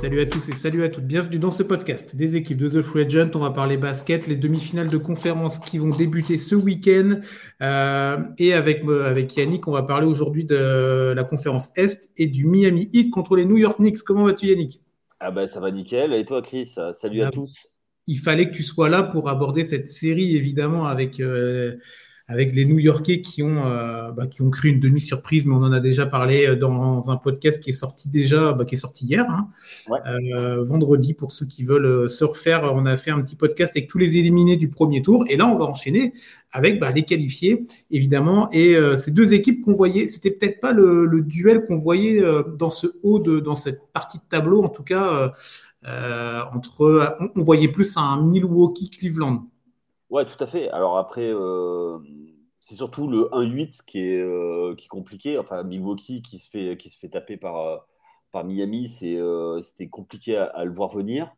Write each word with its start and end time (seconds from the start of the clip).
Salut 0.00 0.20
à 0.22 0.24
tous 0.24 0.48
et 0.48 0.54
salut 0.54 0.82
à 0.82 0.88
toutes. 0.88 1.04
Bienvenue 1.04 1.38
dans 1.38 1.50
ce 1.50 1.62
podcast 1.62 2.16
des 2.16 2.34
équipes 2.34 2.56
de 2.56 2.70
The 2.70 2.80
Free 2.80 3.04
Agent. 3.04 3.32
On 3.34 3.40
va 3.40 3.50
parler 3.50 3.76
basket, 3.76 4.26
les 4.26 4.34
demi-finales 4.34 4.88
de 4.88 4.96
conférence 4.96 5.58
qui 5.58 5.76
vont 5.76 5.90
débuter 5.90 6.38
ce 6.38 6.54
week-end. 6.54 7.20
Euh, 7.60 8.16
et 8.38 8.54
avec, 8.54 8.82
euh, 8.86 9.10
avec 9.10 9.36
Yannick, 9.36 9.68
on 9.68 9.72
va 9.72 9.82
parler 9.82 10.06
aujourd'hui 10.06 10.46
de 10.46 11.12
la 11.14 11.22
conférence 11.22 11.68
Est 11.76 12.08
et 12.16 12.28
du 12.28 12.46
Miami 12.46 12.88
Heat 12.94 13.10
contre 13.10 13.36
les 13.36 13.44
New 13.44 13.58
York 13.58 13.76
Knicks. 13.76 13.98
Comment 13.98 14.24
vas-tu 14.24 14.46
Yannick? 14.46 14.80
Ah 15.20 15.30
ben 15.30 15.46
ça 15.46 15.60
va 15.60 15.70
nickel. 15.70 16.14
Et 16.14 16.24
toi 16.24 16.40
Chris? 16.40 16.76
Salut 16.94 17.20
à 17.20 17.26
ah, 17.26 17.30
tous. 17.30 17.66
Il 18.06 18.20
fallait 18.20 18.48
que 18.48 18.56
tu 18.56 18.62
sois 18.62 18.88
là 18.88 19.02
pour 19.02 19.28
aborder 19.28 19.64
cette 19.64 19.86
série 19.86 20.34
évidemment 20.34 20.86
avec... 20.86 21.20
Euh, 21.20 21.76
avec 22.30 22.54
les 22.54 22.64
New-Yorkais 22.64 23.22
qui 23.22 23.42
ont, 23.42 23.66
euh, 23.66 24.12
bah, 24.12 24.28
qui 24.28 24.40
ont 24.40 24.50
créé 24.50 24.70
une 24.70 24.78
demi-surprise, 24.78 25.46
mais 25.46 25.54
on 25.54 25.64
en 25.64 25.72
a 25.72 25.80
déjà 25.80 26.06
parlé 26.06 26.46
euh, 26.46 26.54
dans 26.54 27.10
un 27.10 27.16
podcast 27.16 27.60
qui 27.60 27.70
est 27.70 27.74
sorti 27.74 28.08
déjà, 28.08 28.52
bah, 28.52 28.64
qui 28.64 28.76
est 28.76 28.78
sorti 28.78 29.04
hier, 29.04 29.26
hein. 29.28 29.48
euh, 30.06 30.62
vendredi, 30.62 31.12
pour 31.12 31.32
ceux 31.32 31.44
qui 31.44 31.64
veulent 31.64 32.08
se 32.08 32.22
refaire. 32.22 32.70
On 32.72 32.86
a 32.86 32.96
fait 32.96 33.10
un 33.10 33.20
petit 33.20 33.34
podcast 33.34 33.72
avec 33.76 33.90
tous 33.90 33.98
les 33.98 34.16
éliminés 34.16 34.56
du 34.56 34.68
premier 34.68 35.02
tour, 35.02 35.24
et 35.28 35.36
là, 35.36 35.48
on 35.48 35.58
va 35.58 35.64
enchaîner 35.64 36.14
avec 36.52 36.78
bah, 36.78 36.92
les 36.92 37.02
qualifiés, 37.02 37.66
évidemment. 37.90 38.48
Et 38.52 38.76
ces 38.96 39.10
deux 39.10 39.34
équipes 39.34 39.62
qu'on 39.62 39.74
voyait, 39.74 40.06
c'était 40.06 40.30
peut-être 40.30 40.60
pas 40.60 40.72
le, 40.72 41.22
duel 41.22 41.64
qu'on 41.64 41.76
voyait 41.76 42.22
dans 42.56 42.70
ce 42.70 42.86
haut, 43.02 43.18
de, 43.18 43.40
dans 43.40 43.54
cette 43.56 43.80
partie 43.92 44.18
de 44.18 44.24
tableau, 44.28 44.62
en 44.62 44.68
tout 44.68 44.82
cas, 44.84 45.32
entre, 45.84 47.16
on, 47.20 47.28
on 47.34 47.42
voyait 47.42 47.68
plus 47.68 47.96
un 47.96 48.22
Milwaukee-Cleveland. 48.22 49.46
Ouais, 50.10 50.24
tout 50.24 50.42
à 50.42 50.46
fait. 50.46 50.68
Alors 50.70 50.98
après, 50.98 51.30
euh, 51.32 51.98
c'est 52.70 52.76
surtout 52.76 53.08
le 53.08 53.28
1-8 53.32 53.80
qui 53.84 53.98
est, 53.98 54.22
euh, 54.22 54.76
qui 54.76 54.84
est 54.84 54.88
compliqué. 54.88 55.36
Enfin, 55.38 55.64
Milwaukee 55.64 56.22
qui 56.22 56.38
se 56.38 56.48
fait, 56.48 56.76
qui 56.76 56.88
se 56.88 56.96
fait 56.96 57.08
taper 57.08 57.36
par, 57.36 57.56
euh, 57.56 57.76
par 58.30 58.44
Miami, 58.44 58.88
c'était 58.88 59.88
compliqué 59.88 60.36
à, 60.36 60.64
le 60.64 60.70
voir 60.70 60.94
venir. 60.94 61.34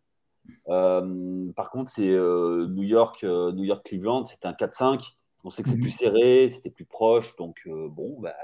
par 0.66 1.70
contre, 1.70 1.91
c'est 1.91 2.06
New 2.06 2.83
York, 2.83 3.22
New 3.22 3.64
York, 3.64 3.83
Cleveland, 3.86 4.27
c'était 4.27 4.47
un 4.47 4.53
4-5. 4.53 5.16
On 5.44 5.50
sait 5.50 5.62
que 5.62 5.70
c'est 5.70 5.77
mhm. 5.77 5.80
plus 5.80 5.91
serré, 5.91 6.48
c'était 6.50 6.69
plus 6.69 6.84
proche. 6.84 7.34
Donc, 7.36 7.66
bon, 7.66 8.20
bah, 8.20 8.34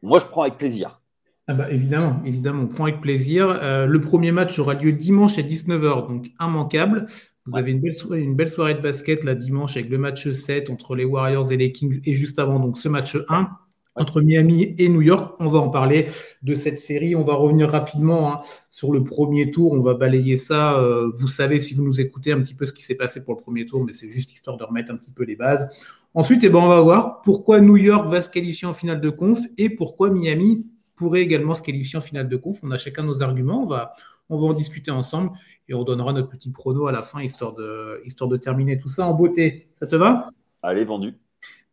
moi, 0.00 0.18
je 0.18 0.24
prends 0.24 0.42
avec 0.42 0.56
plaisir. 0.56 1.02
Ah 1.46 1.52
bah 1.52 1.70
évidemment, 1.70 2.22
évidemment, 2.24 2.62
on 2.62 2.68
prend 2.68 2.84
avec 2.84 3.02
plaisir. 3.02 3.48
le 3.86 4.00
premier 4.00 4.32
match 4.32 4.58
aura 4.58 4.72
lieu 4.72 4.92
dimanche 4.92 5.36
à 5.36 5.42
19h, 5.42 6.08
donc 6.08 6.30
immanquable. 6.40 7.06
Vous 7.46 7.56
avez 7.56 7.70
une 7.70 7.80
belle, 7.80 7.94
soirée, 7.94 8.22
une 8.22 8.34
belle 8.34 8.48
soirée 8.48 8.74
de 8.74 8.80
basket 8.80 9.22
là 9.24 9.34
dimanche 9.34 9.76
avec 9.76 9.88
le 9.88 9.98
match 9.98 10.30
7 10.30 10.68
entre 10.70 10.96
les 10.96 11.04
Warriors 11.04 11.52
et 11.52 11.56
les 11.56 11.72
Kings 11.72 12.00
et 12.04 12.14
juste 12.14 12.38
avant 12.38 12.58
donc 12.58 12.76
ce 12.76 12.88
match 12.88 13.16
1 13.28 13.48
entre 13.96 14.20
Miami 14.20 14.74
et 14.78 14.88
New 14.88 15.02
York. 15.02 15.34
On 15.40 15.48
va 15.48 15.58
en 15.58 15.70
parler 15.70 16.08
de 16.42 16.54
cette 16.54 16.80
série. 16.80 17.16
On 17.16 17.24
va 17.24 17.34
revenir 17.34 17.70
rapidement 17.70 18.32
hein, 18.32 18.40
sur 18.70 18.92
le 18.92 19.02
premier 19.02 19.50
tour. 19.50 19.72
On 19.72 19.80
va 19.80 19.94
balayer 19.94 20.36
ça. 20.36 20.78
Euh, 20.78 21.10
vous 21.14 21.28
savez, 21.28 21.60
si 21.60 21.74
vous 21.74 21.84
nous 21.84 22.00
écoutez, 22.00 22.32
un 22.32 22.40
petit 22.40 22.54
peu 22.54 22.66
ce 22.66 22.72
qui 22.72 22.82
s'est 22.82 22.96
passé 22.96 23.24
pour 23.24 23.34
le 23.34 23.40
premier 23.40 23.64
tour, 23.64 23.84
mais 23.84 23.92
c'est 23.92 24.10
juste 24.10 24.32
histoire 24.32 24.56
de 24.56 24.64
remettre 24.64 24.92
un 24.92 24.96
petit 24.96 25.10
peu 25.10 25.24
les 25.24 25.36
bases. 25.36 25.68
Ensuite, 26.14 26.44
eh 26.44 26.48
ben, 26.48 26.58
on 26.58 26.68
va 26.68 26.80
voir 26.80 27.22
pourquoi 27.22 27.60
New 27.60 27.76
York 27.76 28.08
va 28.08 28.22
se 28.22 28.30
qualifier 28.30 28.68
en 28.68 28.72
finale 28.72 29.00
de 29.00 29.10
conf 29.10 29.40
et 29.58 29.70
pourquoi 29.70 30.10
Miami 30.10 30.66
pourrait 30.94 31.20
également 31.20 31.54
se 31.54 31.62
qualifier 31.62 31.98
en 31.98 32.02
finale 32.02 32.28
de 32.28 32.36
conf. 32.36 32.58
On 32.62 32.70
a 32.70 32.78
chacun 32.78 33.02
nos 33.02 33.22
arguments. 33.22 33.62
On 33.62 33.66
va, 33.66 33.94
on 34.28 34.38
va 34.38 34.46
en 34.46 34.54
discuter 34.54 34.90
ensemble 34.90 35.30
et 35.68 35.74
on 35.74 35.84
donnera 35.84 36.12
notre 36.12 36.28
petit 36.28 36.50
prono 36.50 36.86
à 36.86 36.92
la 36.92 37.02
fin, 37.02 37.22
histoire 37.22 37.54
de, 37.54 38.02
histoire 38.04 38.28
de 38.28 38.36
terminer 38.36 38.78
tout 38.78 38.88
ça 38.88 39.06
en 39.06 39.14
beauté. 39.14 39.68
Ça 39.74 39.86
te 39.86 39.96
va? 39.96 40.30
Allez, 40.62 40.84
vendu. 40.84 41.14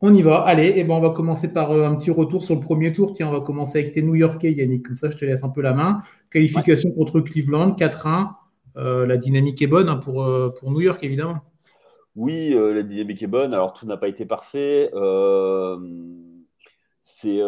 On 0.02 0.14
y 0.14 0.22
va. 0.22 0.42
Allez, 0.42 0.68
et 0.68 0.80
eh 0.80 0.84
ben 0.84 0.96
on 0.96 1.00
va 1.00 1.12
commencer 1.12 1.54
par 1.54 1.72
euh, 1.72 1.88
un 1.88 1.96
petit 1.96 2.12
retour 2.12 2.44
sur 2.44 2.56
le 2.56 2.62
premier 2.62 2.92
tour. 2.92 3.14
Tiens, 3.14 3.30
on 3.30 3.32
va 3.32 3.40
commencer 3.40 3.80
avec 3.80 3.94
tes 3.94 4.02
New-Yorkais, 4.02 4.52
Yannick. 4.52 4.86
Comme 4.86 4.96
ça, 4.96 5.10
je 5.10 5.18
te 5.18 5.24
laisse 5.24 5.44
un 5.44 5.50
peu 5.50 5.62
la 5.62 5.74
main. 5.74 6.00
Qualification 6.30 6.92
contre 6.92 7.22
Cleveland, 7.22 7.72
4-1. 7.72 8.32
Euh, 8.76 9.06
la 9.06 9.18
dynamique 9.18 9.62
est 9.62 9.68
bonne 9.68 9.88
hein, 9.88 9.96
pour, 9.96 10.24
euh, 10.24 10.50
pour 10.60 10.72
New 10.72 10.82
York, 10.82 11.02
évidemment. 11.04 11.40
Oui, 12.16 12.54
la 12.54 12.84
dynamique 12.84 13.24
est 13.24 13.28
bonne. 13.28 13.54
Alors, 13.54 13.74
tout 13.74 13.88
n'a 13.88 13.98
pas 13.98 14.08
été 14.08 14.26
parfait. 14.26 14.92
c'est 17.02 17.42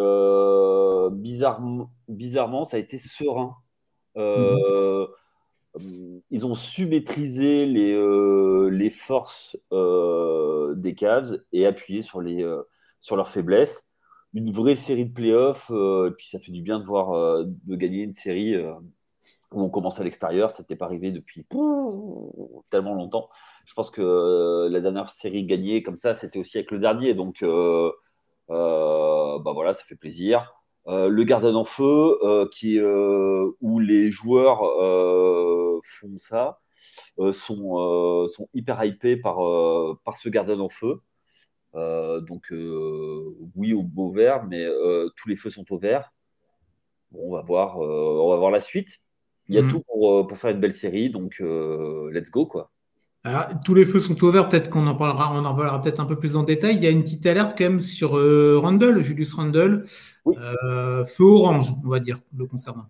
bizarrement, 1.12 1.92
bizarrement, 2.08 2.66
ça 2.66 2.78
a 2.78 2.80
été 2.80 2.98
serein. 2.98 3.58
Mhm 4.16 5.08
ils 6.32 6.46
ont 6.46 6.56
su 6.56 6.86
maîtriser 6.88 7.66
les, 7.66 7.94
euh, 7.94 8.70
les 8.70 8.90
forces 8.90 9.58
euh, 9.72 10.74
des 10.76 10.96
Cavs 10.96 11.38
et 11.54 11.66
appuyer 11.66 12.02
sur, 12.02 12.20
euh, 12.22 12.64
leurs 13.12 13.28
faiblesses. 13.30 13.90
Une 14.34 14.52
vraie 14.52 14.76
série 14.76 15.06
de 15.06 15.14
playoffs, 15.14 15.72
et 15.72 16.12
puis 16.18 16.28
ça 16.28 16.40
fait 16.40 16.52
du 16.52 16.62
bien 16.62 16.80
de 16.80 17.76
gagner 17.78 18.04
une 18.04 18.12
série 18.12 18.58
où 19.52 19.62
on 19.62 19.70
commence 19.70 20.02
à 20.02 20.04
l'extérieur. 20.04 20.52
Ça 20.52 20.62
n'était 20.64 20.76
pas 20.76 20.88
arrivé 20.88 21.14
depuis 21.14 21.48
tellement 22.70 22.94
longtemps. 22.96 23.30
Je 23.66 23.74
pense 23.74 23.90
que 23.90 24.68
la 24.70 24.82
dernière 24.82 25.10
série 25.10 25.46
gagnée 25.46 25.84
comme 25.84 25.96
ça, 25.96 26.16
c'était 26.16 26.38
aussi 26.38 26.58
avec 26.58 26.72
le 26.72 26.80
dernier. 26.80 27.14
Donc, 27.14 27.46
bah 28.50 29.52
voilà, 29.54 29.72
ça 29.72 29.86
fait 29.86 29.96
plaisir. 29.96 30.54
Euh, 30.88 31.10
le 31.10 31.24
Garden 31.24 31.56
en 31.56 31.64
feu, 31.64 32.18
euh, 32.24 32.48
qui, 32.52 32.80
euh, 32.80 33.50
où 33.60 33.80
les 33.80 34.12
joueurs 34.12 34.60
font 35.84 36.18
ça, 36.18 36.60
sont, 37.32 38.28
sont 38.28 38.48
hyper 38.54 38.84
hypés 38.84 39.18
par, 39.18 39.38
par 40.04 40.16
ce 40.18 40.30
Garden 40.30 40.62
en 40.62 40.70
feu. 40.70 41.02
donc 41.74 42.54
oui 43.56 43.74
au 43.74 43.84
beau 43.84 44.12
vert, 44.12 44.46
mais 44.46 44.66
tous 45.16 45.30
les 45.30 45.36
feux 45.36 45.50
sont 45.50 45.66
au 45.72 45.78
vert. 45.78 46.14
on 47.14 47.32
va 47.32 47.42
voir, 47.42 47.78
on 47.80 48.30
va 48.30 48.38
voir 48.38 48.52
la 48.52 48.60
suite. 48.60 49.00
Il 49.48 49.56
y 49.56 49.60
a 49.60 49.62
mm. 49.62 49.68
tout 49.68 49.82
pour, 49.88 50.28
pour, 50.28 50.38
faire 50.38 50.52
une 50.52 50.60
belle 50.60 50.74
série, 50.74 51.10
donc 51.10 51.40
let's 51.40 52.32
go 52.32 52.46
quoi 52.46 52.72
tous 53.64 53.74
les 53.74 53.86
feux 53.86 54.00
sont 54.00 54.22
ouverts, 54.24 54.50
peut-être 54.50 54.70
qu'on 54.70 54.86
en 54.88 54.96
parlera, 54.96 55.32
on 55.34 55.46
en 55.46 55.56
parlera 55.56 55.82
peut-être 55.82 56.00
un 56.00 56.06
peu 56.06 56.18
plus 56.18 56.36
en 56.36 56.44
détail. 56.44 56.76
Il 56.76 56.84
y 56.84 56.88
a 56.88 56.92
une 56.92 57.02
petite 57.02 57.26
alerte 57.26 57.58
quand 57.58 57.64
même 57.64 57.82
sur 57.82 58.18
euh, 58.18 58.60
Randall, 58.62 59.02
Julius 59.02 59.34
Randall. 59.34 59.86
Euh, 60.28 61.04
feu 61.06 61.24
orange, 61.24 61.72
on 61.84 61.90
va 61.90 62.00
dire, 62.00 62.20
le 62.38 62.46
concernant. 62.46 62.86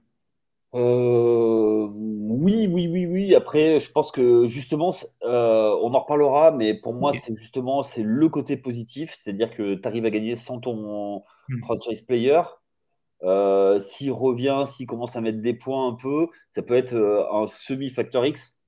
Euh, 0.74 1.88
oui, 1.94 2.68
oui, 2.70 2.90
oui, 2.92 3.06
oui. 3.06 3.34
Après, 3.34 3.80
je 3.80 3.90
pense 3.92 4.12
que 4.12 4.46
justement, 4.46 4.94
on 5.22 5.94
en 5.94 6.00
reparlera, 6.00 6.52
mais 6.52 6.74
pour 6.74 6.94
moi, 6.94 7.14
c'est 7.14 7.34
justement 7.34 7.82
c'est 7.82 8.04
le 8.04 8.28
côté 8.28 8.58
positif, 8.58 9.18
c'est-à-dire 9.18 9.56
que 9.56 9.76
tu 9.76 9.88
arrives 9.88 10.06
à 10.06 10.10
gagner 10.10 10.36
sans 10.36 10.60
ton 10.60 11.24
hmm. 11.48 11.60
franchise 11.64 12.02
player. 12.02 12.42
s'il 13.80 14.12
revient, 14.12 14.66
s'il 14.66 14.86
commence 14.86 15.16
à 15.16 15.22
mettre 15.22 15.42
des 15.42 15.54
points 15.54 15.88
un 15.88 15.94
peu, 15.96 16.28
ça 16.52 16.62
peut 16.62 16.76
être 16.76 16.96
un 17.32 17.48
semi-factor 17.48 18.26
X 18.26 18.60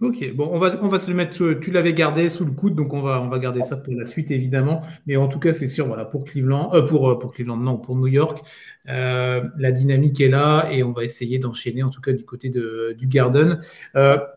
Ok, 0.00 0.32
bon, 0.34 0.48
on 0.50 0.56
va, 0.56 0.78
on 0.80 0.86
va 0.86 0.98
se 0.98 1.10
le 1.10 1.14
mettre, 1.14 1.52
tu 1.60 1.70
l'avais 1.70 1.92
gardé 1.92 2.30
sous 2.30 2.46
le 2.46 2.52
coude, 2.52 2.74
donc 2.74 2.94
on 2.94 3.02
va, 3.02 3.20
on 3.20 3.28
va 3.28 3.38
garder 3.38 3.62
ça 3.62 3.76
pour 3.76 3.92
la 3.92 4.06
suite, 4.06 4.30
évidemment. 4.30 4.82
Mais 5.06 5.16
en 5.16 5.28
tout 5.28 5.38
cas, 5.38 5.52
c'est 5.52 5.68
sûr, 5.68 5.86
voilà, 5.86 6.06
pour 6.06 6.24
Cleveland, 6.24 6.72
euh, 6.72 6.80
pour, 6.80 7.10
euh, 7.10 7.18
pour 7.18 7.34
Cleveland, 7.34 7.58
non, 7.58 7.76
pour 7.76 7.96
New 7.96 8.06
York, 8.06 8.42
euh, 8.88 9.44
la 9.58 9.72
dynamique 9.72 10.18
est 10.22 10.30
là 10.30 10.70
et 10.72 10.82
on 10.82 10.92
va 10.92 11.04
essayer 11.04 11.38
d'enchaîner, 11.38 11.82
en 11.82 11.90
tout 11.90 12.00
cas, 12.00 12.12
du 12.12 12.24
côté 12.24 12.48
de, 12.48 12.96
du 12.96 13.08
Garden. 13.08 13.60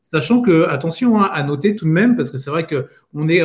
sachant 0.01 0.41
que, 0.41 0.67
attention 0.67 1.21
hein, 1.21 1.29
à 1.31 1.43
noter 1.43 1.77
tout 1.77 1.85
de 1.85 1.91
même, 1.91 2.17
parce 2.17 2.29
que 2.29 2.37
c'est 2.37 2.49
vrai 2.49 2.67
qu'on 2.67 3.29
est, 3.29 3.43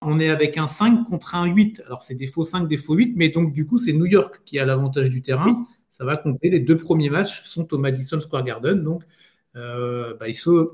on 0.00 0.20
est 0.20 0.30
avec 0.30 0.56
un 0.56 0.66
5 0.66 1.04
contre 1.04 1.34
un 1.34 1.44
8. 1.44 1.82
Alors, 1.86 2.00
c'est 2.00 2.14
défaut 2.14 2.44
5, 2.44 2.68
défaut 2.68 2.94
8, 2.94 3.14
mais 3.16 3.28
donc, 3.28 3.52
du 3.52 3.66
coup, 3.66 3.76
c'est 3.76 3.92
New 3.92 4.06
York 4.06 4.40
qui 4.46 4.58
a 4.58 4.64
l'avantage 4.64 5.10
du 5.10 5.20
terrain. 5.20 5.60
Ça 5.90 6.06
va 6.06 6.16
compter. 6.16 6.48
Les 6.48 6.60
deux 6.60 6.78
premiers 6.78 7.10
matchs 7.10 7.42
sont 7.44 7.72
au 7.74 7.78
Madison 7.78 8.18
Square 8.18 8.44
Garden, 8.44 8.82
donc 8.82 9.02
euh, 9.56 10.14
bah, 10.18 10.26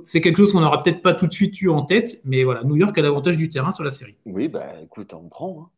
c'est 0.05 0.21
quelque 0.21 0.39
chose 0.39 0.53
qu'on 0.53 0.61
n'aura 0.61 0.83
peut-être 0.83 1.03
pas 1.03 1.13
tout 1.13 1.27
de 1.27 1.33
suite 1.33 1.61
eu 1.61 1.69
en 1.69 1.83
tête, 1.83 2.21
mais 2.25 2.45
voilà, 2.45 2.65
New 2.65 2.77
York 2.77 2.97
a 2.97 3.03
l'avantage 3.03 3.37
du 3.37 3.51
terrain 3.51 3.73
sur 3.73 3.85
la 3.85 3.91
série. 3.91 4.17
Oui, 4.25 4.49
bah 4.49 4.67
écoute, 4.83 5.13
on 5.15 5.29
prend. 5.29 5.63
Hein. 5.63 5.71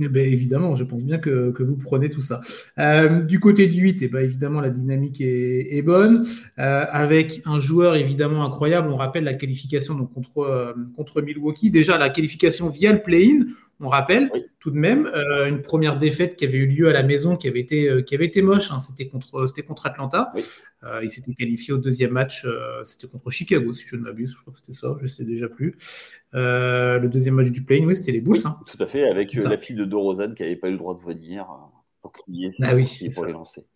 Eh 0.00 0.08
ben, 0.08 0.26
évidemment, 0.26 0.74
je 0.74 0.82
pense 0.82 1.04
bien 1.04 1.18
que, 1.18 1.54
vous 1.56 1.76
prenez 1.76 2.10
tout 2.10 2.20
ça. 2.20 2.40
Euh, 2.78 3.22
du 3.22 3.38
côté 3.38 3.68
du 3.68 3.80
8, 3.80 4.02
et 4.02 4.04
eh 4.04 4.08
ben, 4.08 4.24
évidemment, 4.24 4.60
la 4.60 4.70
dynamique 4.70 5.20
est, 5.20 5.82
bonne, 5.82 6.26
euh, 6.58 6.84
avec 6.90 7.42
un 7.46 7.60
joueur 7.60 7.94
évidemment 7.94 8.44
incroyable. 8.44 8.88
On 8.90 8.96
rappelle 8.96 9.22
la 9.22 9.34
qualification 9.34 9.94
donc, 9.94 10.12
contre, 10.12 10.74
contre 10.96 11.22
Milwaukee. 11.22 11.70
Déjà, 11.70 11.96
la 11.96 12.10
qualification 12.10 12.68
via 12.68 12.92
le 12.92 13.02
play-in, 13.02 13.44
on 13.84 13.88
rappelle 13.88 14.30
tout 14.64 14.70
de 14.70 14.78
même 14.78 15.06
euh, 15.06 15.46
une 15.46 15.60
première 15.60 15.98
défaite 15.98 16.36
qui 16.36 16.46
avait 16.46 16.56
eu 16.56 16.66
lieu 16.66 16.88
à 16.88 16.92
la 16.94 17.02
maison, 17.02 17.36
qui 17.36 17.48
avait 17.48 17.60
été, 17.60 17.86
euh, 17.86 18.00
qui 18.00 18.14
avait 18.14 18.24
été 18.24 18.40
moche. 18.40 18.70
Hein. 18.70 18.80
c'était 18.80 19.06
contre, 19.08 19.46
c'était 19.46 19.62
contre 19.62 19.84
Atlanta. 19.84 20.32
Euh, 20.84 21.00
il 21.02 21.10
s'était 21.10 21.34
qualifié 21.34 21.74
au 21.74 21.76
deuxième 21.76 22.12
match. 22.12 22.46
c'était 22.84 23.06
contre 23.06 23.28
Chicago, 23.28 23.74
si 23.74 23.86
je 23.86 23.96
ne 23.96 24.00
m'abuse. 24.00 24.32
Je 24.32 24.40
crois 24.40 24.54
que 24.54 24.60
c'était 24.60 24.72
ça. 24.72 24.94
Je 24.98 25.02
ne 25.02 25.08
sais 25.08 25.24
déjà 25.24 25.48
plus. 25.48 25.76
le 26.32 27.06
deuxième 27.08 27.34
match 27.34 27.50
du 27.50 27.62
play 27.62 27.84
oui, 27.84 27.94
c'était 27.94 28.12
les 28.12 28.22
Bulls. 28.22 28.38
Hein. 28.46 28.56
Tout 28.66 28.82
à 28.82 28.86
fait, 28.86 29.08
avec 29.08 29.34
la 29.34 29.58
fille 29.58 29.76
de 29.76 29.84
Dorozan 29.84 30.32
qui 30.32 30.42
n'avait 30.42 30.56
pas 30.56 30.68
eu 30.68 30.72
le 30.72 30.78
droit 30.78 30.94
de 30.94 31.04
venir 31.04 31.46
pour 32.00 32.12
crier, 32.12 32.52
ah 32.62 32.74
oui, 32.74 32.90
pour 33.14 33.26
les 33.26 33.32
lancer. 33.32 33.66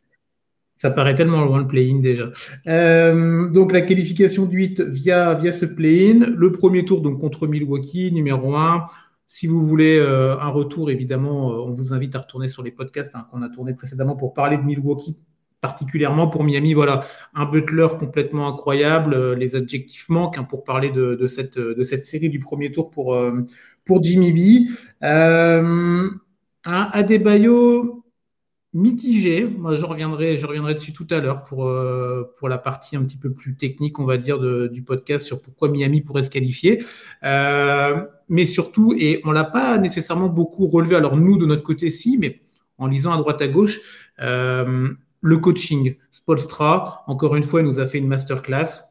Ça 0.79 0.91
paraît 0.91 1.17
tellement 1.17 1.45
loin 1.45 1.59
le 1.59 1.67
play-in 1.67 1.99
déjà. 1.99 2.31
donc 2.65 3.73
la 3.73 3.83
qualification 3.83 4.47
du 4.47 4.57
8 4.57 4.81
via, 4.81 5.35
via 5.35 5.53
ce 5.53 5.67
play-in. 5.67 6.25
Le 6.35 6.51
premier 6.51 6.87
tour 6.87 7.03
donc 7.03 7.21
contre 7.21 7.47
Milwaukee, 7.47 8.11
numéro 8.11 8.55
1. 8.55 8.87
Si 9.29 9.47
vous 9.47 9.65
voulez 9.65 9.99
euh, 9.99 10.39
un 10.41 10.49
retour, 10.49 10.91
évidemment, 10.91 11.53
euh, 11.53 11.57
on 11.57 11.71
vous 11.71 11.93
invite 11.93 12.17
à 12.17 12.21
retourner 12.21 12.49
sur 12.49 12.63
les 12.63 12.71
podcasts 12.71 13.15
hein, 13.15 13.27
qu'on 13.31 13.43
a 13.43 13.51
tournés 13.51 13.75
précédemment 13.75 14.17
pour 14.17 14.33
parler 14.33 14.57
de 14.57 14.63
Milwaukee 14.63 15.19
particulièrement 15.61 16.29
pour 16.29 16.45
Miami, 16.45 16.73
voilà, 16.73 17.05
un 17.35 17.45
Butler 17.45 17.89
complètement 17.99 18.47
incroyable. 18.47 19.35
Les 19.35 19.57
adjectifs 19.57 20.09
manquent 20.09 20.39
hein, 20.39 20.45
pour 20.45 20.63
parler 20.63 20.91
de, 20.91 21.27
cette, 21.27 22.05
série 22.05 22.29
du 22.29 22.39
premier 22.39 22.71
tour 22.71 22.91
pour, 22.91 23.21
pour 23.85 24.05
Jimmy 24.05 24.33
B. 24.33 24.71
un 25.03 26.11
Adebayo 26.65 27.98
mitigé. 28.79 29.45
Moi, 29.45 29.75
je 29.75 29.85
reviendrai, 29.85 30.39
je 30.39 30.47
reviendrai 30.47 30.75
dessus 30.75 30.93
tout 30.93 31.07
à 31.11 31.19
l'heure 31.19 31.43
pour, 31.45 31.67
euh, 31.67 32.35
pour 32.39 32.49
la 32.49 32.59
partie 32.59 32.97
un 32.97 33.03
petit 33.03 33.17
peu 33.17 33.33
plus 33.33 33.57
technique, 33.57 33.99
on 33.99 34.05
va 34.05 34.17
dire, 34.17 34.39
du 34.71 34.83
podcast 34.83 35.27
sur 35.27 35.43
pourquoi 35.43 35.69
Miami 35.69 36.01
pourrait 36.01 36.23
se 36.23 36.31
qualifier. 36.31 36.85
Euh, 37.25 38.05
mais 38.29 38.47
surtout, 38.47 38.95
et 38.97 39.21
on 39.25 39.33
l'a 39.33 39.45
pas 39.45 39.79
nécessairement 39.79 40.29
beaucoup 40.29 40.67
relevé, 40.67 40.97
alors 40.97 41.17
nous, 41.17 41.39
de 41.39 41.47
notre 41.47 41.63
côté, 41.63 41.91
si, 41.91 42.19
mais 42.19 42.43
en 42.79 42.87
lisant 42.87 43.13
à 43.13 43.17
droite 43.17 43.43
à 43.43 43.49
gauche, 43.49 43.81
euh, 44.21 44.89
le 45.21 45.37
coaching. 45.39 45.97
Spolstra, 46.13 47.03
encore 47.07 47.37
une 47.37 47.43
fois, 47.43 47.61
il 47.61 47.67
nous 47.67 47.81
a 47.81 47.87
fait 47.87 47.99
une 47.99 48.07
masterclass. 48.07 48.85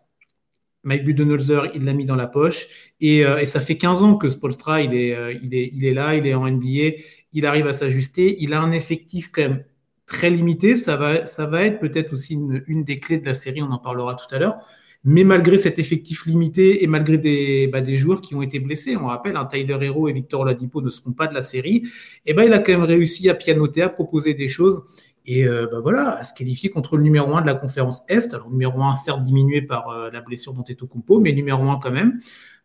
Mike 0.83 1.03
Budenholzer, 1.03 1.71
il 1.75 1.85
l'a 1.85 1.93
mis 1.93 2.05
dans 2.05 2.15
la 2.15 2.27
poche. 2.27 2.67
Et, 2.99 3.23
ça 3.45 3.61
fait 3.61 3.77
15 3.77 4.03
ans 4.03 4.15
que 4.15 4.29
Spolstra, 4.29 4.81
il 4.81 4.93
est, 4.93 5.37
il, 5.41 5.53
est, 5.53 5.69
il 5.73 5.85
est 5.85 5.93
là, 5.93 6.15
il 6.15 6.25
est 6.25 6.33
en 6.33 6.49
NBA 6.49 6.97
il 7.33 7.45
arrive 7.45 7.67
à 7.67 7.73
s'ajuster. 7.73 8.37
Il 8.39 8.53
a 8.53 8.61
un 8.61 8.71
effectif 8.71 9.31
quand 9.31 9.43
même 9.43 9.63
très 10.07 10.31
limité. 10.31 10.75
Ça 10.75 10.97
va, 10.97 11.27
ça 11.27 11.45
va 11.45 11.63
être 11.63 11.79
peut-être 11.79 12.13
aussi 12.13 12.33
une, 12.33 12.83
des 12.83 12.99
clés 12.99 13.19
de 13.19 13.25
la 13.27 13.35
série, 13.35 13.61
on 13.61 13.71
en 13.71 13.77
parlera 13.77 14.15
tout 14.15 14.33
à 14.33 14.39
l'heure. 14.39 14.57
Mais 15.03 15.23
malgré 15.23 15.59
cet 15.59 15.77
effectif 15.77 16.25
limité 16.25 16.83
et 16.83 16.87
malgré 16.87 17.19
des, 17.19 17.67
bah, 17.67 17.81
des 17.81 17.97
joueurs 17.97 18.19
qui 18.19 18.33
ont 18.33 18.41
été 18.41 18.59
blessés, 18.59 18.97
on 18.97 19.05
rappelle, 19.05 19.35
un 19.35 19.45
Tyler 19.45 19.77
Hero 19.79 20.09
et 20.09 20.13
Victor 20.13 20.41
Oladipo 20.41 20.81
ne 20.81 20.89
seront 20.89 21.11
pas 21.11 21.27
de 21.27 21.35
la 21.35 21.43
série, 21.43 21.83
et 22.25 22.31
eh 22.31 22.33
ben, 22.33 22.43
il 22.43 22.51
a 22.51 22.59
quand 22.59 22.71
même 22.71 22.83
réussi 22.83 23.29
à 23.29 23.35
pianoter, 23.35 23.83
à 23.83 23.89
proposer 23.89 24.33
des 24.33 24.49
choses 24.49 24.81
et 25.27 25.45
euh, 25.45 25.67
bah, 25.71 25.79
voilà, 25.81 26.17
à 26.17 26.23
se 26.23 26.33
qualifier 26.33 26.69
contre 26.69 26.97
le 26.97 27.03
numéro 27.03 27.35
1 27.35 27.41
de 27.41 27.47
la 27.47 27.53
conférence 27.53 28.03
Est. 28.07 28.33
Alors, 28.33 28.49
numéro 28.49 28.81
1, 28.81 28.95
certes 28.95 29.23
diminué 29.23 29.61
par 29.61 29.89
euh, 29.89 30.09
la 30.11 30.21
blessure 30.21 30.53
d'Antetokounmpo, 30.53 31.19
mais 31.19 31.33
numéro 31.33 31.69
1 31.69 31.79
quand 31.81 31.91
même. 31.91 32.19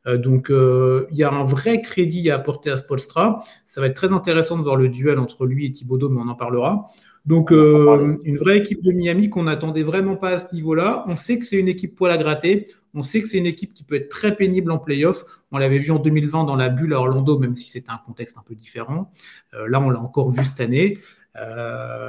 Euh, 0.07 0.19
donc, 0.19 0.51
euh, 0.51 1.07
il 1.11 1.17
y 1.17 1.25
a 1.25 1.31
un 1.31 1.45
vrai 1.45 1.81
crédit 1.81 2.31
à 2.31 2.37
apporter 2.37 2.71
à 2.71 2.77
Spolstra. 2.77 3.43
Ça 3.67 3.81
va 3.81 3.87
être 3.87 3.97
très 3.97 4.13
intéressant 4.13 4.59
de 4.59 4.63
voir 4.63 4.77
le 4.77 4.89
duel 4.89 5.19
entre 5.19 5.47
lui 5.47 5.67
et 5.67 5.71
Thibodeau, 5.71 6.09
mais 6.09 6.21
on 6.21 6.29
en 6.29 6.35
parlera. 6.35 6.87
Donc, 7.25 7.53
euh, 7.53 8.17
une 8.25 8.37
vraie 8.37 8.59
équipe 8.59 8.83
de 8.83 8.91
Miami 8.93 9.31
qu'on 9.31 9.45
n'attendait 9.45 9.83
vraiment 9.83 10.17
pas 10.17 10.31
à 10.31 10.39
ce 10.39 10.55
niveau-là. 10.55 11.05
On 11.07 11.17
sait 11.17 11.39
que 11.39 11.45
c'est 11.45 11.59
une 11.59 11.69
équipe 11.69 11.95
poil 11.95 12.11
à 12.11 12.17
gratter. 12.17 12.67
On 12.95 13.03
sait 13.03 13.23
que 13.23 13.29
c'est 13.29 13.39
une 13.39 13.47
équipe 13.47 13.73
qui 13.75 13.85
peut 13.85 13.95
être 13.95 14.09
très 14.09 14.35
pénible 14.35 14.71
en 14.73 14.79
playoff. 14.79 15.25
On 15.53 15.59
l'avait 15.59 15.79
vu 15.79 15.93
en 15.93 15.99
2020 15.99 16.45
dans 16.45 16.57
la 16.57 16.69
bulle 16.69 16.95
à 16.95 17.01
Orlando, 17.01 17.39
même 17.39 17.57
si 17.57 17.69
c'était 17.69 17.91
un 17.91 18.01
contexte 18.05 18.37
un 18.39 18.43
peu 18.47 18.55
différent. 18.55 19.11
là, 19.53 19.81
on 19.81 19.89
l'a 19.91 20.01
encore 20.01 20.31
vu 20.31 20.45
cette 20.45 20.61
année. 20.61 20.99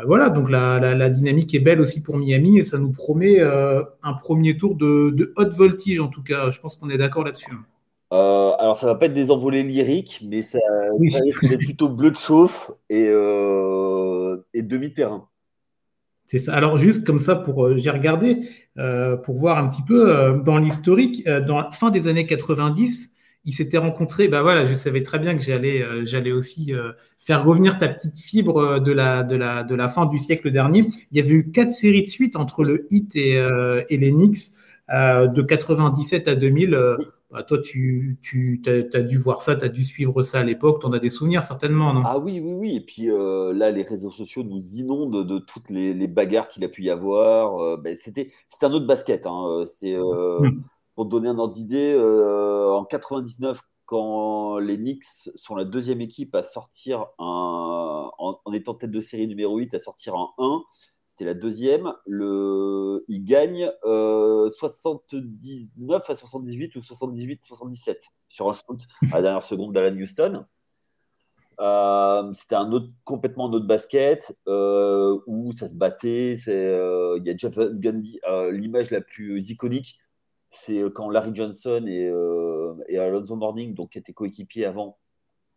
voilà, 0.06 0.30
donc 0.30 0.50
la, 0.50 1.10
dynamique 1.10 1.54
est 1.56 1.60
belle 1.60 1.80
aussi 1.80 2.02
pour 2.04 2.18
Miami 2.18 2.60
et 2.60 2.64
ça 2.64 2.80
nous 2.80 2.92
promet 2.92 3.40
un 3.40 4.14
premier 4.14 4.58
tour 4.58 4.76
de, 4.76 5.12
de 5.12 5.32
haute 5.38 5.54
voltige 5.54 6.02
en 6.02 6.08
tout 6.08 6.24
cas. 6.24 6.50
Je 6.50 6.60
pense 6.60 6.76
qu'on 6.76 6.90
est 6.90 6.98
d'accord 6.98 7.24
là-dessus. 7.24 7.56
Euh, 8.14 8.52
alors, 8.60 8.78
ça 8.78 8.86
va 8.86 8.94
pas 8.94 9.08
être 9.08 9.14
des 9.16 9.32
envolées 9.32 9.64
lyriques, 9.64 10.22
mais 10.24 10.44
ça, 10.44 10.60
risque 11.00 11.48
d'être 11.48 11.66
plutôt 11.66 11.90
bleu 11.90 12.12
de 12.12 12.16
chauffe 12.16 12.70
et, 12.88 13.08
euh, 13.08 14.23
demi-terrain. 14.68 15.28
C'est 16.26 16.40
ça. 16.40 16.56
Alors, 16.56 16.78
juste 16.78 17.06
comme 17.06 17.20
ça, 17.20 17.36
pour 17.36 17.66
euh, 17.66 17.78
j'ai 17.78 17.90
regardé 17.90 18.40
pour 19.24 19.36
voir 19.36 19.58
un 19.58 19.68
petit 19.68 19.84
peu 19.84 20.42
dans 20.44 20.58
l'historique, 20.58 21.28
dans 21.28 21.62
la 21.62 21.72
fin 21.72 21.92
des 21.92 22.08
années 22.08 22.26
90, 22.26 23.16
ils 23.46 23.54
s'étaient 23.54 23.78
rencontrés. 23.78 24.28
Ben 24.28 24.42
voilà, 24.42 24.66
je 24.66 24.74
savais 24.74 25.04
très 25.04 25.20
bien 25.20 25.36
que 25.36 25.42
j'allais, 25.42 25.86
j'allais 26.06 26.32
aussi 26.32 26.74
faire 27.20 27.46
revenir 27.46 27.78
ta 27.78 27.88
petite 27.88 28.18
fibre 28.18 28.80
de 28.80 28.92
la, 28.92 29.90
fin 29.90 30.08
du 30.08 30.18
siècle 30.18 30.50
dernier. 30.50 30.88
Il 31.12 31.18
y 31.18 31.22
avait 31.22 31.36
eu 31.36 31.52
quatre 31.52 31.72
séries 31.72 32.02
de 32.02 32.08
suite 32.08 32.36
entre 32.36 32.64
le 32.64 32.88
Heat 32.90 33.16
et, 33.16 33.34
et 33.90 33.98
les 33.98 34.12
Knicks 34.12 34.56
de 34.90 35.42
97 35.44 36.28
à 36.28 36.34
2000. 36.34 36.98
Bah, 37.34 37.42
toi, 37.42 37.58
tu, 37.58 38.20
tu 38.22 38.62
as, 38.68 39.02
dû 39.02 39.18
voir 39.18 39.42
ça, 39.42 39.56
tu 39.56 39.66
as 39.66 39.70
dû 39.70 39.84
suivre 39.84 40.22
ça 40.22 40.42
à 40.42 40.44
l'époque, 40.44 40.82
tu 40.82 40.86
en 40.86 40.94
as 40.94 41.00
des 41.00 41.10
souvenirs 41.10 41.42
certainement, 41.42 41.92
non? 41.92 42.04
Ah 42.06 42.20
oui, 42.20 42.40
oui, 42.40 42.54
oui. 42.54 42.76
Et 42.76 42.82
puis 42.82 43.10
euh, 43.10 43.52
là, 43.54 43.72
les 43.72 43.82
réseaux 43.82 44.12
sociaux 44.12 44.44
nous 44.44 44.62
inondent 44.76 45.26
de 45.26 45.40
toutes 45.40 45.72
les, 45.72 46.08
bagarres 46.08 46.48
qu'il 46.48 46.64
a 46.64 46.68
pu 46.68 46.84
y 46.84 46.92
avoir. 46.92 47.58
Euh, 47.60 47.76
ben, 47.78 47.98
C'était 48.00 48.32
un 48.62 48.72
autre 48.72 48.86
basket. 48.86 49.26
Hein. 49.26 49.66
Euh, 49.84 50.40
hmm. 50.42 50.62
Pour 50.94 51.06
te 51.06 51.10
donner 51.10 51.28
un 51.28 51.40
ordre 51.40 51.56
d'idée, 51.56 51.98
en 51.98 52.86
99, 52.86 53.60
quand 53.88 54.60
les 54.60 54.78
Knicks 54.78 55.04
sont 55.34 55.56
la 55.56 55.66
deuxième 55.66 56.02
équipe 56.02 56.36
à 56.36 56.44
sortir 56.44 57.08
un, 57.18 58.12
en, 58.20 58.40
en, 58.46 58.54
étant 58.54 58.76
tête 58.76 58.92
de 58.92 59.02
série 59.02 59.28
numéro 59.28 59.58
8, 59.58 59.74
à 59.74 59.80
sortir 59.80 60.14
en 60.16 60.36
1, 60.38 60.62
c'était 61.14 61.26
la 61.26 61.36
deuxième. 61.36 61.94
Le, 62.08 63.06
il 63.08 63.24
gagne 63.24 63.72
79 63.84 64.50
euh, 66.10 66.12
à 66.12 66.16
78 66.16 66.76
ou 66.76 66.80
78-77 66.80 67.98
sur 68.30 68.50
un 68.50 68.54
shoot 68.54 68.82
à 69.12 69.18
la 69.18 69.22
dernière 69.22 69.44
seconde 69.44 69.74
d'Alan 69.74 69.96
Houston. 69.96 70.46
Euh, 71.60 72.34
c'était 72.34 72.56
un 72.56 72.72
autre, 72.72 72.90
complètement 73.04 73.48
un 73.48 73.54
autre 73.54 73.68
basket 73.68 74.36
euh, 74.48 75.20
où 75.28 75.54
ça 75.54 75.68
se 75.68 75.76
battait. 75.76 76.34
il 76.34 77.24
y 77.24 77.30
a 77.30 77.38
Jeff 77.38 77.60
Gundy. 77.60 78.20
L'image 78.52 78.90
la 78.90 79.02
plus 79.02 79.52
iconique, 79.52 80.00
c'est 80.50 80.82
quand 80.96 81.12
Larry 81.12 81.36
Johnson 81.36 81.86
et, 81.88 82.12
et 82.88 82.98
Alonso 82.98 83.36
Morning, 83.36 83.76
donc 83.76 83.92
qui 83.92 84.00
étaient 84.00 84.14
coéquipiers 84.14 84.66
avant 84.66 84.98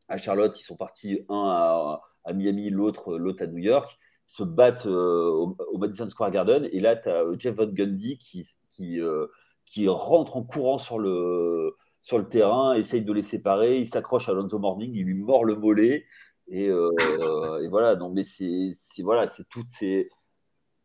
à 0.08 0.19
Charlotte, 0.19 0.61
ils 0.61 0.64
sont 0.64 0.76
partis 0.76 1.25
un 1.31 1.49
à, 1.49 2.03
à 2.25 2.32
Miami, 2.35 2.69
l'autre 2.69 3.17
l'autre 3.17 3.43
à 3.43 3.47
New 3.47 3.58
York 3.58 3.99
se 4.26 4.43
battent 4.43 4.87
euh, 4.87 5.31
au, 5.31 5.78
Madison 5.78 6.08
Square 6.08 6.31
Garden. 6.31 6.69
Et 6.73 6.81
là, 6.81 6.96
tu 6.96 7.08
as 7.08 7.23
euh, 7.23 7.37
Jeff 7.38 7.55
Van 7.56 7.67
Gundy 7.67 8.19
qui, 8.19 8.46
qui, 8.70 9.00
euh, 9.00 9.26
qui 9.64 9.88
rentre 9.88 10.37
en 10.37 10.43
courant 10.43 10.78
sur 10.78 10.99
le, 10.99 11.75
sur 12.02 12.19
le 12.19 12.28
terrain, 12.28 12.75
essaye 12.75 13.02
de 13.02 13.12
les 13.12 13.23
séparer. 13.23 13.78
Il 13.78 13.87
s'accroche 13.87 14.28
à 14.28 14.32
Alonso 14.32 14.58
Morning, 14.58 14.93
il 14.94 15.05
lui 15.05 15.14
mord 15.14 15.44
le 15.44 15.55
mollet. 15.56 16.06
Et, 16.49 16.67
et 17.62 17.69
voilà, 17.69 17.96
donc, 17.96 18.14
mais 18.14 18.25
c'est 18.25 19.02
voilà, 19.02 19.26
toutes 19.50 19.69
ces. 19.69 20.08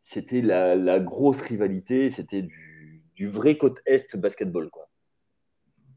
C'était 0.00 0.42
la, 0.42 0.74
la, 0.74 0.98
grosse 0.98 1.40
rivalité, 1.40 2.10
c'était 2.10 2.42
du, 2.42 3.04
du, 3.14 3.28
vrai 3.28 3.56
côte 3.56 3.78
Est 3.86 4.16
basketball. 4.16 4.68
Quoi. 4.68 4.81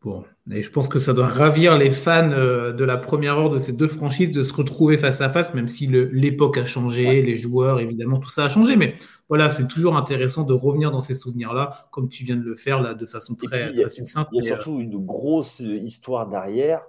Bon, 0.05 0.23
et 0.51 0.61
je 0.61 0.69
pense 0.69 0.87
que 0.87 0.99
ça 0.99 1.13
doit 1.13 1.25
ravir 1.25 1.79
les 1.79 1.89
fans 1.89 2.29
euh, 2.31 2.71
de 2.71 2.83
la 2.83 2.95
première 2.95 3.39
heure 3.39 3.49
de 3.49 3.57
ces 3.57 3.73
deux 3.73 3.87
franchises 3.87 4.29
de 4.29 4.43
se 4.43 4.53
retrouver 4.53 4.99
face 4.99 5.19
à 5.21 5.31
face, 5.31 5.55
même 5.55 5.67
si 5.67 5.87
l'époque 5.87 6.59
a 6.59 6.65
changé, 6.65 7.23
les 7.23 7.35
joueurs, 7.35 7.79
évidemment, 7.79 8.19
tout 8.19 8.29
ça 8.29 8.45
a 8.45 8.49
changé. 8.49 8.75
Mais 8.75 8.93
voilà, 9.29 9.49
c'est 9.49 9.67
toujours 9.67 9.97
intéressant 9.97 10.43
de 10.43 10.53
revenir 10.53 10.91
dans 10.91 11.01
ces 11.01 11.15
souvenirs-là, 11.15 11.87
comme 11.89 12.07
tu 12.07 12.23
viens 12.23 12.35
de 12.35 12.43
le 12.43 12.55
faire 12.55 12.83
là, 12.83 12.93
de 12.93 13.05
façon 13.07 13.33
très, 13.33 13.75
succincte. 13.89 14.29
Il 14.31 14.45
y 14.45 14.47
a 14.47 14.53
euh, 14.53 14.55
surtout 14.57 14.79
une 14.79 15.03
grosse 15.03 15.59
histoire 15.59 16.29
derrière, 16.29 16.83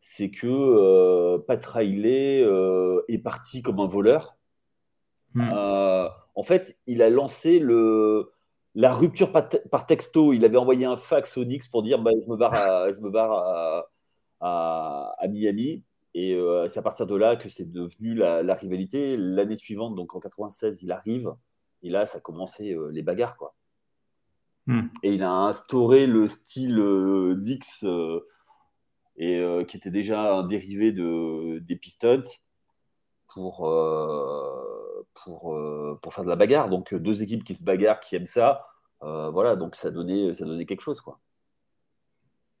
c'est 0.00 0.30
que 0.30 0.48
euh, 0.48 1.38
Pat 1.38 1.64
Riley 1.64 2.44
est 3.06 3.18
parti 3.18 3.62
comme 3.62 3.78
un 3.78 3.86
voleur. 3.86 4.34
Hmm. 5.34 5.52
en 6.34 6.42
fait, 6.42 6.78
il 6.88 7.00
a 7.00 7.10
lancé 7.10 7.60
le 7.60 8.32
la 8.76 8.94
rupture 8.94 9.32
par, 9.32 9.86
texto, 9.86 10.34
il 10.34 10.44
avait 10.44 10.58
envoyé 10.58 10.84
un 10.84 10.98
fax 10.98 11.38
au 11.38 11.44
Knicks 11.44 11.70
pour 11.70 11.82
dire 11.82 11.98
bah, 11.98 12.10
je 12.22 12.30
me 12.30 12.36
barre 12.36 12.54
à, 12.54 12.92
je 12.92 12.98
me 12.98 13.10
barre 13.10 13.86
à, 14.40 15.26
Miami. 15.28 15.82
Et 16.14 16.34
euh, 16.34 16.68
c'est 16.68 16.78
à 16.78 16.82
partir 16.82 17.06
de 17.06 17.14
là 17.14 17.36
que 17.36 17.48
c'est 17.48 17.70
devenu 17.70 18.14
la, 18.14 18.54
rivalité. 18.54 19.16
L'année 19.16 19.56
suivante, 19.56 19.94
donc 19.94 20.14
en 20.14 20.20
96, 20.20 20.82
il 20.82 20.92
arrive. 20.92 21.34
Et 21.82 21.90
là, 21.90 22.06
ça 22.06 22.18
a 22.18 22.20
commencé 22.20 22.72
euh, 22.72 22.90
les 22.90 23.02
bagarres. 23.02 23.36
Quoi. 23.36 23.54
Hmm. 24.66 24.88
Et 25.02 25.14
il 25.14 25.22
a 25.22 25.30
instauré 25.30 26.06
le 26.06 26.28
style 26.28 26.78
euh, 26.78 27.34
Dix, 27.34 27.84
et, 29.16 29.42
qui 29.68 29.76
était 29.78 29.90
déjà 29.90 30.34
un 30.36 30.46
dérivé 30.46 30.92
de, 30.92 31.58
des 31.60 31.76
Pistons, 31.76 32.22
pour, 33.28 33.66
pour, 35.24 35.54
euh, 35.54 35.98
pour 36.02 36.14
faire 36.14 36.24
de 36.24 36.28
la 36.28 36.36
bagarre. 36.36 36.68
Donc 36.68 36.94
deux 36.94 37.22
équipes 37.22 37.44
qui 37.44 37.54
se 37.54 37.62
bagarrent, 37.62 38.00
qui 38.00 38.16
aiment 38.16 38.26
ça. 38.26 38.66
Euh, 39.02 39.30
voilà, 39.30 39.56
donc 39.56 39.76
ça 39.76 39.90
donnait, 39.90 40.32
ça 40.32 40.44
donnait 40.44 40.66
quelque 40.66 40.80
chose. 40.80 41.00
quoi. 41.00 41.18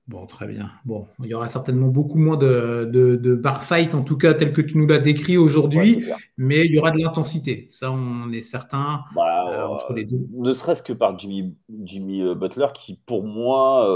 Bon, 0.06 0.26
très 0.26 0.46
bien. 0.46 0.70
Bon, 0.84 1.08
il 1.24 1.26
y 1.26 1.34
aura 1.34 1.48
certainement 1.48 1.88
beaucoup 1.88 2.18
moins 2.18 2.36
de, 2.36 2.88
de, 2.92 3.34
bar 3.34 3.64
fight, 3.64 3.92
en 3.94 4.02
tout 4.02 4.16
cas 4.16 4.34
tel 4.34 4.52
que 4.52 4.60
tu 4.60 4.78
nous 4.78 4.86
l'as 4.86 5.00
décrit 5.00 5.36
aujourd'hui, 5.36 6.06
mais 6.36 6.64
il 6.64 6.72
y 6.72 6.78
aura 6.78 6.92
de 6.92 7.00
l'intensité. 7.00 7.66
Ça, 7.70 7.90
on 7.90 8.30
est 8.30 8.42
certain 8.42 9.00
bah, 9.16 9.50
euh, 9.50 9.66
entre 9.66 9.92
les 9.94 10.04
deux. 10.04 10.24
Ne 10.32 10.52
serait-ce 10.52 10.82
que 10.82 10.92
par 10.92 11.18
Jimmy, 11.18 11.56
Jimmy 11.82 12.22
Butler, 12.36 12.68
qui 12.72 13.00
pour 13.04 13.24
moi 13.24 13.88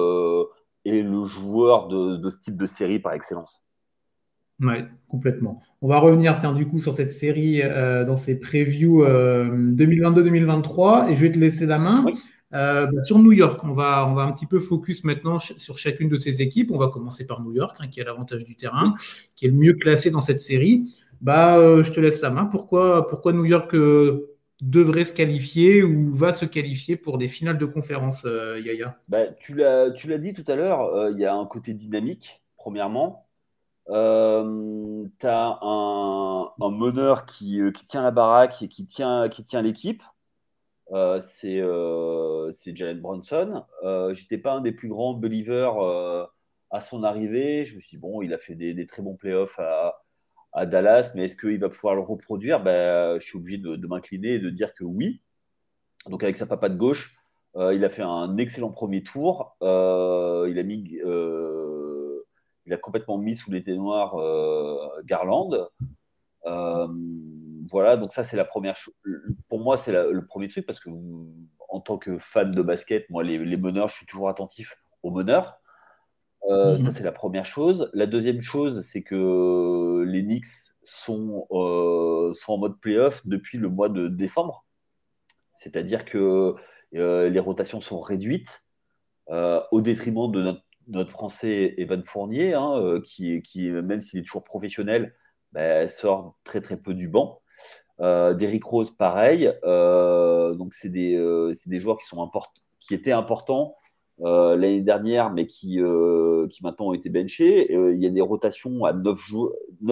est 0.84 1.02
le 1.02 1.24
joueur 1.24 1.86
de, 1.86 2.16
de 2.16 2.30
ce 2.30 2.38
type 2.38 2.56
de 2.56 2.66
série 2.66 2.98
par 2.98 3.12
excellence. 3.12 3.62
Oui, 4.60 4.74
complètement. 5.08 5.62
On 5.80 5.88
va 5.88 5.98
revenir, 5.98 6.36
tiens, 6.38 6.52
du 6.52 6.66
coup, 6.66 6.78
sur 6.78 6.92
cette 6.92 7.12
série 7.12 7.62
euh, 7.62 8.04
dans 8.04 8.18
ces 8.18 8.38
previews 8.38 9.02
2022-2023 9.04 11.04
euh, 11.04 11.08
et 11.08 11.16
je 11.16 11.22
vais 11.22 11.32
te 11.32 11.38
laisser 11.38 11.64
la 11.64 11.78
main. 11.78 12.04
Euh, 12.52 12.86
bah, 12.86 13.02
sur 13.02 13.18
New 13.18 13.32
York, 13.32 13.64
on 13.64 13.72
va, 13.72 14.06
on 14.06 14.14
va 14.14 14.22
un 14.22 14.32
petit 14.32 14.46
peu 14.46 14.60
focus 14.60 15.04
maintenant 15.04 15.38
sur 15.38 15.78
chacune 15.78 16.10
de 16.10 16.18
ces 16.18 16.42
équipes. 16.42 16.70
On 16.70 16.78
va 16.78 16.88
commencer 16.88 17.26
par 17.26 17.42
New 17.42 17.52
York, 17.52 17.76
hein, 17.80 17.88
qui 17.88 18.02
a 18.02 18.04
l'avantage 18.04 18.44
du 18.44 18.56
terrain, 18.56 18.94
qui 19.34 19.46
est 19.46 19.48
le 19.48 19.56
mieux 19.56 19.72
classé 19.72 20.10
dans 20.10 20.20
cette 20.20 20.40
série. 20.40 20.84
Bah, 21.22 21.82
je 21.82 21.90
te 21.90 22.00
laisse 22.00 22.20
la 22.20 22.30
main. 22.30 22.44
Pourquoi, 22.44 23.06
pourquoi 23.06 23.32
New 23.32 23.46
York 23.46 23.74
devrait 24.60 25.06
se 25.06 25.14
qualifier 25.14 25.82
ou 25.82 26.14
va 26.14 26.34
se 26.34 26.44
qualifier 26.44 26.96
pour 26.96 27.16
des 27.16 27.28
finales 27.28 27.56
de 27.56 27.66
conférence, 27.66 28.26
Yaya? 28.62 28.98
Bah, 29.08 29.28
Tu 29.38 29.54
l'as 29.54 30.18
dit 30.18 30.34
tout 30.34 30.44
à 30.46 30.56
l'heure, 30.56 31.10
il 31.10 31.18
y 31.18 31.24
a 31.24 31.34
un 31.34 31.46
côté 31.46 31.72
dynamique, 31.72 32.42
premièrement. 32.56 33.24
Euh, 33.90 35.04
tu 35.18 35.26
as 35.26 35.58
un, 35.62 36.52
meneur 36.58 37.26
qui, 37.26 37.60
qui, 37.74 37.84
tient 37.84 38.02
la 38.02 38.10
baraque 38.10 38.62
et 38.62 38.68
qui 38.68 38.86
tient, 38.86 39.28
qui 39.28 39.42
tient 39.42 39.62
l'équipe. 39.62 40.02
Euh, 40.92 41.20
c'est 41.20 42.76
Jalen 42.76 43.00
Bronson. 43.00 43.64
J'étais 44.12 44.38
pas 44.38 44.52
un 44.54 44.60
des 44.60 44.72
plus 44.72 44.88
grands 44.88 45.14
believers 45.14 45.74
à 46.70 46.80
son 46.80 47.02
arrivée. 47.04 47.64
Je 47.64 47.74
me 47.76 47.80
suis 47.80 47.96
dit, 47.96 48.00
bon, 48.00 48.22
il 48.22 48.32
a 48.32 48.38
fait 48.38 48.54
des, 48.54 48.86
très 48.86 49.02
bons 49.02 49.16
playoffs 49.16 49.58
à, 49.58 50.66
Dallas, 50.66 51.12
mais 51.14 51.24
est-ce 51.24 51.36
qu'il 51.36 51.58
va 51.60 51.68
pouvoir 51.68 51.94
le 51.94 52.00
reproduire? 52.00 52.62
Ben, 52.62 53.18
Je 53.18 53.24
suis 53.24 53.38
obligé 53.38 53.58
de, 53.58 53.86
m'incliner 53.86 54.34
et 54.34 54.38
de 54.38 54.50
dire 54.50 54.74
que 54.74 54.84
oui. 54.84 55.20
Donc 56.08 56.22
avec 56.22 56.36
sa 56.36 56.46
papa 56.46 56.68
de 56.68 56.76
gauche, 56.76 57.20
euh, 57.56 57.74
il 57.74 57.84
a 57.84 57.88
fait 57.88 58.02
un 58.02 58.36
excellent 58.38 58.70
premier 58.70 59.02
tour. 59.02 59.56
Euh, 59.62 60.46
il 60.50 60.58
a 60.58 60.62
mis, 60.62 60.98
euh, 61.04 61.79
il 62.70 62.74
a 62.74 62.78
complètement 62.78 63.18
mis 63.18 63.36
sous 63.36 63.50
l'été 63.50 63.74
noir 63.74 64.16
Garland. 65.04 65.68
voilà, 66.44 67.96
donc 67.96 68.12
ça 68.12 68.24
c'est 68.24 68.36
la 68.36 68.44
première 68.44 68.76
chose. 68.76 68.94
Pour 69.48 69.60
moi, 69.60 69.76
c'est 69.76 69.92
le 69.92 70.24
premier 70.24 70.48
truc 70.48 70.66
parce 70.66 70.80
que 70.80 70.90
en 71.68 71.80
tant 71.80 71.98
que 71.98 72.18
fan 72.18 72.50
de 72.50 72.62
basket, 72.62 73.08
moi 73.10 73.22
les, 73.22 73.38
les 73.38 73.56
meneurs, 73.56 73.88
je 73.88 73.96
suis 73.96 74.06
toujours 74.06 74.28
attentif 74.28 74.76
aux 75.02 75.10
meneurs. 75.10 75.60
Euh, 76.48 76.76
ça, 76.76 76.84
mhm. 76.84 76.90
c'est 76.90 77.04
la 77.04 77.12
première 77.12 77.46
chose. 77.46 77.90
La 77.92 78.06
deuxième 78.06 78.40
chose, 78.40 78.82
c'est 78.82 79.02
que 79.02 80.04
les 80.06 80.22
Knicks 80.22 80.46
sont, 80.82 81.46
euh, 81.50 82.32
sont 82.32 82.54
en 82.54 82.58
mode 82.58 82.80
playoff 82.80 83.26
depuis 83.26 83.58
le 83.58 83.68
mois 83.68 83.88
de 83.88 84.08
décembre. 84.08 84.64
C'est-à-dire 85.52 86.04
que 86.04 86.54
euh, 86.94 87.28
les 87.28 87.40
rotations 87.40 87.80
sont 87.80 88.00
réduites 88.00 88.64
au 89.70 89.80
détriment 89.80 90.28
de 90.32 90.42
notre, 90.42 90.64
Français 91.08 91.74
Evan 91.78 92.04
Fournier, 92.04 92.54
hein, 92.54 93.00
qui, 93.04 93.42
qui, 93.42 93.70
même 93.70 94.00
s'il 94.00 94.20
est 94.20 94.22
toujours 94.22 94.44
professionnel, 94.44 95.14
bah, 95.52 95.88
sort 95.88 96.36
très 96.44 96.60
très 96.60 96.76
peu 96.76 96.94
du 96.94 97.08
banc. 97.08 97.40
Derrick 97.98 98.64
Rose, 98.64 98.90
pareil. 98.90 99.52
donc, 99.64 100.74
c'est 100.74 100.88
des, 100.88 101.78
joueurs 101.78 101.98
qui, 102.80 102.94
étaient 102.94 103.12
importants 103.12 103.76
euh, 104.22 104.54
l'année 104.54 104.82
dernière, 104.82 105.30
mais 105.30 105.46
qui, 105.46 105.80
euh, 105.80 106.46
maintenant 106.62 106.88
ont 106.88 106.94
été 106.94 107.08
benchés. 107.08 107.74
Euh, 107.74 107.94
il 107.94 108.02
y 108.02 108.06
a 108.06 108.10
des 108.10 108.20
rotations 108.20 108.84
à 108.84 108.92
9, 108.92 109.18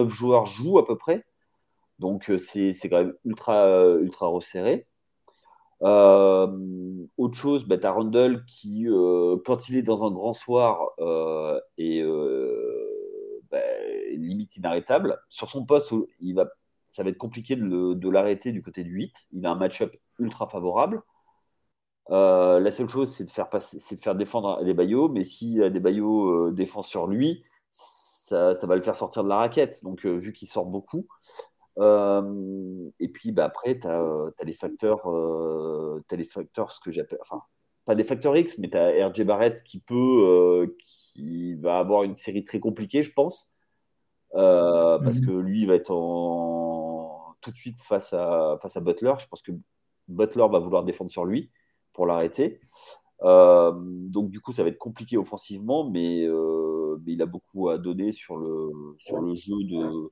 joueurs 0.07 0.45
jouent 0.45 0.77
à 0.77 0.85
peu 0.85 0.97
près. 0.97 1.25
Donc 1.97 2.31
c'est 2.37 2.73
quand 2.89 2.97
même 2.97 3.13
ultra 3.25 4.27
resserré. 4.27 4.87
Autre 5.81 7.35
chose, 7.35 7.65
bah, 7.65 7.77
tu 7.77 7.87
as 7.87 8.29
qui, 8.47 8.87
quand 9.45 9.69
il 9.69 9.77
est 9.77 9.83
dans 9.83 10.05
un 10.05 10.11
grand 10.11 10.33
soir, 10.33 10.89
est 11.77 12.03
bah, 13.51 13.59
limite 14.11 14.57
inarrêtable. 14.57 15.19
Sur 15.29 15.49
son 15.49 15.65
poste, 15.65 15.93
ça 16.89 17.03
va 17.03 17.09
être 17.09 17.17
compliqué 17.17 17.55
de, 17.55 18.09
l'arrêter 18.09 18.51
du 18.51 18.61
côté 18.61 18.83
du 18.83 18.91
8. 18.91 19.27
Il 19.31 19.45
a 19.45 19.51
un 19.51 19.55
match-up 19.55 19.95
ultra 20.17 20.47
favorable. 20.47 21.03
Euh, 22.11 22.59
la 22.59 22.71
seule 22.71 22.89
chose, 22.89 23.13
c'est 23.13 23.23
de 23.23 23.29
faire 23.29 23.49
passer, 23.49 23.77
c'est 23.79 23.95
de 23.95 24.17
défendre 24.17 24.63
baillots, 24.73 25.09
mais 25.09 25.23
si 25.23 25.61
euh, 25.61 25.69
défend 26.51 26.81
sur 26.81 27.05
lui, 27.05 27.43
ça, 27.69 28.53
va 28.63 28.75
le 28.75 28.81
faire 28.81 28.95
sortir 28.95 29.23
de 29.23 29.29
la 29.29 29.37
raquette. 29.37 29.83
Donc, 29.83 30.05
euh, 30.05 30.17
vu 30.17 30.33
qu'il 30.33 30.47
sort 30.47 30.65
beaucoup. 30.65 31.07
Et 31.79 33.09
puis, 33.09 33.31
bah, 33.31 33.45
après, 33.45 33.79
tu 33.79 33.87
as, 33.87 34.31
les 34.43 34.53
facteurs, 34.53 35.07
as 35.07 36.15
les 36.15 36.23
facteurs, 36.23 36.71
ce 36.71 36.79
que 36.79 36.91
j'appelle, 36.91 37.19
enfin, 37.21 37.41
pas 37.85 37.95
des 37.95 38.03
facteurs 38.03 38.35
X, 38.35 38.57
mais 38.57 38.69
tu 38.69 38.77
as 38.77 39.07
RJ 39.07 39.23
Barrett 39.23 39.63
qui 39.63 39.79
peut, 39.79 40.75
qui 40.77 41.55
va 41.55 41.79
avoir 41.79 42.03
une 42.03 42.15
série 42.15 42.43
très 42.43 42.59
compliquée, 42.59 43.01
je 43.01 43.13
pense, 43.13 43.53
parce 44.31 45.19
mhm. 45.19 45.25
que 45.25 45.31
lui, 45.31 45.61
il 45.61 45.67
va 45.67 45.75
être 45.75 45.91
en, 45.91 47.35
tout 47.41 47.51
de 47.51 47.55
suite 47.55 47.79
face 47.79 48.13
à, 48.13 48.57
face 48.61 48.77
à 48.77 48.81
Butler. 48.81 49.13
Je 49.19 49.27
pense 49.27 49.41
que 49.41 49.51
Butler 50.07 50.47
va 50.51 50.59
vouloir 50.59 50.83
défendre 50.83 51.11
sur 51.11 51.25
lui 51.25 51.51
pour 51.93 52.05
l'arrêter. 52.05 52.59
Euh, 53.23 53.73
donc 53.75 54.29
du 54.29 54.39
coup, 54.39 54.53
ça 54.53 54.63
va 54.63 54.69
être 54.69 54.77
compliqué 54.77 55.17
offensivement, 55.17 55.89
mais, 55.89 56.25
euh, 56.25 56.97
mais, 57.05 57.13
il 57.13 57.21
a 57.21 57.25
beaucoup 57.25 57.69
à 57.69 57.77
donner 57.77 58.11
sur 58.11 58.37
le, 58.37 58.71
sur 58.97 59.19
le, 59.19 59.35
jeu, 59.35 59.55
de, 59.63 59.75
euh, 59.75 60.09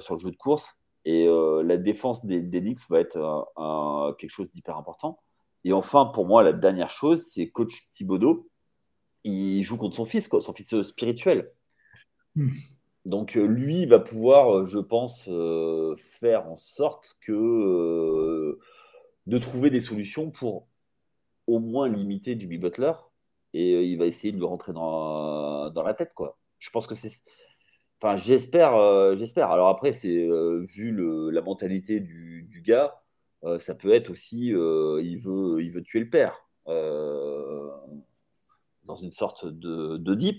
sur 0.00 0.14
le 0.14 0.20
jeu 0.20 0.30
de 0.30 0.36
course. 0.36 0.76
Et 1.04 1.26
la 1.26 1.76
défense 1.76 2.26
des, 2.26 2.42
des 2.42 2.60
Knicks 2.60 2.88
va 2.90 3.00
être 3.00 4.16
quelque 4.18 4.30
chose 4.30 4.50
d'hyper 4.52 4.76
important. 4.76 5.20
Et 5.64 5.72
enfin, 5.72 6.06
pour 6.06 6.26
moi, 6.26 6.42
la 6.42 6.52
dernière 6.52 6.90
chose, 6.90 7.24
c'est 7.30 7.48
coach 7.48 7.88
Thibodeau. 7.92 8.48
Il 9.24 9.62
joue 9.62 9.76
contre 9.76 9.96
son 9.96 10.04
fils, 10.04 10.28
quoi, 10.28 10.40
son 10.40 10.52
fils 10.52 10.82
spirituel. 10.82 11.52
Hmm. 12.34 12.50
Donc 13.04 13.34
lui 13.34 13.86
va 13.86 13.98
pouvoir, 14.00 14.64
je 14.64 14.78
pense, 14.78 15.28
faire 16.20 16.46
en 16.46 16.56
sorte 16.56 17.16
que 17.20 18.58
de 19.28 19.38
trouver 19.38 19.70
des 19.70 19.80
solutions 19.80 20.30
pour 20.30 20.66
au 21.46 21.58
moins 21.58 21.88
limité 21.88 22.38
Jimmy 22.38 22.58
Butler 22.58 22.92
et 23.52 23.74
euh, 23.74 23.82
il 23.82 23.98
va 23.98 24.06
essayer 24.06 24.32
de 24.32 24.38
lui 24.38 24.46
rentrer 24.46 24.72
dans, 24.72 25.70
dans 25.70 25.82
la 25.82 25.94
tête 25.94 26.14
quoi. 26.14 26.38
Je 26.58 26.70
pense 26.70 26.86
que 26.86 26.94
c'est 26.94 27.10
enfin 28.00 28.16
j'espère 28.16 28.74
euh, 28.74 29.16
j'espère. 29.16 29.50
Alors 29.50 29.68
après 29.68 29.92
c'est 29.92 30.26
euh, 30.26 30.64
vu 30.68 30.92
la 31.32 31.42
mentalité 31.42 32.00
du, 32.00 32.62
gars, 32.64 33.00
ça 33.58 33.74
peut 33.74 33.92
être 33.92 34.10
aussi 34.10 34.48
il 34.48 35.18
veut 35.18 35.62
il 35.62 35.70
veut 35.70 35.82
tuer 35.82 36.00
le 36.00 36.10
père 36.10 36.44
dans 38.84 38.96
une 38.96 39.12
sorte 39.12 39.46
de, 39.46 39.96
de 39.96 40.34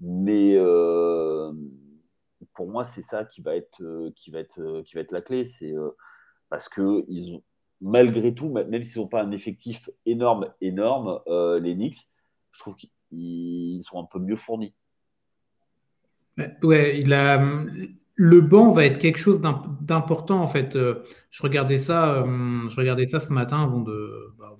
mais 0.00 0.56
pour 2.54 2.68
moi 2.68 2.84
c'est 2.84 3.02
ça 3.02 3.24
qui 3.24 3.42
va 3.42 3.56
être 3.56 4.10
qui 4.14 4.30
va 4.30 4.38
être 4.38 4.82
qui 4.82 4.94
va 4.94 5.00
être 5.00 5.12
la 5.12 5.22
clé 5.22 5.44
c'est 5.44 5.74
parce 6.48 6.68
que 6.68 7.04
ils 7.08 7.34
ont 7.34 7.42
malgré 7.80 8.34
tout, 8.34 8.48
même 8.48 8.82
s'ils 8.82 9.00
n'ont 9.00 9.08
pas 9.08 9.22
un 9.22 9.30
effectif 9.32 9.90
énorme, 10.04 10.52
énorme, 10.60 11.20
euh, 11.28 11.58
les 11.60 11.74
Knicks, 11.74 12.08
je 12.52 12.60
trouve 12.60 12.76
qu'ils 12.76 13.82
sont 13.82 14.00
un 14.00 14.06
peu 14.06 14.18
mieux 14.18 14.36
fournis. 14.36 14.74
Ouais, 16.62 17.12
a, 17.12 17.40
le 18.18 18.40
banc 18.40 18.70
va 18.70 18.84
être 18.86 18.98
quelque 18.98 19.18
chose 19.18 19.40
d'important 19.40 20.40
en 20.42 20.46
fait. 20.46 20.76
Euh, 20.76 21.02
je 21.30 21.42
regardais 21.42 21.78
ça, 21.78 22.14
euh, 22.16 22.68
je 22.68 22.76
regardais 22.76 23.06
ça 23.06 23.20
ce 23.20 23.32
matin 23.32 23.62
avant 23.62 23.80
de, 23.80 24.34
bah, 24.38 24.56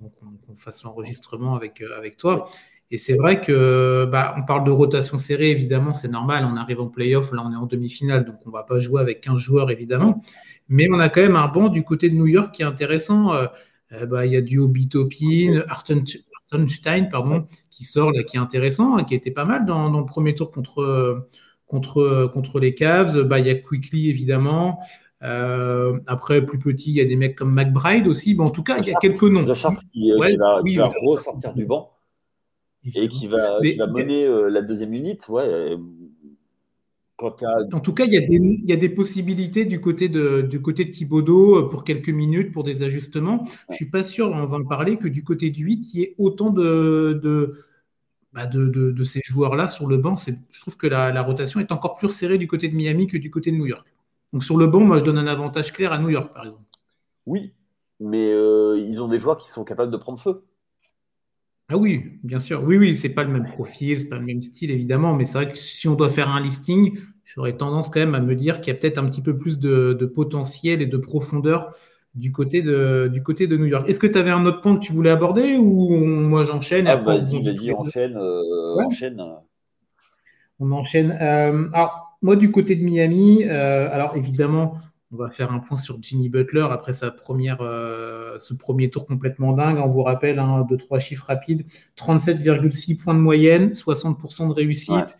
qu'on 0.46 0.54
fasse 0.56 0.82
l'enregistrement 0.84 1.54
avec 1.56 2.16
toi. 2.16 2.48
Et 2.90 2.98
c'est 2.98 3.16
vrai 3.16 3.40
que 3.40 4.04
bah, 4.10 4.34
on 4.38 4.44
parle 4.44 4.64
de 4.64 4.70
rotation 4.70 5.18
serrée, 5.18 5.50
évidemment, 5.50 5.92
c'est 5.92 6.08
normal. 6.08 6.46
On 6.50 6.56
arrive 6.56 6.80
en 6.80 6.86
playoff, 6.86 7.32
là 7.32 7.42
on 7.44 7.52
est 7.52 7.56
en 7.56 7.66
demi-finale, 7.66 8.24
donc 8.24 8.36
on 8.46 8.50
ne 8.50 8.54
va 8.54 8.62
pas 8.62 8.78
jouer 8.78 9.00
avec 9.00 9.20
15 9.22 9.38
joueurs, 9.38 9.70
évidemment. 9.70 10.22
Mais 10.68 10.88
on 10.90 11.00
a 11.00 11.08
quand 11.08 11.20
même 11.20 11.36
un 11.36 11.48
banc 11.48 11.68
du 11.68 11.82
côté 11.82 12.10
de 12.10 12.14
New 12.14 12.26
York 12.26 12.54
qui 12.54 12.62
est 12.62 12.66
intéressant. 12.66 13.34
Euh, 13.34 13.46
euh, 13.92 14.06
bah, 14.06 14.26
il 14.26 14.32
y 14.32 14.36
a 14.36 14.40
du 14.40 14.58
Obi 14.58 14.88
Topin, 14.88 15.62
Artenstein, 15.68 17.08
pardon, 17.10 17.46
qui 17.70 17.84
sort 17.84 18.12
qui 18.26 18.36
est 18.36 18.40
intéressant, 18.40 18.96
hein, 18.96 19.04
qui 19.04 19.14
était 19.14 19.30
pas 19.32 19.44
mal 19.44 19.66
dans, 19.66 19.90
le 19.90 20.06
premier 20.06 20.34
tour 20.34 20.52
contre, 20.52 21.26
contre, 21.66 22.30
contre 22.32 22.60
les 22.60 22.74
Cavs. 22.74 23.22
Bah, 23.22 23.38
il 23.38 23.46
y 23.46 23.50
a 23.50 23.54
Quickly, 23.54 24.08
évidemment. 24.08 24.80
Euh, 25.22 25.98
après, 26.06 26.44
plus 26.44 26.58
petit, 26.58 26.90
il 26.90 26.96
y 26.96 27.00
a 27.00 27.04
des 27.04 27.16
mecs 27.16 27.36
comme 27.36 27.52
McBride 27.52 28.06
aussi. 28.06 28.34
Bon, 28.34 28.44
en 28.44 28.50
tout 28.50 28.62
cas, 28.62 28.78
il 28.78 28.86
y 28.86 28.94
a 28.94 28.98
quelques 29.00 29.22
noms. 29.22 29.46
Josh 29.46 29.66
qui, 29.92 30.12
va, 30.12 30.62
qui 30.62 30.76
va 30.76 30.90
ressortir 31.02 31.54
du 31.54 31.66
banc 31.66 31.92
et 32.94 33.08
qui 33.08 33.26
va, 33.26 33.58
qui 33.60 33.76
va 33.76 33.86
mener 33.86 34.28
la 34.48 34.62
deuxième 34.62 34.94
unité. 34.94 35.24
Ouais, 35.28 35.76
en 37.22 37.80
tout 37.80 37.94
cas, 37.94 38.04
il 38.04 38.12
y, 38.12 38.16
a 38.18 38.20
des, 38.20 38.36
il 38.36 38.68
y, 38.68 38.72
a 38.72 38.76
des, 38.76 38.90
possibilités 38.90 39.64
du 39.64 39.80
côté 39.80 40.10
de, 40.10 40.42
du 40.42 40.60
côté 40.60 40.84
de 40.84 40.90
Thibaudot 40.90 41.56
euh, 41.56 41.68
pour 41.68 41.82
quelques 41.82 42.10
minutes, 42.10 42.52
pour 42.52 42.62
des 42.62 42.82
ajustements. 42.82 43.44
Je 43.68 43.72
ne 43.72 43.76
suis 43.76 43.90
pas 43.90 44.04
sûr, 44.04 44.28
on 44.28 44.44
va 44.44 44.58
en 44.58 44.64
parler, 44.64 44.98
que 44.98 45.08
du 45.08 45.24
côté 45.24 45.48
du 45.48 45.64
8, 45.64 45.94
il 45.94 46.00
y 46.00 46.02
ait 46.02 46.14
autant 46.18 46.50
de, 46.50 47.18
de, 47.22 47.64
bah 48.36 48.46
de, 48.46 48.66
de 48.68 49.04
ces 49.04 49.22
joueurs-là 49.24 49.66
sur 49.66 49.86
le 49.88 49.96
banc. 49.96 50.14
Je 50.16 50.60
trouve 50.60 50.76
que 50.76 50.86
la, 50.86 51.10
la, 51.10 51.22
rotation 51.22 51.58
est 51.58 51.72
encore 51.72 51.96
plus 51.96 52.10
serrée 52.10 52.36
du 52.36 52.46
côté 52.46 52.68
de 52.68 52.76
Miami 52.76 53.06
que 53.06 53.16
du 53.16 53.30
côté 53.30 53.50
de 53.50 53.56
New 53.56 53.66
York. 53.66 53.86
Donc 54.34 54.44
sur 54.44 54.58
le 54.58 54.66
banc, 54.66 54.80
moi, 54.80 54.98
je 54.98 55.04
donne 55.04 55.16
un 55.16 55.26
avantage 55.26 55.72
clair 55.72 55.90
à 55.90 55.98
New 55.98 56.10
York, 56.10 56.34
par 56.34 56.44
exemple. 56.44 56.64
Oui, 57.24 57.54
mais 57.98 58.30
euh, 58.30 58.78
ils 58.78 59.00
ont 59.00 59.08
des 59.08 59.18
joueurs 59.18 59.38
qui 59.38 59.50
sont 59.50 59.64
capables 59.64 59.90
de 59.90 59.96
prendre 59.96 60.18
feu. 60.18 60.44
Ah 61.68 61.78
oui, 61.78 62.20
bien 62.22 62.38
sûr. 62.38 62.62
Oui, 62.62 62.76
oui, 62.76 62.94
c'est 62.94 63.14
pas 63.14 63.24
le 63.24 63.30
même 63.30 63.46
profil, 63.46 63.98
c'est 63.98 64.10
pas 64.10 64.18
le 64.18 64.24
même 64.24 64.42
style, 64.42 64.70
évidemment, 64.70 65.14
mais 65.14 65.24
c'est 65.24 65.38
vrai 65.38 65.50
que 65.50 65.58
si 65.58 65.88
on 65.88 65.94
doit 65.94 66.10
faire 66.10 66.28
un 66.28 66.40
listing, 66.40 67.00
j'aurais 67.24 67.56
tendance 67.56 67.88
quand 67.88 67.98
même 68.00 68.14
à 68.14 68.20
me 68.20 68.36
dire 68.36 68.60
qu'il 68.60 68.72
y 68.72 68.76
a 68.76 68.78
peut-être 68.78 68.98
un 68.98 69.08
petit 69.08 69.22
peu 69.22 69.36
plus 69.36 69.58
de, 69.58 69.94
potentiel 70.14 70.82
et 70.82 70.86
de 70.86 70.96
profondeur 70.98 71.74
du 72.16 72.32
côté 72.32 72.62
de, 72.62 73.08
du 73.12 73.22
côté 73.22 73.46
de 73.46 73.56
New 73.56 73.66
York. 73.66 73.88
Est-ce 73.88 74.00
que 74.00 74.06
tu 74.06 74.18
avais 74.18 74.30
un 74.30 74.44
autre 74.46 74.60
point 74.60 74.76
que 74.76 74.84
tu 74.84 74.92
voulais 74.92 75.10
aborder 75.10 75.56
ou 75.56 75.96
moi 76.04 76.42
j'enchaîne 76.42 76.88
ah, 76.88 76.96
Vas-y, 76.96 77.42
vas-y, 77.42 77.72
enchaîne, 77.72 78.16
euh, 78.16 78.84
enchaîne. 78.84 79.22
On 80.58 80.72
enchaîne. 80.72 81.16
Euh, 81.20 81.68
alors, 81.72 82.18
moi, 82.22 82.36
du 82.36 82.50
côté 82.50 82.76
de 82.76 82.82
Miami, 82.82 83.44
euh, 83.44 83.90
alors 83.92 84.16
évidemment, 84.16 84.78
on 85.12 85.16
va 85.16 85.28
faire 85.28 85.52
un 85.52 85.58
point 85.58 85.76
sur 85.76 85.98
Jimmy 86.00 86.28
Butler 86.28 86.66
après 86.70 86.92
sa 86.92 87.10
première, 87.10 87.58
euh, 87.60 88.38
ce 88.38 88.54
premier 88.54 88.88
tour 88.90 89.06
complètement 89.06 89.52
dingue. 89.52 89.78
On 89.78 89.86
vous 89.86 90.02
rappelle, 90.02 90.38
hein, 90.38 90.66
deux, 90.68 90.78
trois 90.78 90.98
chiffres 90.98 91.26
rapides 91.26 91.66
37,6 91.96 93.02
points 93.02 93.14
de 93.14 93.20
moyenne, 93.20 93.74
60% 93.74 94.48
de 94.48 94.52
réussite. 94.54 95.16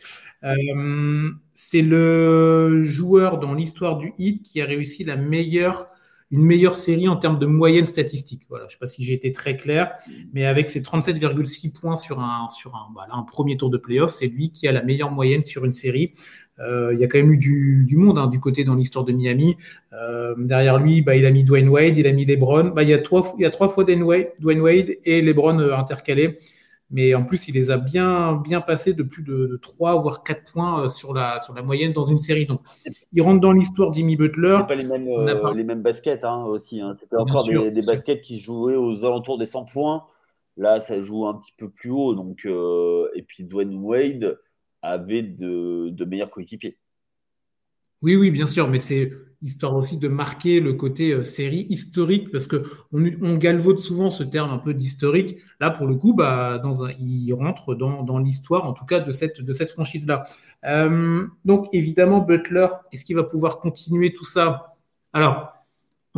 C'est 1.55 1.83
le 1.83 2.83
joueur 2.83 3.39
dans 3.39 3.55
l'histoire 3.55 3.99
du 3.99 4.15
hit 4.19 4.43
qui 4.43 4.61
a 4.61 4.65
réussi 4.65 5.05
la 5.05 5.17
meilleure, 5.17 5.89
une 6.31 6.43
meilleure 6.43 6.77
série 6.77 7.09
en 7.09 7.17
termes 7.17 7.39
de 7.39 7.47
moyenne 7.47 7.85
statistique. 7.85 8.43
Voilà, 8.49 8.65
je 8.65 8.69
ne 8.69 8.73
sais 8.73 8.79
pas 8.79 8.87
si 8.87 9.05
j'ai 9.05 9.13
été 9.13 9.33
très 9.33 9.57
clair, 9.57 9.93
mais 10.33 10.45
avec 10.45 10.71
ses 10.71 10.81
37,6 10.81 11.79
points 11.79 11.97
sur 11.97 12.21
un, 12.21 12.49
sur 12.51 12.75
un, 12.75 12.89
voilà, 12.93 13.15
un 13.15 13.23
premier 13.23 13.57
tour 13.57 13.71
de 13.71 13.79
playoff, 13.79 14.11
c'est 14.11 14.27
lui 14.27 14.51
qui 14.51 14.67
a 14.67 14.73
la 14.73 14.83
meilleure 14.83 15.11
moyenne 15.11 15.43
sur 15.43 15.65
une 15.65 15.73
série. 15.73 16.15
Euh, 16.59 16.95
il 16.95 17.01
y 17.01 17.05
a 17.05 17.07
quand 17.07 17.19
même 17.19 17.33
eu 17.33 17.37
du, 17.37 17.97
monde 17.97 18.19
hein, 18.19 18.27
du 18.27 18.41
côté 18.41 18.65
dans 18.65 18.75
l'histoire 18.75 19.05
de 19.05 19.13
Miami. 19.13 19.57
Euh, 19.93 20.35
derrière 20.39 20.79
lui, 20.79 21.03
bah, 21.03 21.15
il 21.15 21.27
a 21.27 21.31
mis 21.31 21.45
Dwayne 21.45 21.69
Wade, 21.69 21.97
il 21.99 22.07
a 22.07 22.13
mis 22.13 22.25
LeBron. 22.25 22.73
Bah, 22.75 22.83
il, 22.83 22.89
y 22.89 22.95
a 22.95 22.99
trois, 22.99 23.23
fois 23.23 23.85
Dwayne 23.85 24.03
Wade, 24.03 24.29
Dwayne 24.41 24.61
Wade 24.61 24.97
et 25.05 25.23
LeBron 25.23 25.59
euh, 25.59 25.77
intercalés. 25.77 26.39
Mais 26.91 27.15
en 27.15 27.25
plus, 27.25 27.49
il 27.49 27.55
les 27.55 27.71
a 27.71 27.79
bien, 27.79 28.37
bien 28.37 28.61
passés 28.61 28.95
de 28.95 29.03
plus 29.03 29.23
de, 29.25 29.59
3 29.61 30.01
voire 30.01 30.23
4 30.23 30.53
points 30.53 30.89
sur 30.89 31.13
la, 31.13 31.41
sur 31.41 31.53
la 31.53 31.63
moyenne 31.63 31.93
dans 31.93 32.05
une 32.05 32.19
série. 32.19 32.47
Donc, 32.47 32.61
il 33.13 33.23
rentre 33.23 33.41
dans 33.41 33.53
l'histoire 33.53 33.93
Jimmy 33.93 34.15
Butler. 34.17 34.61
pas 34.69 34.77
les 34.77 34.85
mêmes, 34.85 35.09
les 35.55 35.65
mêmes 35.65 35.83
baskets 35.83 36.25
hein, 36.25 36.45
aussi. 36.45 36.81
Hein. 36.81 36.93
C'était 36.95 37.17
encore 37.17 37.45
des, 37.49 37.73
des, 37.73 37.83
baskets 37.83 38.21
qui 38.21 38.39
jouaient 38.39 38.77
aux 38.77 39.05
alentours 39.05 39.37
des 39.37 39.47
100 39.47 39.65
points. 39.65 40.05
Là, 40.57 40.81
ça 40.81 41.01
joue 41.01 41.27
un 41.27 41.35
petit 41.35 41.53
peu 41.57 41.69
plus 41.69 41.91
haut. 41.91 42.15
Donc, 42.15 42.47
et 42.47 43.23
puis 43.23 43.43
Dwayne 43.43 43.75
Wade, 43.83 44.39
avait 44.93 45.23
de, 45.23 46.05
meilleurs 46.05 46.31
coéquipiers. 46.31 46.79
Oui, 48.03 48.17
oui, 48.17 48.31
bien 48.31 48.47
sûr, 48.47 48.69
mais 48.69 48.79
c'est 48.79 49.13
histoire 49.43 49.75
aussi 49.77 49.99
de 49.99 50.09
marquer 50.09 50.61
le 50.61 50.75
côté 50.75 51.13
euh, 51.13 51.25
série 51.25 51.67
historique, 51.69 52.31
parce 52.31 52.47
qu'on 52.47 52.63
on 52.93 53.37
galvaude 53.37 53.79
souvent 53.79 54.11
ce 54.11 54.23
terme 54.23 54.51
un 54.51 54.59
peu 54.59 54.75
d'historique. 54.75 55.39
Là, 55.61 55.71
pour 55.71 55.87
le 55.87 55.97
coup, 55.97 56.15
bah, 56.15 56.59
dans 56.59 56.85
un, 56.85 56.93
il 56.99 57.33
rentre 57.33 57.75
dans, 57.75 58.19
l'histoire, 58.19 58.67
en 58.67 58.73
tout 58.73 58.85
cas, 58.85 59.01
de 59.01 59.11
cette, 59.11 59.41
de 59.41 59.53
cette 59.53 59.71
franchise-là. 59.71 60.27
Euh, 60.65 61.27
donc, 61.45 61.69
évidemment, 61.73 62.21
Butler, 62.21 62.69
est-ce 62.93 63.05
qu'il 63.05 63.17
va 63.17 63.25
pouvoir 63.25 63.59
continuer 63.59 64.13
tout 64.13 64.25
ça? 64.25 64.77
Alors, 65.13 65.56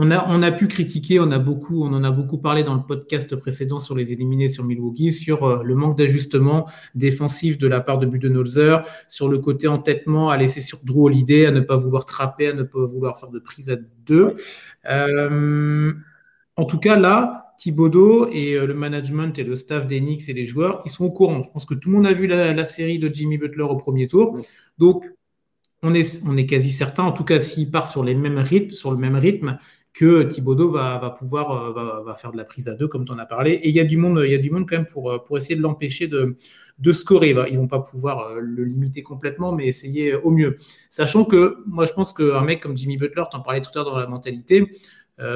on 0.00 0.42
a, 0.42 0.52
pu 0.52 0.68
critiquer, 0.68 1.18
on, 1.18 1.30
a 1.32 1.40
beaucoup, 1.40 1.82
on 1.82 1.92
en 1.92 2.04
a 2.04 2.12
beaucoup 2.12 2.38
parlé 2.38 2.62
dans 2.62 2.74
le 2.74 2.82
podcast 2.82 3.34
précédent 3.34 3.80
sur 3.80 3.96
les 3.96 4.12
éliminés 4.12 4.48
sur 4.48 4.62
Milwaukee, 4.64 5.12
sur 5.12 5.42
euh, 5.42 5.62
le 5.64 5.74
manque 5.74 5.98
d'ajustement 5.98 6.68
défensif 6.94 7.58
de 7.58 7.66
la 7.66 7.80
part 7.80 7.98
de 7.98 8.06
Budenholzer, 8.06 8.84
sur 9.08 9.28
le 9.28 9.38
côté 9.38 9.66
entêtement 9.66 10.30
à 10.30 10.36
laisser 10.36 10.60
sur 10.60 10.78
Drew 10.84 11.06
Holiday, 11.06 11.46
à 11.46 11.50
ne 11.50 11.60
pas 11.60 11.76
vouloir 11.76 12.04
trapper, 12.04 12.46
à 12.46 12.52
ne 12.52 12.62
pas 12.62 12.84
vouloir 12.84 13.18
faire 13.18 13.30
de 13.30 13.40
prise 13.40 13.70
à 13.70 13.76
deux. 14.06 14.34
Euh, 14.88 15.92
en 16.54 16.64
tout 16.64 16.78
cas, 16.78 16.96
là, 16.96 17.54
Thibodeau 17.58 18.28
et 18.30 18.54
euh, 18.54 18.66
le 18.66 18.74
management 18.74 19.36
et 19.36 19.42
le 19.42 19.56
staff 19.56 19.88
des 19.88 19.98
Knicks 19.98 20.28
et 20.28 20.32
les 20.32 20.46
joueurs, 20.46 20.80
ils 20.84 20.90
sont 20.92 21.04
au 21.04 21.10
courant. 21.10 21.42
Je 21.42 21.50
pense 21.50 21.64
que 21.64 21.74
tout 21.74 21.90
le 21.90 21.96
monde 21.96 22.06
a 22.06 22.12
vu 22.12 22.28
la, 22.28 22.66
série 22.66 23.00
de 23.00 23.12
Jimmy 23.12 23.36
Butler 23.36 23.64
au 23.64 23.76
premier 23.76 24.06
tour. 24.06 24.38
Donc, 24.78 25.04
on 25.82 25.92
est, 25.92 26.22
on 26.26 26.36
est 26.36 26.46
quasi 26.46 26.70
certain, 26.70 27.02
en 27.02 27.12
tout 27.12 27.24
cas, 27.24 27.40
s'il 27.40 27.70
part 27.72 27.88
sur, 27.88 28.04
les 28.04 28.14
mêmes 28.14 28.38
rythmes, 28.38 28.70
sur 28.70 28.92
le 28.92 28.96
même 28.96 29.16
rythme, 29.16 29.58
que 29.98 30.22
Thibodeau 30.22 30.70
va, 30.70 31.16
pouvoir 31.18 31.76
euh, 31.76 32.02
va, 32.04 32.14
faire 32.14 32.30
de 32.30 32.36
la 32.36 32.44
prise 32.44 32.68
à 32.68 32.76
deux, 32.76 32.86
comme 32.86 33.04
tu 33.04 33.10
en 33.10 33.18
as 33.18 33.26
parlé. 33.26 33.50
Et 33.50 33.68
il 33.68 33.74
y 33.74 33.80
a 33.80 33.84
du 33.84 33.96
monde, 33.96 34.22
il 34.24 34.30
y 34.30 34.34
a 34.36 34.38
du 34.38 34.48
monde 34.48 34.64
quand 34.68 34.76
même 34.76 34.86
pour, 34.86 35.10
euh, 35.10 35.18
pour 35.18 35.36
essayer 35.36 35.56
de 35.56 35.60
l'empêcher 35.60 36.06
de, 36.06 36.36
de 36.78 36.92
scorer. 36.92 37.34
Ils 37.50 37.58
vont 37.58 37.66
pas 37.66 37.80
pouvoir 37.80 38.28
euh, 38.28 38.38
le 38.40 38.62
limiter 38.62 39.02
complètement, 39.02 39.50
mais 39.50 39.66
essayer 39.66 40.14
au 40.14 40.30
mieux. 40.30 40.56
Sachant 40.88 41.24
que 41.24 41.56
moi, 41.66 41.84
je 41.84 41.92
pense 41.94 42.12
qu'un 42.12 42.42
mec 42.42 42.62
comme 42.62 42.76
Jimmy 42.76 42.96
Butler, 42.96 43.24
tu 43.28 43.36
en 43.36 43.40
parlais 43.40 43.60
tout 43.60 43.70
à 43.74 43.82
l'heure 43.82 43.90
dans 43.90 43.98
la 43.98 44.06
mentalité, 44.06 44.72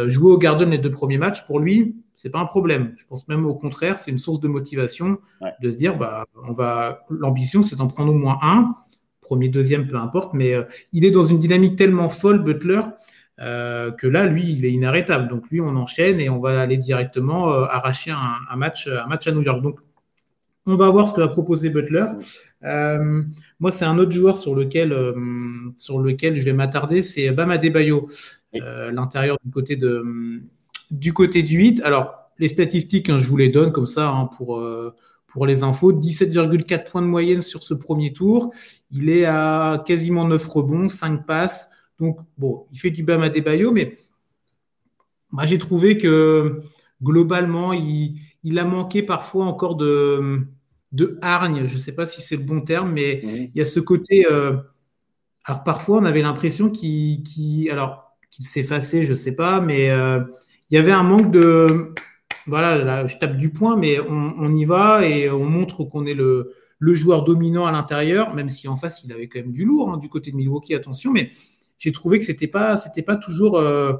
jouer 0.06 0.30
au 0.30 0.38
Garden 0.38 0.70
les 0.70 0.78
deux 0.78 0.92
premiers 0.92 1.18
matchs, 1.18 1.44
pour 1.44 1.58
lui, 1.58 1.96
c'est 2.14 2.30
pas 2.30 2.38
un 2.38 2.46
problème. 2.46 2.94
Je 2.96 3.04
pense 3.04 3.26
même 3.26 3.44
au 3.46 3.54
contraire, 3.56 3.98
c'est 3.98 4.12
une 4.12 4.18
source 4.18 4.38
de 4.38 4.46
motivation 4.46 5.18
de 5.60 5.70
se 5.72 5.76
dire, 5.76 5.98
bah, 5.98 6.24
on 6.48 6.52
va, 6.52 7.04
l'ambition, 7.10 7.64
c'est 7.64 7.74
d'en 7.74 7.88
prendre 7.88 8.12
au 8.12 8.16
moins 8.16 8.38
un, 8.42 8.76
premier, 9.22 9.48
deuxième, 9.48 9.88
peu 9.88 9.96
importe, 9.96 10.34
mais 10.34 10.54
il 10.92 11.04
est 11.04 11.10
dans 11.10 11.24
une 11.24 11.40
dynamique 11.40 11.74
tellement 11.74 12.10
folle, 12.10 12.44
Butler, 12.44 12.82
euh, 13.42 13.90
que 13.90 14.06
là, 14.06 14.26
lui, 14.26 14.52
il 14.52 14.64
est 14.64 14.72
inarrêtable. 14.72 15.28
Donc 15.28 15.50
lui, 15.50 15.60
on 15.60 15.74
enchaîne 15.76 16.20
et 16.20 16.28
on 16.28 16.38
va 16.38 16.60
aller 16.60 16.76
directement 16.76 17.52
euh, 17.52 17.64
arracher 17.64 18.12
un, 18.12 18.56
match, 18.56 18.86
un 18.86 19.06
match 19.06 19.26
à 19.26 19.32
New 19.32 19.42
York. 19.42 19.62
Donc 19.62 19.80
on 20.66 20.76
va 20.76 20.88
voir 20.90 21.08
ce 21.08 21.14
que 21.14 21.20
va 21.20 21.28
proposer 21.28 21.70
Butler. 21.70 22.06
Euh, 22.62 23.22
moi, 23.58 23.72
c'est 23.72 23.84
un 23.84 23.98
autre 23.98 24.12
joueur 24.12 24.36
sur 24.36 24.54
lequel, 24.54 24.96
sur 25.76 25.98
lequel 25.98 26.36
je 26.36 26.42
vais 26.42 26.52
m'attarder, 26.52 27.02
c'est 27.02 27.32
Bam 27.32 27.50
Adebayo, 27.50 28.08
l'intérieur 28.52 29.38
du 29.44 29.50
côté 29.50 29.76
de 29.76 30.42
du 30.90 31.12
côté 31.12 31.42
du 31.42 31.56
8. 31.56 31.82
Alors, 31.84 32.30
les 32.38 32.48
statistiques, 32.48 33.08
hein, 33.08 33.18
je 33.18 33.26
vous 33.26 33.36
les 33.36 33.48
donne 33.48 33.72
comme 33.72 33.86
ça 33.86 34.10
hein, 34.10 34.26
pour, 34.36 34.62
pour 35.26 35.46
les 35.46 35.64
infos. 35.64 35.92
17,4 35.92 36.90
points 36.90 37.02
de 37.02 37.06
moyenne 37.06 37.42
sur 37.42 37.64
ce 37.64 37.74
premier 37.74 38.12
tour. 38.12 38.52
Il 38.92 39.08
est 39.08 39.24
à 39.24 39.82
quasiment 39.84 40.26
9 40.28 40.46
rebonds, 40.46 40.88
5 40.88 41.26
passes, 41.26 41.70
donc, 42.02 42.18
bon, 42.36 42.66
il 42.72 42.80
fait 42.80 42.90
du 42.90 43.04
Bam 43.04 43.22
Adebayo, 43.22 43.70
mais 43.70 43.96
moi, 45.30 45.46
j'ai 45.46 45.58
trouvé 45.58 45.98
que 45.98 46.60
globalement, 47.00 47.72
il, 47.72 48.58
a 48.58 48.64
manqué 48.64 49.04
parfois 49.04 49.46
encore 49.46 49.76
de, 49.76 50.40
de 50.90 51.16
hargne. 51.22 51.68
Je 51.68 51.74
ne 51.74 51.78
sais 51.78 51.94
pas 51.94 52.04
si 52.04 52.20
c'est 52.20 52.36
le 52.36 52.42
bon 52.42 52.60
terme, 52.60 52.90
mais 52.90 53.20
il 53.22 53.52
y 53.54 53.60
a 53.60 53.64
ce 53.64 53.78
côté. 53.78 54.26
Euh, 54.28 54.56
alors, 55.44 55.62
parfois, 55.62 55.98
on 55.98 56.04
avait 56.04 56.22
l'impression 56.22 56.70
qu'il 56.70 57.70
alors, 57.70 58.16
qu'il 58.32 58.46
s'effaçait, 58.46 59.04
je 59.04 59.10
ne 59.10 59.16
sais 59.16 59.36
pas, 59.36 59.60
mais 59.60 59.90
euh, 59.90 60.20
il 60.70 60.74
y 60.74 60.78
avait 60.78 60.90
un 60.90 61.04
manque 61.04 61.30
de. 61.30 61.94
Voilà, 62.48 62.82
là, 62.82 63.06
je 63.06 63.16
tape 63.16 63.36
du 63.36 63.50
point, 63.50 63.76
mais 63.76 64.00
on, 64.00 64.52
y 64.52 64.64
va 64.64 65.06
et 65.06 65.30
on 65.30 65.44
montre 65.44 65.84
qu'on 65.84 66.06
est 66.06 66.14
le, 66.14 66.52
le, 66.80 66.94
joueur 66.94 67.22
dominant 67.22 67.66
à 67.66 67.70
l'intérieur, 67.70 68.34
même 68.34 68.48
si 68.48 68.66
en 68.66 68.76
face, 68.76 69.04
il 69.04 69.12
avait 69.12 69.28
quand 69.28 69.38
même 69.38 69.52
du 69.52 69.64
lourd 69.64 69.92
hein, 69.92 69.98
du 69.98 70.08
côté 70.08 70.32
de 70.32 70.36
Milwaukee, 70.36 70.74
attention, 70.74 71.12
mais 71.12 71.30
j'ai 71.82 71.90
trouvé 71.90 72.20
que 72.20 72.24
c'était 72.24 72.46
pas, 72.46 72.78
c'était 72.78 73.02
pas 73.02 73.16
toujours. 73.16 73.58
Euh, 73.58 73.94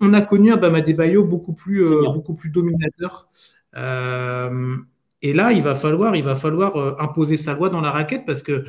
on 0.00 0.14
a 0.14 0.22
connu 0.22 0.52
un 0.52 0.56
Bama 0.56 0.80
Bayo 0.80 1.24
beaucoup 1.24 1.54
plus, 1.54 1.84
euh, 1.84 2.02
beaucoup 2.12 2.34
plus 2.34 2.50
dominateur. 2.50 3.28
Euh, 3.76 4.76
et 5.22 5.32
là, 5.32 5.50
il 5.50 5.60
va 5.60 5.74
falloir, 5.74 6.14
il 6.14 6.22
va 6.22 6.36
falloir 6.36 7.00
imposer 7.02 7.36
sa 7.36 7.54
loi 7.54 7.68
dans 7.68 7.80
la 7.80 7.90
raquette 7.90 8.24
parce 8.26 8.44
que 8.44 8.64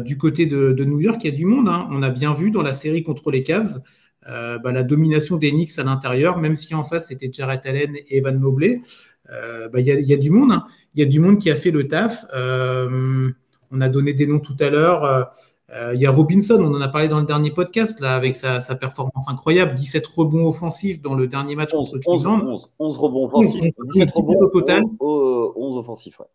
du 0.00 0.18
côté 0.18 0.44
de, 0.44 0.84
New 0.84 1.00
York, 1.00 1.24
il 1.24 1.30
y 1.30 1.32
a 1.32 1.36
du 1.36 1.46
monde. 1.46 1.68
Hein. 1.70 1.88
On 1.90 2.02
a 2.02 2.10
bien 2.10 2.34
vu 2.34 2.50
dans 2.50 2.62
la 2.62 2.74
série 2.74 3.02
contre 3.02 3.30
les 3.30 3.42
Cavs 3.42 3.80
bah, 4.26 4.72
la 4.72 4.82
domination 4.82 5.38
des 5.38 5.50
Knicks 5.50 5.78
à 5.78 5.84
l'intérieur, 5.84 6.38
même 6.38 6.56
si 6.56 6.74
en 6.74 6.84
face 6.84 7.08
c'était 7.08 7.30
Jared 7.32 7.60
Allen 7.64 7.96
et 7.96 8.18
Evan 8.18 8.38
Mobley. 8.38 8.82
Bah, 9.26 9.80
il, 9.80 9.86
y 9.86 10.12
a, 10.12 10.16
du 10.18 10.30
monde. 10.30 10.52
Hein. 10.52 10.66
Il 10.94 11.00
y 11.00 11.02
a 11.02 11.06
du 11.06 11.18
monde 11.18 11.38
qui 11.38 11.48
a 11.50 11.56
fait 11.56 11.70
le 11.70 11.88
taf. 11.88 12.26
on 12.34 13.80
a 13.80 13.88
donné 13.88 14.12
des 14.12 14.26
noms 14.26 14.40
tout 14.40 14.56
à 14.60 14.68
l'heure. 14.68 15.30
Euh, 15.72 15.94
il 15.94 16.00
y 16.00 16.06
a 16.06 16.12
Robinson, 16.12 16.58
on 16.60 16.74
en 16.74 16.80
a 16.80 16.88
parlé 16.88 17.08
dans 17.08 17.18
le 17.18 17.26
dernier 17.26 17.50
podcast, 17.50 18.00
là, 18.00 18.14
avec 18.14 18.36
sa, 18.36 18.60
performance 18.76 19.28
incroyable, 19.28 19.74
17 19.74 20.06
rebonds 20.06 20.46
offensifs 20.46 21.02
dans 21.02 21.14
le 21.14 21.26
dernier 21.26 21.56
match 21.56 21.74
11, 21.74 22.00
contre 22.04 22.08
11, 22.08 22.70
11, 22.78 22.96
rebonds 22.98 23.24
offensifs, 23.24 23.74
17 23.94 24.10
rebonds 24.12 24.40
au 24.40 24.48
total. 24.48 24.82
11 25.00 25.78
offensifs, 25.78 26.20
ouais. 26.20 26.26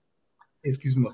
Excuse-moi. 0.64 1.12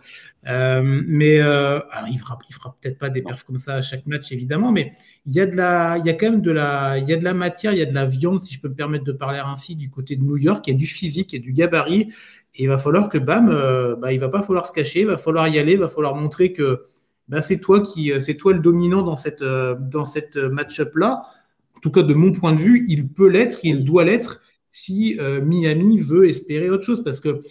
Euh, 0.48 0.82
mais 0.84 1.40
euh, 1.40 1.80
il 2.08 2.16
ne 2.16 2.20
fera, 2.20 2.38
il 2.50 2.54
fera 2.54 2.76
peut-être 2.82 2.98
pas 2.98 3.10
des 3.10 3.22
perfs 3.22 3.44
comme 3.46 3.60
ça 3.60 3.76
à 3.76 3.82
chaque 3.82 4.06
match, 4.06 4.32
évidemment, 4.34 4.74
mais 4.74 4.92
il 5.26 5.34
y 5.34 5.40
a 5.40 5.46
de 5.46 5.56
la, 5.56 5.98
il 6.00 6.06
y 6.06 6.10
a 6.10 6.14
quand 6.16 6.32
même 6.32 6.42
de 6.42 6.52
la, 6.52 6.98
il 6.98 7.08
y 7.08 7.14
a 7.14 7.18
de 7.18 7.24
la 7.24 7.34
matière, 7.34 7.72
il 7.72 7.80
y 7.80 7.82
a 7.82 7.86
de 7.86 7.94
la 7.94 8.06
viande, 8.06 8.42
si 8.42 8.54
je 8.54 8.60
peux 8.60 8.68
me 8.68 8.76
permettre 8.76 9.06
de 9.06 9.14
parler 9.14 9.40
ainsi, 9.40 9.76
du 9.76 9.90
côté 9.90 10.18
de 10.18 10.24
New 10.24 10.38
York. 10.38 10.68
Il 10.68 10.72
y 10.72 10.76
a 10.76 10.78
du 10.78 10.88
physique, 10.88 11.32
il 11.32 11.38
y 11.38 11.40
a 11.40 11.44
du 11.44 11.54
gabarit. 11.54 12.12
Et 12.56 12.64
il 12.64 12.68
va 12.68 12.78
falloir 12.78 13.08
que, 13.08 13.20
bam, 13.20 13.48
bah, 14.02 14.12
il 14.12 14.20
va 14.20 14.30
pas 14.30 14.42
falloir 14.44 14.66
se 14.66 14.74
cacher, 14.74 15.02
il 15.02 15.08
va 15.08 15.18
falloir 15.18 15.48
y 15.48 15.60
aller, 15.60 15.74
il 15.74 15.80
va 15.80 15.90
falloir 15.90 16.16
montrer 16.16 16.52
que 16.52 16.88
ben, 17.28 17.42
c'est 17.42 17.60
toi 17.60 17.82
qui, 17.82 18.12
euh, 18.12 18.20
c'est 18.20 18.36
toi 18.36 18.54
le 18.54 18.60
dominant 18.60 19.02
dans 19.02 19.16
cette, 19.16 19.42
euh, 19.42 19.76
dans 19.80 20.06
cette 20.06 20.38
euh, 20.38 20.50
match-up 20.50 20.96
là. 20.96 21.24
En 21.76 21.80
tout 21.80 21.92
cas, 21.92 22.04
de 22.04 22.14
mon 22.14 22.32
point 22.32 22.54
de 22.54 22.60
vue, 22.60 22.86
il 22.88 23.08
peut 23.08 23.28
l'être, 23.28 23.60
il 23.64 23.84
doit 23.84 24.04
l'être 24.04 24.42
si 24.70 25.18
Miami 25.44 26.00
veut 26.00 26.28
espérer 26.28 26.70
autre 26.70 26.84
chose, 26.84 27.04
parce 27.04 27.20
que 27.20 27.42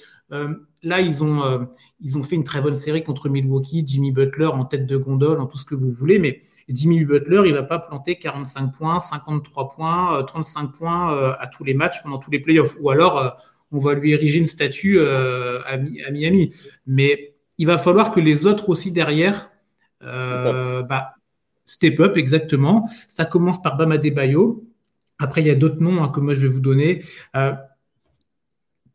là, 0.82 1.00
ils 1.00 1.22
ont, 1.22 1.66
ils 2.00 2.18
ont 2.18 2.24
fait 2.24 2.34
une 2.34 2.44
très 2.44 2.60
bonne 2.60 2.76
série 2.76 3.04
contre 3.04 3.28
Milwaukee, 3.28 3.84
Jimmy 3.86 4.12
Butler 4.12 4.46
en 4.46 4.64
tête 4.64 4.84
de 4.84 4.96
gondole, 4.96 5.40
en 5.40 5.46
tout 5.46 5.58
ce 5.58 5.64
que 5.64 5.74
vous 5.76 5.92
voulez, 5.92 6.18
mais 6.18 6.42
Jimmy 6.68 7.04
Butler, 7.04 7.42
il 7.46 7.54
va 7.54 7.62
pas 7.62 7.78
planter 7.78 8.16
45 8.16 8.76
points, 8.76 9.00
53 9.00 9.70
points, 9.70 10.24
35 10.24 10.72
points 10.72 11.36
à 11.38 11.46
tous 11.46 11.64
les 11.64 11.74
matchs 11.74 12.02
pendant 12.02 12.18
tous 12.18 12.30
les 12.30 12.40
playoffs, 12.40 12.76
ou 12.80 12.90
alors 12.90 13.36
on 13.72 13.78
va 13.78 13.94
lui 13.94 14.12
ériger 14.12 14.40
une 14.40 14.48
statue 14.48 15.00
à, 15.00 15.78
Miami. 16.10 16.52
Mais 16.86 17.32
il 17.58 17.66
va 17.66 17.78
falloir 17.78 18.12
que 18.12 18.20
les 18.20 18.44
autres 18.46 18.68
aussi 18.68 18.92
derrière 18.92 19.50
euh, 20.02 20.82
bah, 20.82 21.14
step 21.64 22.00
up, 22.00 22.16
exactement. 22.16 22.88
Ça 23.08 23.24
commence 23.24 23.62
par 23.62 23.76
Bama 23.76 23.98
Bayo. 23.98 24.64
Après, 25.18 25.40
il 25.40 25.46
y 25.46 25.50
a 25.50 25.54
d'autres 25.54 25.80
noms 25.80 26.02
hein, 26.02 26.08
que 26.08 26.20
moi 26.20 26.34
je 26.34 26.40
vais 26.40 26.48
vous 26.48 26.60
donner 26.60 27.02
euh, 27.34 27.52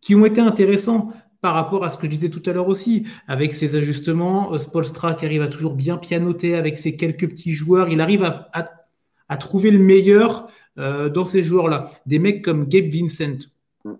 qui 0.01 0.15
ont 0.15 0.25
été 0.25 0.41
intéressants 0.41 1.11
par 1.41 1.55
rapport 1.55 1.83
à 1.83 1.89
ce 1.89 1.97
que 1.97 2.05
je 2.05 2.11
disais 2.11 2.29
tout 2.29 2.43
à 2.45 2.53
l'heure 2.53 2.67
aussi, 2.67 3.07
avec 3.27 3.53
ses 3.53 3.75
ajustements. 3.75 4.53
Euh, 4.53 4.59
Spolstra 4.59 5.15
qui 5.15 5.25
arrive 5.25 5.41
à 5.41 5.47
toujours 5.47 5.73
bien 5.73 5.97
pianoter 5.97 6.55
avec 6.55 6.77
ses 6.77 6.95
quelques 6.95 7.27
petits 7.29 7.53
joueurs. 7.53 7.89
Il 7.89 8.01
arrive 8.01 8.23
à, 8.23 8.51
à 9.31 9.37
trouver 9.37 9.71
le 9.71 9.79
meilleur 9.79 10.51
euh, 10.77 11.09
dans 11.09 11.25
ces 11.25 11.43
joueurs-là. 11.43 11.89
Des 12.05 12.17
mecs 12.17 12.41
comme 12.41 12.65
Gabe 12.67 12.89
Vincent, 12.89 13.47
mm. 13.83 13.91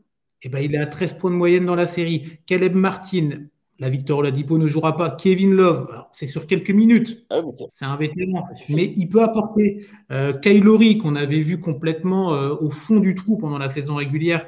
eh 0.43 0.49
ben, 0.49 0.59
il 0.59 0.73
est 0.73 0.77
à 0.77 0.85
13 0.85 1.17
points 1.17 1.31
de 1.31 1.35
moyenne 1.35 1.65
dans 1.65 1.75
la 1.75 1.87
série. 1.87 2.39
Caleb 2.45 2.75
Martin, 2.75 3.45
la 3.81 3.89
Victor 3.89 4.19
Oladipo 4.19 4.59
ne 4.59 4.67
jouera 4.67 4.95
pas. 4.95 5.09
Kevin 5.09 5.55
Love, 5.55 6.05
c'est 6.11 6.27
sur 6.27 6.45
quelques 6.45 6.69
minutes. 6.69 7.25
Ah 7.31 7.41
c'est 7.71 7.83
un 7.83 7.97
vétéran. 7.97 8.47
Mais 8.69 8.93
il 8.95 9.09
peut 9.09 9.23
apporter. 9.23 9.87
Euh, 10.11 10.33
Kylori, 10.33 10.99
qu'on 10.99 11.15
avait 11.15 11.39
vu 11.39 11.59
complètement 11.59 12.35
euh, 12.35 12.53
au 12.61 12.69
fond 12.69 12.99
du 12.99 13.15
trou 13.15 13.37
pendant 13.37 13.57
la 13.57 13.69
saison 13.69 13.95
régulière, 13.95 14.45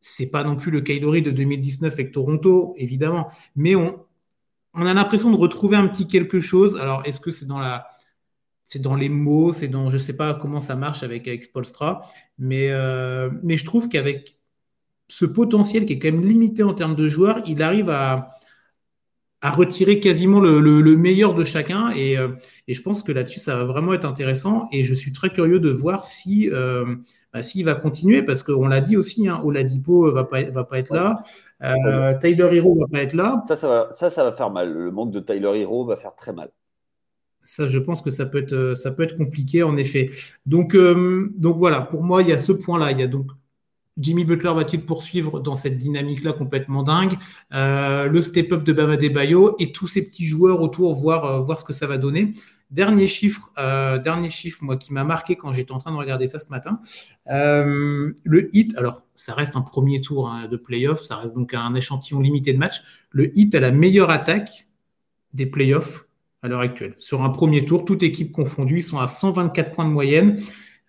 c'est 0.00 0.30
pas 0.30 0.44
non 0.44 0.54
plus 0.54 0.70
le 0.70 0.82
Kylori 0.82 1.20
de 1.20 1.32
2019 1.32 1.92
avec 1.94 2.12
Toronto, 2.12 2.74
évidemment. 2.78 3.26
Mais 3.56 3.74
on, 3.74 3.98
on 4.72 4.86
a 4.86 4.94
l'impression 4.94 5.32
de 5.32 5.36
retrouver 5.36 5.76
un 5.76 5.88
petit 5.88 6.06
quelque 6.06 6.38
chose. 6.38 6.76
Alors, 6.76 7.02
est-ce 7.04 7.18
que 7.18 7.32
c'est 7.32 7.46
dans 7.46 7.58
la. 7.58 7.88
C'est 8.66 8.80
dans 8.80 8.94
les 8.94 9.08
mots, 9.08 9.52
c'est 9.52 9.68
dans. 9.68 9.90
Je 9.90 9.96
ne 9.96 10.00
sais 10.00 10.16
pas 10.16 10.32
comment 10.32 10.60
ça 10.60 10.76
marche 10.76 11.02
avec, 11.02 11.26
avec 11.26 11.42
Spolstra, 11.42 12.08
mais, 12.38 12.68
euh, 12.70 13.30
mais 13.42 13.56
je 13.56 13.64
trouve 13.64 13.88
qu'avec 13.88 14.38
ce 15.08 15.24
potentiel 15.24 15.86
qui 15.86 15.94
est 15.94 15.98
quand 15.98 16.12
même 16.12 16.24
limité 16.24 16.62
en 16.62 16.72
termes 16.72 16.94
de 16.94 17.08
joueurs, 17.08 17.42
il 17.46 17.60
arrive 17.60 17.90
à, 17.90 18.34
à 19.44 19.50
retirer 19.50 20.00
quasiment 20.00 20.40
le, 20.40 20.96
meilleur 20.96 21.34
de 21.34 21.44
chacun. 21.44 21.92
Euh, 21.94 22.28
et, 22.66 22.72
je 22.72 22.80
pense 22.80 23.02
que 23.02 23.12
là-dessus, 23.12 23.40
ça 23.40 23.54
va 23.56 23.64
vraiment 23.64 23.92
être 23.92 24.06
intéressant. 24.06 24.68
Et 24.72 24.84
je 24.84 24.94
suis 24.94 25.12
très 25.12 25.28
curieux 25.28 25.60
de 25.60 25.68
voir 25.68 26.06
si 26.06 26.48
euh, 26.50 26.96
bah, 27.30 27.42
s'il 27.42 27.66
va 27.66 27.74
continuer, 27.74 28.22
parce 28.22 28.42
qu'on 28.42 28.66
l'a 28.66 28.80
dit 28.80 28.96
aussi, 28.96 29.28
hein, 29.28 29.42
Oladipo 29.44 30.10
va 30.10 30.24
pas 30.24 30.42
va 30.44 30.64
pas 30.64 30.78
être 30.78 30.94
là, 30.94 31.22
euh, 31.62 32.18
Tyler 32.18 32.56
Hero 32.56 32.74
va 32.80 32.86
pas 32.90 33.02
être 33.02 33.12
là. 33.12 33.42
Ça 33.46 33.56
ça, 33.56 33.68
va, 33.68 33.88
ça, 33.92 34.08
ça 34.08 34.24
va 34.24 34.32
faire 34.32 34.50
mal. 34.50 34.72
Le 34.72 34.90
manque 34.90 35.10
de 35.10 35.20
Tyler 35.20 35.60
Hero 35.60 35.84
va 35.84 35.96
faire 35.96 36.14
très 36.16 36.32
mal. 36.32 36.48
Ça, 37.42 37.66
je 37.66 37.78
pense 37.78 38.00
que 38.00 38.08
ça 38.08 38.24
peut 38.24 38.38
être, 38.38 38.74
ça 38.74 38.92
peut 38.92 39.02
être 39.02 39.18
compliqué, 39.18 39.62
en 39.62 39.76
effet. 39.76 40.08
Donc, 40.46 40.74
donc 40.74 41.58
voilà, 41.58 41.82
pour 41.82 42.02
moi, 42.02 42.22
il 42.22 42.28
y 42.28 42.32
a 42.32 42.38
ce 42.38 42.52
point-là. 42.52 42.92
Il 42.92 43.00
y 43.00 43.02
a 43.02 43.08
donc 43.08 43.26
Jimmy 43.96 44.24
Butler 44.24 44.52
va-t-il 44.52 44.84
poursuivre 44.84 45.40
dans 45.40 45.54
cette 45.54 45.78
dynamique-là 45.78 46.32
complètement 46.32 46.82
dingue 46.82 47.14
euh, 47.52 48.08
Le 48.08 48.22
step-up 48.22 48.64
de 48.64 48.72
Bama 48.72 48.96
Bayo 48.96 49.54
et 49.60 49.70
tous 49.70 49.86
ces 49.86 50.04
petits 50.04 50.26
joueurs 50.26 50.60
autour, 50.60 50.94
voir, 50.94 51.24
euh, 51.24 51.40
voir 51.40 51.58
ce 51.58 51.64
que 51.64 51.72
ça 51.72 51.86
va 51.86 51.96
donner. 51.96 52.32
Dernier 52.70 53.06
chiffre, 53.06 53.52
euh, 53.56 53.98
dernier 53.98 54.30
chiffre, 54.30 54.64
moi, 54.64 54.76
qui 54.76 54.92
m'a 54.92 55.04
marqué 55.04 55.36
quand 55.36 55.52
j'étais 55.52 55.70
en 55.70 55.78
train 55.78 55.92
de 55.92 55.96
regarder 55.96 56.26
ça 56.26 56.40
ce 56.40 56.48
matin. 56.48 56.80
le 57.26 58.50
hit, 58.52 58.76
alors 58.76 59.02
ça 59.14 59.32
reste 59.34 59.54
un 59.54 59.62
premier 59.62 60.00
tour 60.00 60.28
hein, 60.28 60.48
de 60.48 60.56
playoff, 60.56 61.00
ça 61.00 61.16
reste 61.16 61.34
donc 61.34 61.54
un 61.54 61.74
échantillon 61.76 62.18
limité 62.18 62.52
de 62.52 62.58
match. 62.58 62.82
Le 63.10 63.36
hit 63.38 63.54
a 63.54 63.60
la 63.60 63.70
meilleure 63.70 64.10
attaque 64.10 64.66
des 65.34 65.46
playoffs 65.46 66.06
à 66.42 66.48
l'heure 66.48 66.60
actuelle. 66.60 66.94
Sur 66.98 67.22
un 67.22 67.30
premier 67.30 67.64
tour, 67.64 67.84
toute 67.84 68.02
équipe 68.02 68.32
confondue, 68.32 68.78
ils 68.78 68.82
sont 68.82 68.98
à 68.98 69.06
124 69.06 69.70
points 69.70 69.84
de 69.84 69.90
moyenne. 69.90 70.40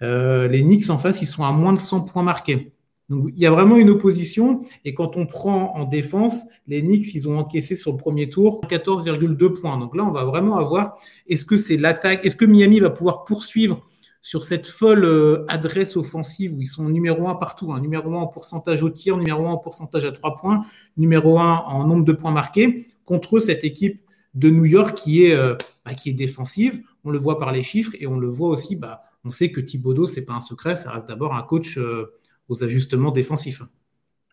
les 0.02 0.64
Knicks 0.64 0.90
en 0.90 0.98
face, 0.98 1.22
ils 1.22 1.28
sont 1.28 1.44
à 1.44 1.52
moins 1.52 1.74
de 1.74 1.80
100 1.80 2.06
points 2.06 2.24
marqués. 2.24 2.75
Donc 3.10 3.30
il 3.36 3.40
y 3.40 3.46
a 3.46 3.52
vraiment 3.52 3.78
une 3.78 3.90
opposition. 3.90 4.62
Et 4.84 4.94
quand 4.94 5.18
on 5.18 5.26
prend 5.26 5.76
en 5.76 5.86
défense, 5.86 6.46
les 6.68 6.82
Knicks, 6.82 7.14
ils 7.14 7.30
ont 7.30 7.38
encaissé 7.40 7.76
sur 7.76 7.92
le 7.92 7.98
premier 7.98 8.30
tour 8.30 8.62
14,2 8.68 9.60
points. 9.60 9.78
Donc 9.78 9.96
là, 9.96 10.06
on 10.06 10.12
va 10.12 10.26
vraiment 10.26 10.58
avoir, 10.58 10.98
est-ce 11.28 11.46
que 11.46 11.58
c'est 11.58 11.78
l'attaque, 11.78 12.26
est-ce 12.26 12.36
que 12.36 12.46
Miami 12.46 12.80
va 12.80 12.90
pouvoir 12.90 13.24
poursuivre 13.24 13.82
sur 14.26 14.44
cette 14.44 14.66
folle 14.66 15.06
euh, 15.06 15.46
adresse 15.48 15.98
offensive 15.98 16.56
où 16.56 16.62
ils 16.62 16.68
sont 16.68 16.90
numéro 16.90 17.28
un 17.28 17.36
partout, 17.36 17.72
hein, 17.72 17.80
numéro 17.80 18.12
un 18.16 18.22
en 18.22 18.28
pourcentage 18.28 18.82
au 18.82 18.90
tir, 18.90 19.18
numéro 19.18 19.46
un 19.46 19.52
en 19.52 19.58
pourcentage 19.58 20.04
à 20.06 20.12
trois 20.12 20.36
points, 20.36 20.66
numéro 20.98 21.38
un 21.38 21.58
en 21.58 21.86
nombre 21.86 22.04
de 22.06 22.12
points 22.12 22.32
marqués, 22.32 22.88
contre 23.06 23.40
cette 23.40 23.64
équipe 23.64 24.02
de 24.34 24.50
New 24.50 24.66
York 24.66 24.98
qui 24.98 25.26
est, 25.26 25.36
euh, 25.36 25.54
bah, 25.86 25.94
qui 25.94 26.10
est 26.10 26.14
défensive. 26.14 26.82
On 27.04 27.12
le 27.12 27.20
voit 27.20 27.38
par 27.38 27.52
les 27.52 27.62
chiffres 27.62 27.92
et 28.00 28.08
on 28.08 28.18
le 28.18 28.28
voit 28.28 28.50
aussi, 28.50 28.76
bah, 28.76 29.04
on 29.26 29.30
sait 29.30 29.52
que 29.52 29.62
Thibodeau, 29.62 30.08
c'est 30.08 30.26
pas 30.26 30.34
un 30.34 30.42
secret, 30.42 30.76
ça 30.76 30.90
reste 30.92 31.08
d'abord 31.08 31.36
un 31.36 31.44
coach 31.44 31.78
euh, 31.78 32.14
aux 32.48 32.64
ajustements 32.64 33.12
défensifs. 33.12 33.62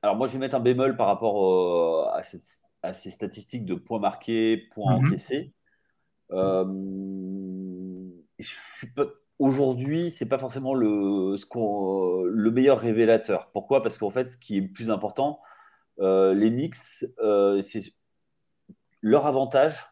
Alors 0.02 0.16
moi, 0.16 0.26
je 0.26 0.32
vais 0.32 0.38
mettre 0.38 0.56
un 0.56 0.60
bémol 0.60 0.96
par 0.96 1.06
rapport 1.06 2.12
à, 2.12 2.22
ces 2.22 3.10
statistiques 3.10 3.64
de 3.64 3.74
points 3.74 4.00
marqués, 4.00 4.68
points 4.74 4.98
mhm. 4.98 5.06
encaissés. 5.06 5.52
Euh, 6.32 6.64
Aujourd'hui, 9.38 10.12
ce 10.12 10.22
n'est 10.22 10.28
pas 10.28 10.38
forcément 10.38 10.72
le, 10.72 11.34
le 11.34 12.50
meilleur 12.52 12.78
révélateur. 12.78 13.50
Pourquoi? 13.50 13.82
Parce 13.82 13.98
qu'en 13.98 14.10
fait, 14.10 14.30
ce 14.30 14.36
qui 14.36 14.56
est 14.56 14.60
le 14.60 14.70
plus 14.70 14.88
important, 14.88 15.40
euh, 15.98 16.32
les 16.32 16.50
Knicks, 16.50 17.04
euh, 17.18 17.60
c'est 17.60 17.82
leur 19.00 19.26
avantage 19.26 19.82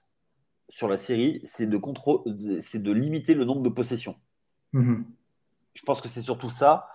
sur 0.69 0.87
la 0.87 0.97
série, 0.97 1.41
c'est 1.43 1.67
de, 1.67 1.79
de 1.79 2.93
limiter 2.93 3.35
le 3.35 3.45
nombre 3.45 3.63
de 3.63 3.71
possessions. 3.71 4.15
Mhm. 4.73 5.05
Je 5.75 5.83
pense 5.83 6.01
que 6.01 6.09
c'est 6.09 6.23
surtout 6.23 6.51
ça. 6.51 6.87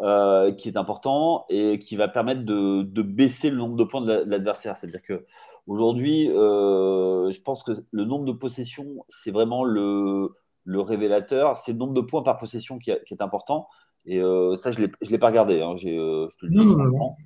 Euh, 0.00 0.52
qui 0.52 0.68
est 0.68 0.78
important 0.78 1.44
et 1.50 1.78
qui 1.78 1.96
va 1.96 2.08
permettre 2.08 2.42
de, 2.44 3.02
baisser 3.02 3.50
le 3.50 3.56
nombre 3.56 3.76
de 3.76 3.84
points 3.84 4.00
de 4.00 4.24
l'adversaire. 4.26 4.76
C'est-à-dire 4.76 5.02
que 5.02 5.26
aujourd'hui, 5.66 6.30
euh, 6.30 7.30
je 7.30 7.40
pense 7.42 7.62
que 7.62 7.72
le 7.90 8.04
nombre 8.04 8.24
de 8.24 8.32
possessions, 8.32 9.04
c'est 9.08 9.30
vraiment 9.30 9.64
le, 9.64 10.30
révélateur. 10.66 11.58
C'est 11.58 11.72
le 11.72 11.78
nombre 11.78 11.92
de 11.92 12.00
points 12.00 12.22
par 12.22 12.38
possession 12.38 12.78
qui, 12.78 12.90
est 12.90 13.22
important. 13.22 13.68
Et 14.06 14.20
euh, 14.20 14.56
ça, 14.56 14.70
je 14.70 14.80
ne 14.80 14.86
l'ai 15.10 15.18
pas 15.18 15.28
regardé. 15.28 15.60
Hein. 15.60 15.76
je 15.76 16.36
te 16.38 16.46
le 16.46 16.64
dis 16.64 16.72
franchement. 16.72 17.16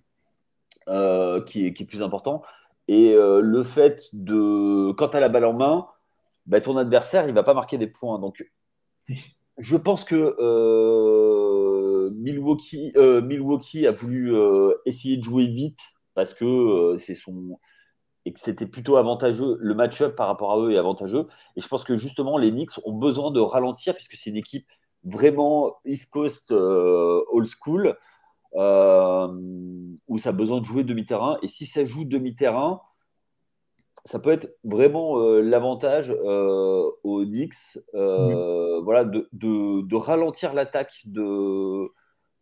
qui, 1.47 1.67
est, 1.67 1.73
qui, 1.73 1.83
est, 1.85 1.87
plus 1.87 2.03
important. 2.03 2.43
Et 2.89 3.15
le 3.15 3.63
fait 3.63 4.09
de, 4.13 4.91
quand 4.93 5.09
tu 5.11 5.17
as 5.17 5.21
la 5.21 5.29
balle 5.29 5.45
en 5.45 5.55
main, 5.55 5.87
bah, 6.47 6.61
ton 6.61 6.77
adversaire, 6.77 7.25
il 7.27 7.31
ne 7.31 7.35
va 7.35 7.45
pas 7.45 7.55
marquer 7.55 7.79
des 7.79 7.87
points. 7.87 8.19
Donc, 8.19 8.45
je 9.59 9.77
pense 9.77 10.05
que 10.05 10.35
Milwaukee, 12.17 12.93
euh, 12.97 13.21
Milwaukee 13.21 13.87
a 13.87 13.93
voulu 13.93 14.35
euh, 14.35 14.75
essayer 14.87 15.17
de 15.17 15.23
jouer 15.23 15.47
vite 15.47 15.81
parce 16.15 16.35
que 16.35 16.45
euh, 16.45 16.99
c'est 16.99 17.15
son 17.15 17.59
et 18.25 18.33
que 18.33 18.41
c'était 18.41 18.67
plutôt 18.67 18.97
avantageux. 18.97 19.57
Le 19.61 19.75
match-up 19.75 20.17
par 20.17 20.27
rapport 20.27 20.51
à 20.53 20.59
eux 20.59 20.73
est 20.73 20.79
avantageux. 20.79 21.29
Et 21.55 21.61
je 21.61 21.69
pense 21.69 21.85
que 21.85 21.97
justement, 21.97 22.39
les 22.39 22.51
Knicks 22.51 22.73
ont 22.85 22.93
besoin 22.93 23.31
de 23.31 23.39
ralentir 23.39 23.95
puisque 23.95 24.15
c'est 24.15 24.31
une 24.31 24.37
équipe 24.37 24.67
vraiment 25.05 25.77
East 25.85 26.11
Coast 26.11 26.51
old 26.51 27.47
school 27.47 27.97
où 28.53 30.19
ça 30.19 30.31
a 30.31 30.33
besoin 30.33 30.61
de 30.61 30.65
jouer 30.65 30.83
demi-terrain. 30.83 31.39
Et 31.43 31.47
si 31.47 31.67
ça 31.67 31.85
joue 31.85 32.05
demi-terrain, 32.05 32.81
ça 34.05 34.19
peut 34.19 34.31
être 34.31 34.57
vraiment 34.65 35.21
l'avantage 35.21 36.11
aux 36.11 37.25
Knicks 37.25 37.79
mmh. 37.95 38.81
voilà, 38.83 39.05
de, 39.05 39.29
de 39.33 39.95
ralentir 39.95 40.53
l'attaque 40.53 41.03
de, 41.05 41.93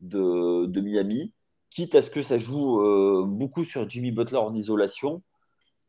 de, 0.08 0.80
Miami, 0.80 1.32
quitte 1.70 1.94
à 1.94 2.02
ce 2.02 2.10
que 2.10 2.22
ça 2.22 2.38
joue 2.38 2.80
euh, 2.80 3.24
beaucoup 3.26 3.64
sur 3.64 3.88
Jimmy 3.88 4.12
Butler 4.12 4.38
en 4.38 4.54
isolation. 4.54 5.22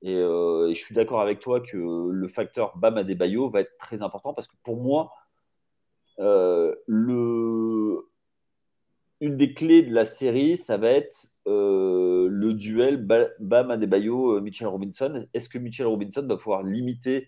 Euh, 0.04 0.68
et, 0.68 0.76
je 0.76 0.80
suis 0.80 0.96
d'accord 0.96 1.22
avec 1.22 1.40
toi 1.40 1.62
que 1.62 1.78
le 2.10 2.28
facteur 2.28 2.78
Bam 2.78 2.98
Adebayo 2.98 3.50
va 3.50 3.62
être 3.62 3.78
très 3.80 4.02
important 4.02 4.34
parce 4.34 4.48
que 4.48 4.56
pour 4.64 4.78
moi, 4.78 5.12
euh, 6.20 6.76
une 9.22 9.38
des 9.38 9.54
clés 9.54 9.84
de 9.84 9.94
la 9.94 10.06
série, 10.06 10.58
ça 10.58 10.78
va 10.78 10.90
être 10.90 11.28
le 11.46 12.54
duel 12.54 13.06
Bam 13.40 13.72
Adebayo-Mitchell 13.72 14.68
Robinson. 14.68 15.28
Est-ce 15.34 15.50
que 15.50 15.58
Mitchell 15.58 15.88
Robinson 15.88 16.26
va 16.28 16.38
pouvoir 16.38 16.64
limiter 16.64 17.28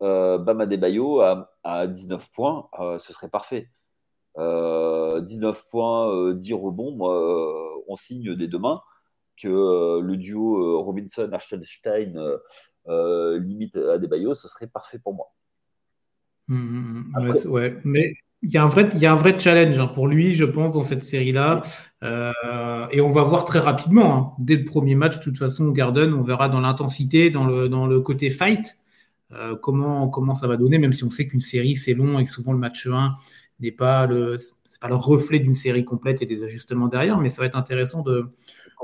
Bam 0.00 0.60
Adebayo 0.60 1.20
à, 1.20 1.52
à 1.64 1.86
19 1.86 2.30
points? 2.30 2.68
Ce 2.98 3.12
serait 3.12 3.28
parfait. 3.28 3.68
19 4.36 5.56
euh, 5.56 5.60
points, 5.70 6.34
10 6.34 6.52
euh, 6.52 6.56
rebonds, 6.56 6.94
moi, 6.94 7.14
euh, 7.14 7.82
on 7.88 7.96
signe 7.96 8.34
des 8.34 8.48
deux 8.48 8.58
mains 8.58 8.80
que 9.40 10.00
le 10.00 10.16
duo 10.16 10.80
Robinson-Archstein 10.82 12.38
limite 12.86 13.76
à 13.76 13.98
des 13.98 14.08
baillots, 14.08 14.32
ce 14.32 14.48
serait 14.48 14.66
parfait 14.66 14.98
pour 14.98 15.14
moi. 15.14 15.34
Mmh, 16.48 16.56
mmh, 16.56 17.12
mmh. 17.12 17.50
ouais, 17.50 17.76
mais 17.84 18.14
il 18.42 18.50
y, 18.50 18.56
a 18.56 18.62
un 18.62 18.68
vrai, 18.68 18.88
il 18.94 18.98
y 18.98 19.04
a 19.04 19.12
un 19.12 19.16
vrai 19.16 19.38
challenge 19.38 19.78
hein, 19.78 19.88
pour 19.88 20.06
lui, 20.06 20.34
je 20.34 20.44
pense, 20.44 20.72
dans 20.72 20.84
cette 20.84 21.04
série-là. 21.04 21.60
et 22.02 23.00
on 23.02 23.10
va 23.10 23.24
voir 23.24 23.44
très 23.44 23.58
rapidement, 23.58 24.16
hein. 24.16 24.32
dès 24.38 24.56
le 24.56 24.64
premier 24.64 24.94
match, 24.94 25.18
de 25.18 25.24
toute 25.24 25.36
façon, 25.36 25.66
au 25.66 25.72
Garden, 25.72 26.14
on 26.14 26.22
verra 26.22 26.48
dans 26.48 26.60
l'intensité, 26.60 27.28
dans 27.28 27.44
le, 27.44 27.68
dans 27.68 27.86
le 27.86 28.00
côté 28.00 28.30
fight, 28.30 28.78
comment, 29.60 30.08
comment 30.08 30.32
ça 30.32 30.48
va 30.48 30.56
donner, 30.56 30.78
même 30.78 30.94
si 30.94 31.04
on 31.04 31.10
sait 31.10 31.28
qu'une 31.28 31.40
série, 31.40 31.76
c'est 31.76 31.92
long 31.92 32.18
et 32.18 32.24
que 32.24 32.30
souvent 32.30 32.52
le 32.52 32.58
match 32.58 32.86
1 32.86 33.16
n'est 33.60 33.72
pas 33.72 34.06
le, 34.06 34.36
pas 34.80 34.88
le 34.88 34.94
reflet 34.94 35.38
d'une 35.38 35.54
série 35.54 35.84
complète 35.84 36.22
et 36.22 36.26
des 36.26 36.42
ajustements 36.42 36.88
derrière, 36.88 37.18
mais 37.18 37.28
ça 37.28 37.42
va 37.42 37.46
être 37.46 37.56
intéressant 37.56 38.02
de, 38.02 38.30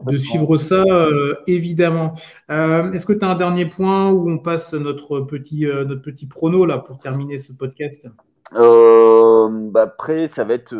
de 0.02 0.18
suivre 0.18 0.56
ça, 0.56 0.82
euh, 0.86 1.34
évidemment. 1.46 2.14
Euh, 2.50 2.92
est-ce 2.92 3.06
que 3.06 3.12
tu 3.12 3.24
as 3.24 3.28
un 3.28 3.34
dernier 3.34 3.66
point 3.66 4.10
où 4.10 4.30
on 4.30 4.38
passe 4.38 4.74
notre 4.74 5.20
petit, 5.20 5.66
euh, 5.66 5.84
notre 5.84 6.02
petit 6.02 6.26
prono 6.26 6.64
là, 6.64 6.78
pour 6.78 6.98
terminer 6.98 7.38
ce 7.38 7.52
podcast? 7.52 8.08
Bah, 8.52 9.82
Après, 9.82 10.28
ça 10.28 10.44
va 10.44 10.54
être 10.54 10.74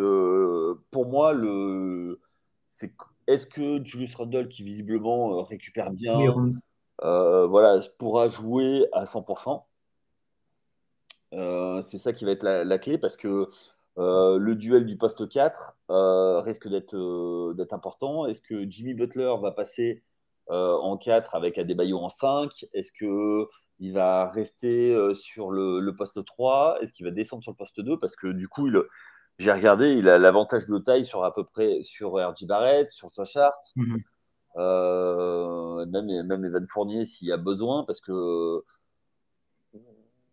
pour 0.91 1.07
moi 1.07 1.33
le. 1.33 2.21
C'est 2.69 2.93
est-ce 3.29 3.47
que 3.47 3.83
Julius 3.85 4.15
Randle, 4.17 4.49
qui 4.49 4.63
visiblement 4.65 5.43
récupère 5.43 5.91
bien, 5.91 6.19
voilà, 7.01 7.81
pourra 7.99 8.29
jouer 8.29 8.87
à 8.93 9.05
100% 9.05 9.63
C'est 11.83 11.99
ça 11.99 12.13
qui 12.13 12.25
va 12.25 12.33
être 12.33 12.43
la, 12.43 12.65
la 12.65 12.79
clé 12.79 12.99
parce 12.99 13.17
que 13.17 13.47
le 13.97 14.55
duel 14.55 14.87
du 14.87 14.97
poste 14.97 15.29
4 15.29 15.77
risque 16.45 16.69
d'être 16.69 17.73
important. 17.73 18.27
Est-ce 18.27 18.41
que 18.41 18.69
Jimmy 18.69 18.95
Butler 18.95 19.35
va 19.41 19.53
passer 19.53 20.03
en 20.49 20.97
4 20.97 21.35
avec 21.35 21.59
Adebayo 21.59 21.99
en 21.99 22.09
5 22.09 22.67
Est-ce 22.73 22.93
qu'il 22.93 23.93
va 23.93 24.27
rester 24.29 24.97
sur 25.15 25.51
le, 25.51 25.91
poste 25.97 26.25
3 26.25 26.79
Est-ce 26.81 26.93
qu'il 26.93 27.07
va 27.07 27.13
descendre 27.13 27.43
sur 27.43 27.53
le 27.53 27.57
poste 27.57 27.81
2 27.81 27.99
Parce 27.99 28.17
que 28.17 28.29
du 28.29 28.49
coup, 28.49 28.69
j'ai 29.39 29.53
regardé, 29.53 29.93
il 29.95 30.09
a 30.09 30.19
l'avantage 30.19 30.67
de 30.67 30.79
taille 30.79 31.05
sur 31.05 31.25
à 31.25 31.35
peu 31.35 31.45
près 31.45 31.83
sur 31.83 32.15
RJ 32.15 32.47
Barrett, 32.47 32.91
sur 32.91 33.09
Josh 33.15 33.37
Hart. 33.37 33.63
Mhm. 33.77 34.03
même, 34.57 36.27
même 36.27 36.45
Evan 36.45 36.67
Fournier 36.69 37.05
s'il 37.05 37.29
y 37.29 37.33
a 37.33 37.37
besoin, 37.37 37.85
parce 37.85 38.01
que 38.01 38.63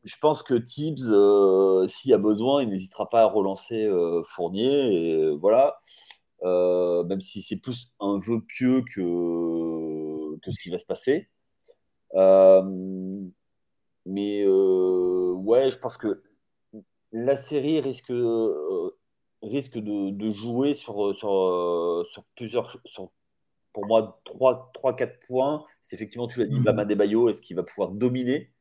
je 0.10 0.17
pense 0.19 0.41
que 0.41 0.56
Tibbs, 0.56 1.12
euh, 1.12 1.88
s'il 1.88 2.10
y 2.10 2.13
a 2.15 2.17
besoin, 2.17 2.63
il 2.63 2.69
n'hésitera 2.69 3.08
pas 3.08 3.22
à 3.22 3.26
relancer 3.26 3.86
euh, 3.86 4.24
Fournier. 4.24 4.93
Et 4.93 5.36
voilà. 5.38 5.80
Euh, 6.43 7.04
même 7.04 7.22
si 7.22 7.43
c'est 7.43 7.58
plus 7.58 7.93
un 8.00 8.17
vœu 8.17 8.41
pieux 8.41 8.82
que, 8.95 10.38
que 10.39 10.52
ce 10.52 10.60
qui 10.60 10.72
va 10.72 10.80
se 10.80 10.86
passer. 10.86 11.30
mais 14.06 14.48
ouais, 14.48 15.69
je 15.69 15.78
pense 15.78 15.98
que 15.98 16.24
la 17.12 17.38
série 17.38 17.80
risque, 17.80 18.12
risque 19.43 19.78
de, 19.78 20.32
jouer 20.32 20.74
sur, 20.74 21.13
sur, 21.13 22.06
sur 22.10 22.24
plusieurs. 22.36 22.78
Sur, 22.86 23.12
pour 23.74 23.86
moi, 23.86 24.19
3-4 24.26 25.28
points. 25.28 25.65
C'est 25.84 25.95
effectivement, 25.95 26.28
tu 26.28 26.39
l'as 26.39 26.48
dit, 26.48 26.60
mmh. 26.60 26.63
Bama 26.63 26.86
Bayo, 26.86 27.30
est-ce 27.30 27.41
qu'il 27.41 27.56
va 27.56 27.63
pouvoir 27.63 27.91
dominer? 27.91 28.52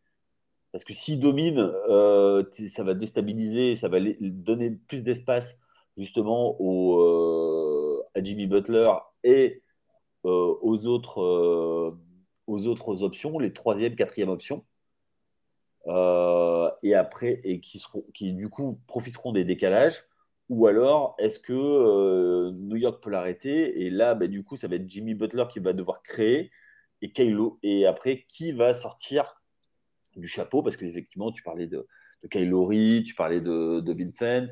Parce 0.73 0.85
que 0.85 0.95
s'il 0.95 1.21
domine, 1.21 1.59
euh, 1.89 2.45
ça 2.69 2.85
va 2.85 2.95
déstabiliser, 2.95 3.77
ça 3.77 3.89
va 3.89 3.99
donner 4.21 4.71
plus 4.71 5.03
d'espace 5.03 5.59
justement 5.97 6.57
euh, 6.61 8.03
à 8.15 8.23
Jimmy 8.23 8.47
Butler 8.47 8.91
et 9.25 9.63
euh, 10.27 10.55
aux, 10.61 10.87
autres, 10.87 11.97
aux 12.47 12.67
autres 12.67 13.03
options, 13.03 13.39
les 13.39 13.53
troisième, 13.53 13.95
quatrième 13.97 14.29
options. 14.29 14.65
et 16.83 16.95
après, 16.95 17.41
et 17.45 17.61
qui, 17.61 17.79
seront, 17.79 18.05
qui 18.15 18.33
du 18.35 18.49
coup 18.51 18.81
profiteront 18.87 19.33
des 19.33 19.45
décalages. 19.45 20.05
Ou 20.51 20.67
alors, 20.67 21.15
est-ce 21.19 21.39
que 21.41 22.51
New 22.53 22.77
York 22.77 23.03
peut 23.03 23.11
l'arrêter? 23.11 23.85
Et 23.85 23.91
là, 23.91 24.15
bah, 24.15 24.29
du 24.29 24.45
coup, 24.45 24.57
ça 24.57 24.69
va 24.69 24.77
être 24.77 24.89
Jimmy 24.89 25.15
Butler 25.15 25.45
qui 25.51 25.61
va 25.61 25.73
devoir 25.73 26.03
créer. 26.03 26.51
Et 27.03 27.13
Kylo, 27.13 27.59
et 27.63 27.87
après, 27.87 28.25
qui 28.29 28.53
va 28.53 28.75
sortir 28.75 29.38
du 30.19 30.29
chapeau, 30.29 30.63
parce 30.63 30.77
qu'effectivement, 30.77 31.33
tu 31.33 31.43
parlais 31.43 31.67
de, 31.67 31.87
de 32.23 32.29
Kylori, 32.29 33.05
tu 33.07 33.15
parlais 33.15 33.41
de, 33.41 33.81
de 33.81 33.93
Vincent, 33.93 34.49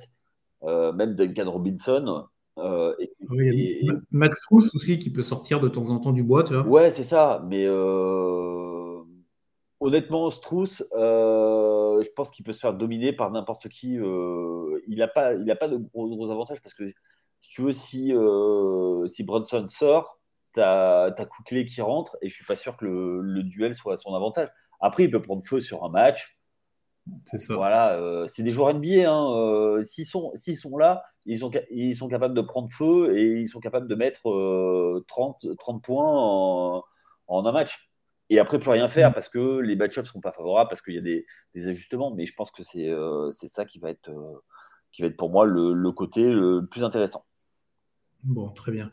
euh, 0.65 0.93
même 0.93 1.15
Duncan 1.15 1.51
Robinson. 1.51 2.27
Euh, 2.59 2.95
et, 2.99 3.83
Max 4.11 4.41
Truss 4.43 4.75
aussi 4.75 4.99
qui 4.99 5.13
peut 5.13 5.23
sortir 5.23 5.61
de 5.61 5.69
temps 5.69 5.91
en 5.91 5.99
temps 5.99 6.13
du 6.13 6.23
bois, 6.23 6.43
tu 6.43 6.55
vois. 6.55 6.67
Ouais, 6.67 6.91
c'est 6.91 7.05
ça, 7.05 7.45
mais 7.47 7.67
euh, 7.67 9.03
honnêtement, 9.81 10.31
Struss, 10.31 10.83
je 10.93 12.09
pense 12.15 12.31
qu'il 12.31 12.45
peut 12.45 12.53
se 12.53 12.61
faire 12.61 12.75
dominer 12.75 13.13
par 13.13 13.31
n'importe 13.31 13.69
qui. 13.69 13.95
il 13.95 14.97
n'a 14.97 15.09
pas, 15.09 15.35
il 15.35 15.51
a 15.51 15.57
pas 15.57 15.69
de 15.69 15.77
gros, 15.77 16.09
gros, 16.09 16.31
avantages 16.31 16.63
parce 16.63 16.75
que 16.75 16.91
si 17.43 17.51
tu 17.51 17.63
veux, 17.63 17.73
si, 17.73 18.15
si 19.09 19.23
Brunson 19.23 19.67
sort, 19.69 20.19
tu 20.55 20.63
as, 20.63 21.15
as 21.15 21.65
qui 21.65 21.81
rentre 21.83 22.17
et 22.23 22.31
je 22.31 22.35
suis 22.35 22.47
pas 22.47 22.57
sûr 22.57 22.79
que 22.79 22.87
le, 22.87 23.21
le 23.21 23.43
duel 23.43 23.75
soit 23.75 23.95
à 23.95 23.97
son 23.99 24.15
avantage. 24.15 24.49
Après, 24.81 25.05
il 25.05 25.11
peut 25.11 25.23
prendre 25.23 25.45
feu 25.45 25.61
sur 25.61 25.85
un 25.85 25.89
match. 25.89 26.39
C'est 27.27 27.39
ça. 27.39 27.55
Voilà, 27.55 27.95
euh, 27.95 28.27
c'est 28.29 28.43
des 28.43 28.51
joueurs 28.51 28.75
NBA. 28.75 29.11
Hein, 29.11 29.33
euh, 29.37 29.85
s'ils, 29.85 30.07
sont, 30.07 30.33
s'ils 30.35 30.57
sont 30.57 30.77
là, 30.77 31.05
ils 31.25 31.39
sont, 31.39 31.51
ils 31.71 31.95
sont 31.95 32.09
capables 32.09 32.35
de 32.35 32.41
prendre 32.41 32.69
feu 32.71 33.17
et 33.17 33.41
ils 33.41 33.49
sont 33.49 33.61
capables 33.61 33.89
de 33.89 33.95
mettre 33.95 34.23
30, 35.07 35.45
euh, 35.45 35.55
30 35.55 35.83
points 35.83 36.83
en, 37.29 37.47
un 37.47 37.53
match. 37.53 37.91
Et 38.29 38.41
après, 38.41 38.59
plus 38.59 38.71
rien 38.71 38.89
faire 38.89 39.15
parce 39.15 39.29
que 39.29 39.61
les 39.61 39.77
match-ups 39.77 40.09
ne 40.09 40.13
sont 40.13 40.21
pas 40.21 40.33
favorables, 40.33 40.69
parce 40.69 40.83
qu'il 40.83 40.95
y 40.95 40.99
a 40.99 41.01
des, 41.01 41.25
ajustements. 41.69 42.13
Mais 42.13 42.27
je 42.27 42.35
pense 42.35 42.51
que 42.51 42.65
c'est, 42.65 42.93
c'est 43.31 43.47
ça 43.47 43.65
qui 43.65 43.79
va, 43.79 43.91
être, 43.91 44.11
qui 44.91 45.03
va 45.03 45.09
être 45.09 45.17
pour 45.17 45.31
moi 45.31 45.47
le, 45.47 45.73
le 45.73 45.93
côté 45.93 46.25
le 46.25 46.67
plus 46.67 46.83
intéressant. 46.83 47.25
Bon, 48.25 48.49
très 48.49 48.73
bien 48.73 48.91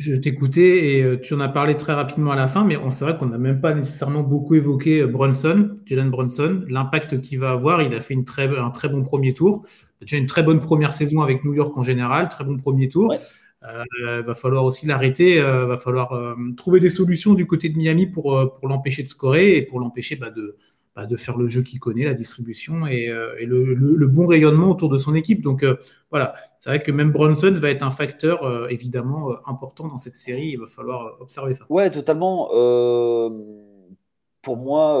je 0.00 0.14
t'écoutais 0.14 0.94
et 0.94 1.02
euh, 1.02 1.20
tu 1.20 1.34
en 1.34 1.40
as 1.40 1.48
parlé 1.48 1.76
très 1.76 1.92
rapidement 1.92 2.30
à 2.30 2.36
la 2.36 2.48
fin, 2.48 2.64
mais 2.64 2.78
on 2.78 2.90
c'est 2.90 3.04
vrai 3.04 3.18
qu'on 3.18 3.26
n'a 3.26 3.36
même 3.36 3.60
pas 3.60 3.74
nécessairement 3.74 4.22
beaucoup 4.22 4.54
évoqué 4.54 5.02
euh, 5.02 5.06
Brunson, 5.06 5.76
Jalen 5.84 6.10
Brunson, 6.10 6.64
l'impact 6.68 7.20
qu'il 7.20 7.38
va 7.38 7.50
avoir. 7.50 7.82
Il 7.82 7.94
a 7.94 8.00
fait 8.00 8.14
une 8.14 8.24
très, 8.24 8.48
un 8.58 8.70
très 8.70 8.88
bon 8.88 9.02
premier 9.02 9.34
tour. 9.34 9.66
Déjà 10.00 10.16
une 10.16 10.26
très 10.26 10.42
bonne 10.42 10.58
première 10.58 10.94
saison 10.94 11.20
avec 11.20 11.44
New 11.44 11.52
York 11.52 11.76
en 11.76 11.82
général, 11.82 12.30
très 12.30 12.44
bon 12.44 12.56
premier 12.56 12.88
tour. 12.88 13.14
Il 13.14 13.68
euh, 14.06 14.22
va 14.22 14.34
falloir 14.34 14.64
aussi 14.64 14.86
l'arrêter, 14.86 15.34
il 15.36 15.42
va 15.42 15.76
falloir 15.76 16.34
trouver 16.56 16.80
des 16.80 16.88
solutions 16.88 17.34
du 17.34 17.46
côté 17.46 17.68
de 17.68 17.76
Miami 17.76 18.06
pour, 18.06 18.54
pour 18.58 18.68
l'empêcher 18.68 19.02
de 19.02 19.08
scorer 19.08 19.58
et 19.58 19.62
pour 19.62 19.80
l'empêcher 19.80 20.16
bah, 20.16 20.30
de, 20.30 20.56
bah, 20.96 21.06
de 21.06 21.16
faire 21.16 21.36
le 21.36 21.46
jeu 21.46 21.62
qu'il 21.62 21.78
connaît, 21.78 22.04
la 22.04 22.14
distribution 22.14 22.84
et, 22.88 23.08
euh, 23.08 23.36
le, 23.46 24.06
bon 24.08 24.26
rayonnement 24.26 24.68
autour 24.70 24.88
de 24.88 24.98
son 24.98 25.14
équipe. 25.14 25.40
Donc 25.40 25.62
euh, 25.62 25.76
voilà, 26.10 26.34
c'est 26.56 26.68
vrai 26.68 26.82
que 26.82 26.90
même 26.90 27.12
Bronson 27.12 27.52
va 27.52 27.70
être 27.70 27.84
un 27.84 27.92
facteur 27.92 28.42
euh, 28.42 28.66
évidemment 28.68 29.30
important 29.46 29.86
dans 29.86 29.98
cette 29.98 30.16
série. 30.16 30.48
Il 30.48 30.58
va 30.58 30.66
falloir 30.66 31.20
observer 31.20 31.54
ça. 31.54 31.64
Ouais, 31.68 31.90
totalement. 31.90 32.48
pour 34.42 34.56
moi, 34.56 34.96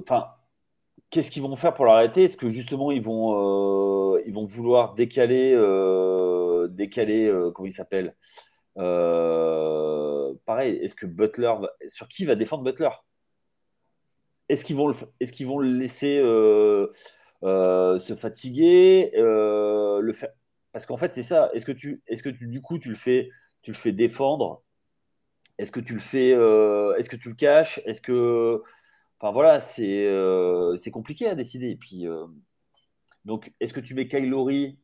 enfin, 0.00 0.28
qu'est-ce 1.10 1.30
qu'ils 1.30 1.42
vont 1.42 1.54
faire 1.56 1.74
pour 1.74 1.84
l'arrêter? 1.84 2.24
Est-ce 2.24 2.38
que 2.38 2.48
justement 2.48 2.90
ils 2.92 3.02
vont, 3.02 4.16
vouloir 4.46 4.94
décaler, 4.94 5.54
décaler, 6.70 7.30
comment 7.54 7.66
il 7.66 7.72
s'appelle? 7.72 8.14
Pareil, 10.46 10.76
est-ce 10.82 10.94
que 10.94 11.04
Butler, 11.04 11.52
sur 11.88 12.08
qui 12.08 12.24
va 12.24 12.36
défendre 12.36 12.64
Butler? 12.64 12.88
Est-ce 14.50 14.64
qu'ils 14.64 14.76
vont, 14.76 14.88
le, 14.88 14.94
est 15.20 15.30
qu'ils 15.30 15.46
vont 15.46 15.58
le 15.58 15.70
laisser 15.70 16.18
euh, 16.18 16.88
euh, 17.44 18.00
se 18.00 18.14
fatiguer 18.16 19.12
euh, 19.16 20.00
le 20.00 20.12
faire? 20.12 20.30
Parce 20.72 20.86
qu'en 20.86 20.96
fait, 20.96 21.14
c'est 21.14 21.22
ça. 21.22 21.50
Est-ce 21.54 21.64
que, 21.64 21.72
tu, 21.72 22.02
est-ce 22.08 22.22
que 22.22 22.28
tu, 22.28 22.48
du 22.48 22.60
coup, 22.60 22.78
tu 22.78 22.88
le 22.88 22.96
fais, 22.96 23.30
tu 23.62 23.70
le 23.70 23.76
fais 23.76 23.92
défendre? 23.92 24.62
Est-ce 25.58 25.70
que 25.70 25.80
tu 25.80 25.92
le 25.92 26.00
fais 26.00 26.30
Est-ce 26.30 27.08
que 27.08 27.16
tu 27.16 27.28
le 27.28 27.34
caches? 27.34 27.80
Est-ce 27.84 28.00
que. 28.00 28.62
Enfin 29.20 29.32
voilà, 29.32 29.60
c'est, 29.60 30.08
c'est 30.76 30.90
compliqué 30.90 31.28
à 31.28 31.34
décider. 31.34 31.70
Et 31.70 31.76
puis. 31.76 32.06
Donc, 33.26 33.52
est-ce 33.60 33.74
que 33.74 33.80
tu 33.80 33.94
mets 33.94 34.08
Kylori 34.08 34.78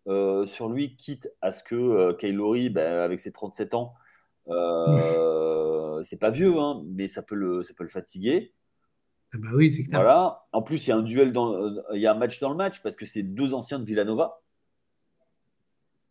sur 0.47 0.69
lui, 0.69 0.97
quitte 0.97 1.29
à 1.41 1.53
ce 1.53 1.65
que 1.65 2.13
Kylori, 2.13 2.71
ben, 2.71 3.01
avec 3.01 3.21
ses 3.21 3.33
37 3.33 3.75
ans, 3.75 3.95
c'est 6.03 6.21
pas 6.21 6.31
vieux, 6.31 6.59
hein, 6.59 6.83
mais 6.87 7.09
ça 7.09 7.23
peut 7.23 7.37
le, 7.37 7.63
ça 7.63 7.75
peut 7.75 7.85
le 7.85 7.91
fatiguer? 7.91 8.53
Ah 9.37 9.39
bah 9.43 9.55
oui, 9.55 9.73
c'est 9.73 9.85
clair. 9.85 10.01
Voilà. 10.01 10.45
En 10.53 10.63
plus, 10.63 10.87
il 10.87 10.91
y 10.91 10.93
a 10.93 10.97
un 10.97 11.03
duel 11.03 11.33
dans, 11.33 11.55
euh, 11.55 11.71
il 11.95 12.01
y 12.01 12.07
a 12.07 12.13
un 12.13 12.19
match 12.19 12.41
dans 12.41 12.51
le 12.51 12.57
match 12.57 12.83
parce 12.83 12.97
que 12.97 13.07
c'est 13.07 13.23
deux 13.23 13.55
anciens 13.55 13.79
de 13.79 13.85
Villanova. 13.85 14.41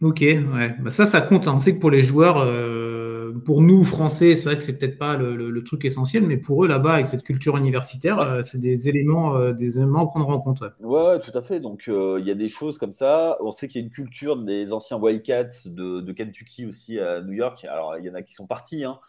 Ok, 0.01 0.19
ouais. 0.21 0.75
Bah 0.79 0.91
ça, 0.91 1.05
ça 1.05 1.21
compte. 1.21 1.47
Hein. 1.47 1.53
On 1.55 1.59
sait 1.59 1.75
que 1.75 1.79
pour 1.79 1.89
les 1.89 2.03
joueurs, 2.03 2.37
euh, 2.37 3.33
pour 3.45 3.61
nous 3.61 3.83
Français, 3.83 4.35
c'est 4.35 4.49
vrai 4.49 4.57
que 4.57 4.63
c'est 4.63 4.77
peut-être 4.77 4.99
pas 4.99 5.15
le, 5.15 5.63
truc 5.63 5.85
essentiel, 5.85 6.23
mais 6.23 6.37
pour 6.37 6.63
eux 6.63 6.67
là-bas, 6.67 6.95
avec 6.95 7.07
cette 7.07 7.23
culture 7.23 7.57
universitaire, 7.57 8.19
euh, 8.19 8.41
c'est 8.43 8.59
des 8.59 8.89
éléments, 8.89 9.51
des 9.51 9.77
éléments 9.77 10.03
à 10.03 10.07
prendre 10.07 10.29
en 10.29 10.39
compte. 10.39 10.63
Ouais, 10.81 11.19
tout 11.19 11.35
à 11.35 11.41
fait. 11.41 11.59
Donc 11.59 11.85
il 11.87 12.25
y 12.25 12.31
a 12.31 12.35
des 12.35 12.49
choses 12.49 12.77
comme 12.77 12.93
ça. 12.93 13.37
On 13.41 13.51
sait 13.51 13.67
qu'il 13.67 13.81
y 13.81 13.83
a 13.83 13.85
une 13.85 13.93
culture 13.93 14.37
des 14.37 14.73
anciens 14.73 14.97
Wildcats 14.97 15.65
de, 15.65 16.01
de, 16.01 16.11
Kentucky 16.11 16.65
aussi 16.65 16.99
à 16.99 17.21
New 17.21 17.33
York. 17.33 17.65
Alors 17.65 17.97
il 17.97 18.05
y 18.05 18.09
en 18.09 18.15
a 18.15 18.21
qui 18.21 18.33
sont 18.33 18.47
partis, 18.47 18.83
hein. 18.83 18.99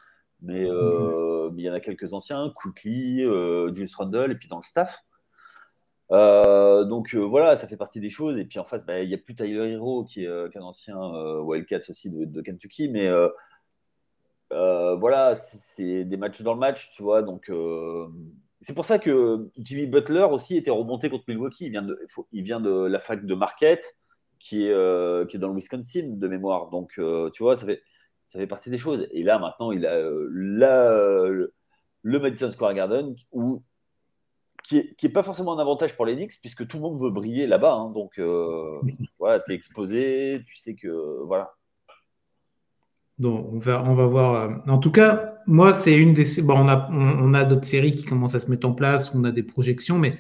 Euh, 0.44 1.51
mais 1.53 1.62
il 1.62 1.64
y 1.64 1.70
en 1.70 1.75
a 1.75 1.81
quelques 1.81 2.12
anciens, 2.12 2.51
Quickly, 2.55 3.25
euh, 3.25 3.72
Julius 3.72 3.94
Randle, 3.96 4.33
et 4.33 4.35
puis 4.35 4.49
dans 4.49 4.59
le 4.59 4.62
staff. 4.62 5.05
Euh, 6.12 6.85
donc 6.85 7.14
voilà, 7.14 7.57
ça 7.57 7.66
fait 7.66 7.77
partie 7.77 8.01
des 8.01 8.11
choses. 8.11 8.38
Et 8.38 8.44
puis 8.44 8.59
en 8.59 8.64
fait, 8.64 8.85
bah, 8.87 9.03
il 9.03 9.09
n'y 9.09 9.14
a 9.14 9.18
plus 9.18 9.35
Tyler 9.35 9.72
Hero 9.72 10.05
qui 10.05 10.25
est, 10.25 10.57
un 10.57 10.62
ancien 10.62 10.99
Wildcats 11.40 11.90
aussi 11.90 12.11
de, 12.11 12.40
Kentucky, 12.42 12.88
mais 12.88 13.11
voilà, 14.51 15.37
c'est 15.37 16.05
des 16.05 16.16
matchs 16.16 16.42
dans 16.42 16.55
le 16.55 16.61
match, 16.61 16.92
tu 16.92 17.03
vois. 17.03 17.22
Donc 17.22 17.51
c'est 18.61 18.75
pour 18.75 18.85
ça 18.85 18.99
que 18.99 19.49
Jimmy 19.59 19.87
Butler 19.87 20.27
aussi 20.31 20.57
était 20.57 20.70
remonté 20.70 21.11
contre 21.11 21.25
Milwaukee. 21.29 21.66
Il 21.66 21.70
vient 21.70 21.83
de, 21.83 21.99
il 22.33 22.42
vient 22.42 22.61
de 22.61 22.70
la 22.70 22.99
fac 23.01 23.25
de 23.25 23.35
Marquette, 23.35 23.96
qui 24.38 24.66
est, 24.66 25.29
qui 25.29 25.37
est 25.37 25.40
dans 25.40 25.49
le 25.49 25.57
Wisconsin 25.57 26.11
de 26.12 26.29
mémoire. 26.29 26.70
Donc 26.70 27.01
tu 27.33 27.42
vois, 27.42 27.57
ça 27.57 27.66
fait 27.66 27.83
ça 28.27 28.39
fait 28.39 28.47
partie 28.47 28.71
des 28.71 28.79
choses. 28.79 29.07
Et 29.12 29.23
là, 29.23 29.39
maintenant, 29.39 29.73
il 29.73 29.87
a 29.87 29.95
euh, 29.95 30.29
le, 32.03 32.19
Madison 32.19 32.51
Square 32.51 32.75
Garden 32.75 33.15
où, 33.33 33.62
qui 34.65 34.77
n'est 34.77 34.97
est 35.03 35.09
pas 35.09 35.23
forcément 35.23 35.57
un 35.57 35.61
avantage 35.61 35.97
pour 35.97 36.07
les 36.07 36.17
Knicks 36.17 36.41
puisque 36.41 36.67
tout 36.67 36.79
le 36.79 36.83
monde 36.83 37.01
veut 37.01 37.11
briller 37.11 37.47
là-bas. 37.47 37.75
Hein. 37.75 37.91
donc, 37.91 38.19
euh, 38.19 38.81
voilà, 39.19 39.41
tu 39.41 39.53
es 39.53 39.55
exposé, 39.55 40.43
tu 40.47 40.57
sais 40.57 40.75
que. 40.75 41.25
Voilà. 41.25 41.53
Donc, 43.19 43.49
on 43.51 43.59
va, 43.59 43.83
on 43.83 43.95
va 43.95 44.07
voir. 44.07 44.35
Euh, 44.35 44.55
en 44.69 44.79
tout 44.79 44.93
cas, 44.93 45.37
moi, 45.47 45.73
c'est 45.75 45.97
une 45.97 46.12
des. 46.12 46.25
Bon, 46.43 46.59
on 46.59 46.69
a, 46.69 46.89
on, 46.91 47.33
a 47.33 47.45
d'autres 47.45 47.65
séries 47.65 47.95
qui 47.95 48.05
commencent 48.05 48.35
à 48.35 48.41
se 48.41 48.51
mettre 48.51 48.69
en 48.69 48.73
place, 48.73 49.15
on 49.15 49.25
a 49.25 49.31
des 49.31 49.43
projections, 49.43 49.99
mais 49.99 50.19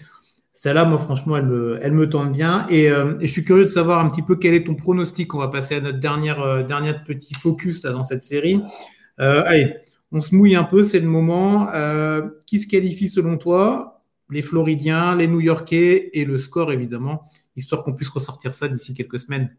Celle-là, 0.56 0.84
moi, 0.86 0.98
franchement, 0.98 1.36
elle 1.36 1.44
me, 1.44 1.78
elle 1.82 1.92
me 1.92 2.08
tente 2.08 2.32
bien. 2.32 2.66
Et, 2.70 2.88
je 2.88 3.26
suis 3.26 3.44
curieux 3.44 3.64
de 3.64 3.68
savoir 3.68 4.00
un 4.00 4.08
petit 4.08 4.22
peu 4.22 4.36
quel 4.36 4.54
est 4.54 4.64
ton 4.64 4.74
pronostic. 4.74 5.34
On 5.34 5.38
va 5.38 5.48
passer 5.48 5.76
à 5.76 5.80
notre 5.80 5.98
dernière, 5.98 6.64
dernière 6.64 7.04
petit 7.04 7.34
focus 7.34 7.84
là, 7.84 7.92
dans 7.92 8.04
cette 8.04 8.24
série. 8.24 8.62
allez, 9.18 9.76
on 10.12 10.22
se 10.22 10.34
mouille 10.34 10.56
un 10.56 10.64
peu, 10.64 10.82
c'est 10.82 10.98
le 10.98 11.08
moment. 11.08 11.68
qui 12.46 12.58
se 12.58 12.66
qualifie 12.66 13.10
selon 13.10 13.36
toi? 13.36 14.00
Les 14.30 14.40
Floridiens, 14.40 15.14
les 15.14 15.28
New-Yorkais 15.28 16.10
et 16.14 16.24
le 16.24 16.38
score, 16.38 16.72
évidemment, 16.72 17.28
histoire 17.54 17.84
qu'on 17.84 17.92
puisse 17.92 18.08
ressortir 18.08 18.54
ça 18.54 18.66
d'ici 18.66 18.94
quelques 18.94 19.20
semaines. 19.20 19.54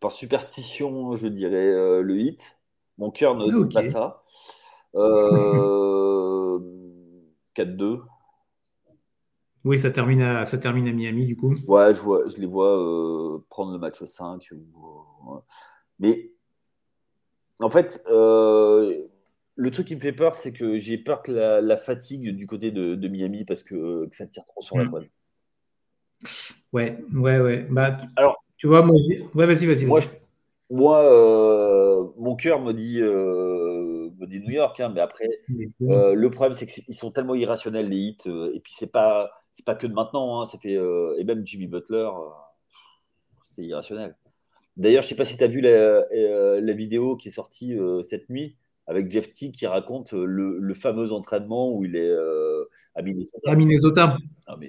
par 0.00 0.12
superstition, 0.12 1.16
je 1.16 1.28
dirais 1.28 2.02
le 2.02 2.20
hit. 2.20 2.58
Mon 2.98 3.10
cœur 3.10 3.36
ne 3.36 3.46
ah, 3.50 3.64
dit 3.64 3.74
pas 3.74 3.88
ça. 3.88 4.22
4-2. 7.58 8.00
Oui, 9.68 9.78
ça 9.78 9.90
termine, 9.90 10.22
à, 10.22 10.46
ça 10.46 10.56
termine 10.56 10.88
à 10.88 10.92
Miami, 10.92 11.26
du 11.26 11.36
coup. 11.36 11.54
Ouais, 11.66 11.94
je, 11.94 12.00
vois, 12.00 12.26
je 12.26 12.38
les 12.38 12.46
vois 12.46 12.80
euh, 12.80 13.44
prendre 13.50 13.70
le 13.70 13.78
match 13.78 14.02
5. 14.02 14.48
Mais 15.98 16.30
en 17.60 17.68
fait, 17.68 18.02
euh, 18.08 19.04
le 19.56 19.70
truc 19.70 19.88
qui 19.88 19.94
me 19.94 20.00
fait 20.00 20.14
peur, 20.14 20.34
c'est 20.34 20.54
que 20.54 20.78
j'ai 20.78 20.96
peur 20.96 21.20
que 21.20 21.32
la, 21.32 21.76
fatigue 21.76 22.34
du 22.34 22.46
côté 22.46 22.70
de, 22.70 23.08
Miami 23.08 23.44
parce 23.44 23.62
que, 23.62 24.08
ça 24.10 24.26
tire 24.26 24.46
trop 24.46 24.62
sur 24.62 24.78
la 24.78 24.86
toile. 24.86 25.04
Mm. 25.04 26.26
Ouais, 26.72 26.98
ouais, 27.12 27.38
ouais. 27.38 27.66
Bah, 27.68 27.98
Alors, 28.16 28.42
tu 28.56 28.68
vois, 28.68 28.80
moi, 28.80 28.96
ouais, 29.34 29.44
vas-y, 29.44 29.66
vas-y. 29.66 29.84
moi, 29.84 30.00
moi 30.70 31.04
euh, 31.04 32.06
mon 32.16 32.36
cœur 32.36 32.62
me 32.62 32.72
dit 32.72 33.02
dit 34.28 34.40
New 34.40 34.50
York, 34.50 34.78
hein, 34.80 34.92
mais 34.94 35.00
après, 35.00 35.28
euh, 35.82 36.14
le 36.14 36.30
problème, 36.30 36.54
c'est 36.54 36.66
qu'ils 36.66 36.94
sont 36.94 37.10
tellement 37.10 37.34
irrationnels, 37.34 37.88
les 37.88 37.96
hits, 37.96 38.16
euh, 38.26 38.52
et 38.54 38.60
puis 38.60 38.72
c'est 38.76 38.92
pas, 38.92 39.37
c'est 39.52 39.64
pas 39.64 39.74
que 39.74 39.86
de 39.86 39.92
maintenant, 39.92 40.40
hein, 40.40 40.46
ça 40.46 40.58
fait, 40.58 40.76
euh, 40.76 41.16
et 41.18 41.24
même 41.24 41.46
Jimmy 41.46 41.66
Butler, 41.66 42.08
c'est 43.42 43.64
irrationnel. 43.64 44.16
D'ailleurs, 44.76 45.02
je 45.02 45.08
sais 45.08 45.16
pas 45.16 45.24
si 45.24 45.36
tu 45.36 45.42
as 45.44 45.48
vu 45.48 45.60
la, 45.60 46.04
la, 46.60 46.72
vidéo 46.72 47.16
qui 47.16 47.28
est 47.28 47.32
sortie 47.32 47.76
cette 48.08 48.30
nuit 48.30 48.56
avec 48.86 49.10
Jeff 49.10 49.32
T 49.32 49.50
qui 49.50 49.66
raconte 49.66 50.12
le, 50.12 50.74
fameux 50.74 51.12
entraînement 51.12 51.72
où 51.72 51.84
il 51.84 51.96
est 51.96 52.14
à 52.94 53.02
Minnesota. 53.02 53.50
À 53.50 53.56
Minnesota. 53.56 54.16
mais 54.58 54.68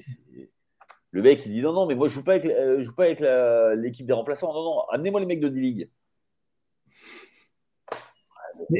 le 1.11 1.21
mec, 1.21 1.45
il 1.45 1.53
dit 1.53 1.61
non, 1.61 1.73
non, 1.73 1.85
mais 1.85 1.93
moi, 1.93 2.07
je 2.07 2.15
joue 2.15 2.23
pas 2.23 2.33
avec, 2.33 2.45
je 2.45 2.81
joue 2.81 2.95
pas 2.95 3.03
avec 3.03 3.21
l'équipe 3.79 4.07
des 4.07 4.13
remplaçants. 4.13 4.51
Non, 4.51 4.63
non, 4.63 4.79
amenez-moi 4.91 5.19
les 5.19 5.27
mecs 5.27 5.41
de 5.41 5.49
D-League 5.49 5.89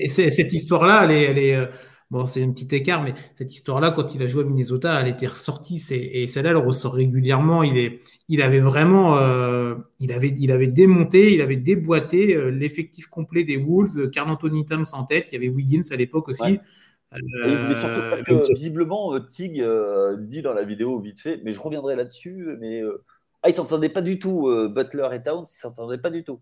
cette 0.08 0.54
histoire-là, 0.54 1.06
elle 1.12 1.38
est, 1.38 1.56
euh, 1.56 1.68
bon, 2.10 2.26
c'est 2.28 2.44
un 2.44 2.52
petit 2.52 2.76
écart, 2.76 3.04
mais 3.04 3.14
cette 3.36 3.54
histoire-là, 3.54 3.92
quand 3.92 4.16
il 4.16 4.24
a 4.24 4.28
joué 4.28 4.44
à 4.44 4.46
Minnesota, 4.46 5.00
elle 5.02 5.08
était 5.08 5.28
ressortie. 5.28 5.82
Et 5.92 6.28
celle-là, 6.28 6.52
elle 6.52 6.58
ressort 6.58 6.94
régulièrement. 6.94 7.64
Il, 7.64 7.78
est, 7.78 8.02
il 8.28 8.42
avait 8.42 8.60
vraiment, 8.60 9.18
euh, 9.18 9.76
il, 10.00 10.12
avait, 10.12 10.36
il 10.38 10.52
avait 10.52 10.68
démonté, 10.68 11.34
il 11.34 11.42
avait 11.42 11.56
déboîté 11.56 12.36
euh, 12.36 12.50
l'effectif 12.50 13.08
complet 13.08 13.44
des 13.44 13.58
Wolves. 13.58 14.10
Carl 14.10 14.30
Anthony 14.30 14.66
Towns 14.66 14.86
en 14.94 15.06
tête. 15.06 15.32
Il 15.32 15.36
y 15.36 15.38
avait 15.38 15.50
Wiggins 15.50 15.84
à 15.92 15.96
l'époque 15.96 16.30
aussi. 16.30 16.60
surtout 17.12 18.02
parce 18.10 18.24
que 18.24 18.54
visiblement, 18.54 19.20
Tig 19.20 19.64
dit 20.20 20.42
dans 20.42 20.54
la 20.54 20.64
vidéo 20.64 21.00
vite 21.00 21.20
fait, 21.20 21.42
mais 21.44 21.54
je 21.54 21.60
reviendrai 21.60 21.96
là-dessus, 21.96 22.58
mais 22.60 22.82
ah, 23.42 23.50
ils 23.50 23.56
s'entendaient 23.56 23.90
pas 23.90 24.02
du 24.02 24.20
tout, 24.20 24.50
Butler 24.70 25.08
et 25.14 25.24
Towns, 25.24 25.46
ils 25.48 25.60
s'entendaient 25.60 25.98
pas 25.98 26.10
du 26.10 26.24
tout. 26.24 26.42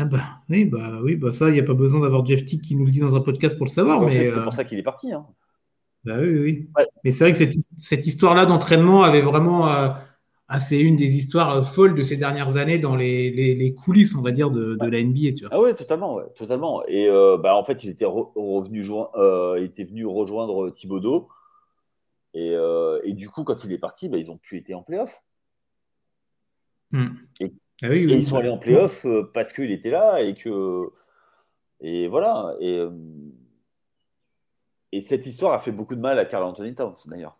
Ah 0.00 0.04
bah 0.04 0.22
oui, 0.48 0.64
bah 0.64 1.00
oui, 1.02 1.16
bah 1.16 1.32
ça, 1.32 1.48
il 1.48 1.54
n'y 1.54 1.58
a 1.58 1.64
pas 1.64 1.74
besoin 1.74 1.98
d'avoir 1.98 2.24
Jeff 2.24 2.44
Tick 2.44 2.62
qui 2.62 2.76
nous 2.76 2.84
le 2.84 2.92
dit 2.92 3.00
dans 3.00 3.16
un 3.16 3.20
podcast 3.20 3.56
pour 3.56 3.66
le 3.66 3.70
savoir. 3.70 4.00
mais 4.00 4.30
c'est 4.30 4.38
pour 4.38 4.48
euh, 4.48 4.50
ça 4.52 4.64
qu'il 4.64 4.78
est 4.78 4.84
parti. 4.84 5.12
Hein. 5.12 5.26
Bah 6.04 6.18
oui, 6.20 6.38
oui. 6.38 6.68
Mais 7.02 7.10
c'est 7.10 7.24
vrai 7.24 7.32
que 7.32 7.52
cette, 7.76 8.06
histoire-là 8.06 8.46
d'entraînement 8.46 9.02
avait 9.02 9.20
vraiment 9.20 9.68
euh, 9.68 9.88
c'est 10.60 10.78
une 10.78 10.94
des 10.94 11.16
histoires 11.16 11.50
euh, 11.50 11.62
folles 11.62 11.96
de 11.96 12.04
ces 12.04 12.16
dernières 12.16 12.56
années 12.58 12.78
dans 12.78 12.94
les, 12.94 13.74
coulisses, 13.76 14.14
on 14.14 14.22
va 14.22 14.30
dire, 14.30 14.52
de, 14.52 14.78
la 14.80 15.02
NBA. 15.02 15.32
Tu 15.36 15.44
vois. 15.44 15.50
Ah 15.50 15.60
ouais, 15.60 15.74
totalement, 15.74 16.14
ouais, 16.14 16.26
totalement. 16.36 16.84
Et 16.86 17.08
bah, 17.42 17.56
en 17.56 17.64
fait, 17.64 17.82
il 17.82 17.90
était 17.90 18.06
revenu 18.06 18.84
il 19.58 19.64
était 19.64 19.84
venu 19.84 20.06
rejoindre 20.06 20.70
Thibodeau. 20.70 21.28
Et, 22.34 22.54
et, 23.02 23.12
du 23.14 23.28
coup, 23.28 23.42
quand 23.42 23.64
il 23.64 23.72
est 23.72 23.78
parti, 23.78 24.08
bah, 24.08 24.18
ils 24.18 24.28
n'ont 24.28 24.38
plus 24.38 24.58
été 24.58 24.74
en 24.74 24.82
playoff. 24.82 25.24
Hmm. 26.92 27.08
Et 27.40 27.52
ah 27.82 27.94
et 27.94 28.00
ils 28.00 28.24
sont 28.24 28.36
allés 28.36 28.48
en 28.48 28.58
playoff 28.58 29.04
euh, 29.06 29.30
parce 29.32 29.52
qu'il 29.52 29.70
était 29.70 29.90
là 29.90 30.20
et 30.20 30.34
que. 30.34 30.90
Et 31.80 32.08
voilà. 32.08 32.56
Et, 32.60 32.78
euh, 32.78 32.90
et 34.90 35.00
cette 35.00 35.26
histoire 35.26 35.52
a 35.52 35.58
fait 35.58 35.70
beaucoup 35.70 35.94
de 35.94 36.00
mal 36.00 36.18
à 36.18 36.24
Carl 36.24 36.42
Anthony 36.42 36.74
Towns, 36.74 36.96
d'ailleurs. 37.06 37.38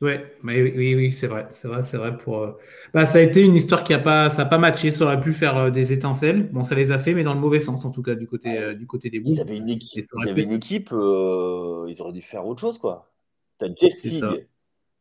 Ouais, 0.00 0.36
mais 0.42 0.60
oui, 0.60 0.96
oui, 0.96 1.12
c'est 1.12 1.28
vrai, 1.28 1.46
c'est 1.52 1.68
vrai, 1.68 1.82
c'est 1.82 1.96
vrai 1.96 2.16
pour. 2.16 2.38
Euh, 2.42 2.52
bah, 2.92 3.06
ça 3.06 3.18
a 3.18 3.22
été 3.22 3.40
une 3.42 3.54
histoire 3.54 3.84
qui 3.84 3.94
a 3.94 4.00
pas, 4.00 4.30
ça 4.30 4.42
a 4.42 4.46
pas 4.46 4.58
matché, 4.58 4.90
ça 4.90 5.04
aurait 5.04 5.20
pu 5.20 5.32
faire 5.32 5.70
des 5.70 5.92
étincelles. 5.92 6.50
Bon, 6.50 6.64
ça 6.64 6.74
les 6.74 6.90
a 6.90 6.98
fait, 6.98 7.14
mais 7.14 7.22
dans 7.22 7.34
le 7.34 7.40
mauvais 7.40 7.60
sens 7.60 7.84
en 7.84 7.92
tout 7.92 8.02
cas 8.02 8.16
du 8.16 8.26
côté, 8.26 8.74
du 8.74 8.86
côté 8.86 9.10
des 9.10 9.20
Bulls. 9.20 9.34
Ils 9.34 9.40
avaient 9.40 9.56
une 9.56 9.68
équipe, 9.68 10.04
ils, 10.24 10.28
avaient 10.28 10.42
une 10.42 10.52
équipe 10.52 10.90
ils 10.90 11.96
auraient 12.00 12.12
dû 12.12 12.22
faire 12.22 12.46
autre 12.46 12.60
chose 12.60 12.78
quoi. 12.78 13.12
T'as 13.58 13.68
Jeff 13.80 13.94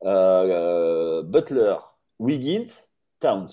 Butler, 0.03 1.75
Wiggins, 2.19 2.69
Towns. 3.21 3.47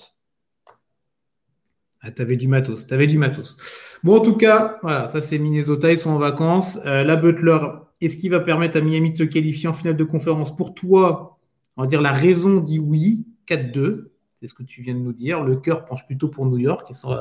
Ah, 2.00 2.10
t'avais 2.10 2.36
du 2.36 2.48
matos, 2.48 2.86
du 2.86 3.18
matos. 3.18 3.98
Bon, 4.02 4.16
en 4.16 4.20
tout 4.20 4.36
cas, 4.36 4.78
voilà, 4.82 5.08
ça 5.08 5.20
c'est 5.20 5.38
Minnesota, 5.38 5.90
ils 5.90 5.98
sont 5.98 6.10
en 6.10 6.18
vacances. 6.18 6.78
Euh, 6.86 7.02
la 7.02 7.16
Butler, 7.16 7.58
est-ce 8.00 8.16
qu'il 8.16 8.30
va 8.30 8.40
permettre 8.40 8.78
à 8.78 8.80
Miami 8.80 9.10
de 9.10 9.16
se 9.16 9.24
qualifier 9.24 9.68
en 9.68 9.72
finale 9.72 9.96
de 9.96 10.04
conférence? 10.04 10.56
Pour 10.56 10.74
toi, 10.74 11.38
on 11.76 11.82
va 11.82 11.88
dire 11.88 12.00
la 12.00 12.12
raison 12.12 12.58
dit 12.58 12.78
oui, 12.78 13.26
4-2. 13.46 14.10
C'est 14.36 14.46
ce 14.46 14.54
que 14.54 14.62
tu 14.62 14.82
viens 14.82 14.94
de 14.94 15.00
nous 15.00 15.12
dire. 15.12 15.42
Le 15.42 15.56
cœur 15.56 15.84
penche 15.84 16.06
plutôt 16.06 16.28
pour 16.28 16.46
New 16.46 16.58
York. 16.58 16.88
On 17.04 17.10
ne 17.10 17.16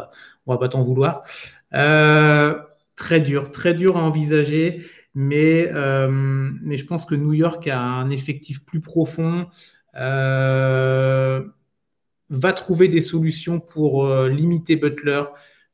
on 0.46 0.54
va 0.54 0.60
pas 0.60 0.70
t'en 0.70 0.84
vouloir. 0.84 1.24
Euh, 1.74 2.56
très 2.96 3.20
dur, 3.20 3.52
très 3.52 3.74
dur 3.74 3.98
à 3.98 4.04
envisager. 4.04 4.86
Mais, 5.16 5.68
euh, 5.74 6.10
mais 6.12 6.78
je 6.78 6.86
pense 6.86 7.08
que 7.08 7.16
New 7.16 7.34
York 7.34 7.68
a 7.68 7.82
un 7.82 8.12
effectif 8.12 8.64
plus 8.64 8.82
profond. 8.82 9.48
Va 12.40 12.54
trouver 12.54 12.88
des 12.88 13.02
solutions 13.02 13.60
pour 13.60 14.06
euh, 14.06 14.30
limiter 14.30 14.76
Butler. 14.76 15.24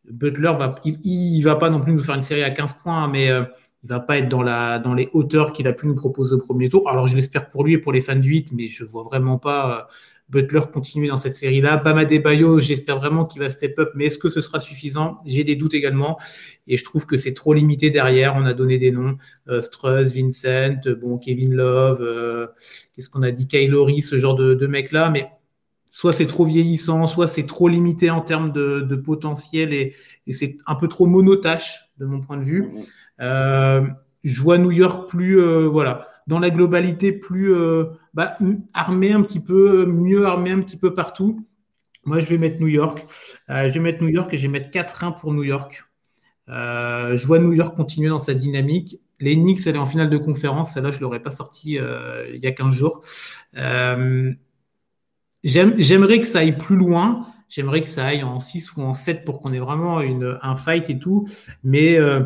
Butler 0.10 0.54
va, 0.58 0.76
il, 0.84 1.42
va 1.42 1.56
pas 1.56 1.70
non 1.70 1.80
plus 1.80 1.94
nous 1.94 2.04
faire 2.04 2.16
une 2.16 2.22
série 2.22 2.44
à 2.44 2.50
15 2.50 2.74
points, 2.74 3.08
mais 3.08 3.30
euh, 3.30 3.44
il 3.84 3.90
va 3.90 4.00
pas 4.00 4.18
être 4.18 4.30
dans, 4.30 4.44
la, 4.44 4.80
dans 4.80 4.94
les 4.94 5.10
hauteurs 5.14 5.54
qu'il 5.54 5.68
a 5.68 5.74
pu 5.74 5.88
nous 5.88 5.96
proposer 5.96 6.36
au 6.36 6.40
premier 6.40 6.70
tour. 6.70 6.90
Alors 6.90 7.08
je 7.08 7.16
l'espère 7.16 7.50
pour 7.50 7.64
lui 7.64 7.74
et 7.74 7.78
pour 7.78 7.94
les 7.94 8.02
fans 8.02 8.16
du 8.16 8.30
8, 8.30 8.52
mais 8.54 8.70
je 8.70 8.84
vois 8.84 9.04
vraiment 9.04 9.38
pas 9.38 9.80
euh, 9.80 9.94
Butler 10.30 10.62
continuer 10.72 11.08
dans 11.08 11.18
cette 11.18 11.36
série-là. 11.36 11.78
Bama 11.78 12.06
Bayo, 12.06 12.60
j'espère 12.60 12.98
vraiment 12.98 13.26
qu'il 13.26 13.42
va 13.42 13.50
step 13.50 13.78
up, 13.80 13.92
mais 13.96 14.06
est-ce 14.06 14.18
que 14.18 14.30
ce 14.30 14.42
sera 14.42 14.60
suffisant? 14.60 15.18
J'ai 15.26 15.44
des 15.44 15.56
doutes 15.56 15.74
également, 15.74 16.18
et 16.68 16.78
je 16.78 16.84
trouve 16.84 17.06
que 17.06 17.18
c'est 17.18 17.34
trop 17.34 17.54
limité 17.54 17.90
derrière. 17.90 18.36
On 18.36 18.46
a 18.46 18.54
donné 18.54 18.78
des 18.78 18.92
noms, 18.92 19.18
Struss, 19.60 20.14
Vincent, 20.14 20.80
bon 21.02 21.18
Kevin 21.18 21.54
Love, 21.54 22.50
qu'est-ce 22.96 23.10
qu'on 23.10 23.22
a 23.22 23.32
dit, 23.32 23.48
Kylori, 23.48 24.02
ce 24.02 24.18
genre 24.18 24.36
de, 24.36 24.54
de 24.54 24.66
mecs-là, 24.66 25.10
mais 25.10 25.30
soit 25.94 26.12
c'est 26.12 26.26
trop 26.26 26.44
vieillissant, 26.44 27.06
soit 27.06 27.28
c'est 27.28 27.46
trop 27.46 27.68
limité 27.68 28.10
en 28.10 28.22
termes 28.22 28.52
de, 28.52 28.96
potentiel 28.96 29.74
et, 29.74 29.96
c'est 30.32 30.58
un 30.66 30.74
peu 30.74 30.88
trop 30.88 31.06
monotache 31.06 31.92
de 32.00 32.06
mon 32.06 32.20
point 32.20 32.38
de 32.38 32.44
vue. 32.44 32.72
Euh, 33.22 33.86
je 34.24 34.42
vois 34.42 34.58
New 34.58 34.72
York 34.72 35.08
plus, 35.08 35.40
euh, 35.40 35.68
voilà, 35.68 36.08
dans 36.26 36.40
la 36.40 36.50
globalité, 36.50 37.12
plus 37.12 37.54
euh, 37.54 37.86
bah, 38.16 38.40
armé 38.74 39.12
un 39.12 39.22
petit 39.22 39.40
peu, 39.40 39.86
mieux 39.86 40.26
armé 40.26 40.50
un 40.50 40.62
petit 40.62 40.78
peu 40.78 40.96
partout. 40.96 41.46
Moi, 42.06 42.20
je 42.20 42.26
vais 42.26 42.40
mettre 42.40 42.60
New 42.60 42.68
York. 42.68 43.06
je 43.48 43.70
vais 43.70 43.80
mettre 43.80 44.02
New 44.02 44.10
York 44.10 44.34
et 44.34 44.38
je 44.38 44.48
vais 44.48 44.52
mettre 44.52 44.72
4-1 44.72 45.20
pour 45.20 45.32
New 45.32 45.44
York. 45.44 45.86
je 46.48 47.28
vois 47.28 47.38
New 47.38 47.54
York 47.54 47.78
continuer 47.78 48.10
dans 48.10 48.18
sa 48.18 48.34
dynamique. 48.34 49.00
Les 49.20 49.36
Knicks, 49.36 49.68
elle 49.68 49.76
est 49.76 49.80
en 49.80 49.86
finale 49.86 50.10
de 50.10 50.18
conférence. 50.18 50.74
Celle-là, 50.74 50.90
je 50.90 50.98
ne 50.98 51.02
l'aurais 51.02 51.22
pas 51.22 51.32
sorti 51.32 51.74
il 51.74 52.40
y 52.42 52.48
a 52.48 52.52
15 52.52 52.74
jours. 52.74 53.04
J'aimerais 55.44 56.20
que 56.20 56.26
ça 56.26 56.40
aille 56.40 56.58
plus 56.58 56.76
loin. 56.76 57.28
J'aimerais 57.50 57.82
que 57.82 57.88
ça 57.88 58.06
aille 58.06 58.24
en 58.24 58.40
6 58.40 58.76
ou 58.78 58.82
en 58.82 58.94
7 58.94 59.26
pour 59.26 59.40
qu'on 59.40 59.54
ait 59.54 59.60
vraiment 59.60 60.02
une, 60.02 60.40
un 60.42 60.56
fight 60.56 60.90
et 60.90 60.98
tout. 60.98 61.28
Mais, 61.64 62.00
euh, 62.00 62.22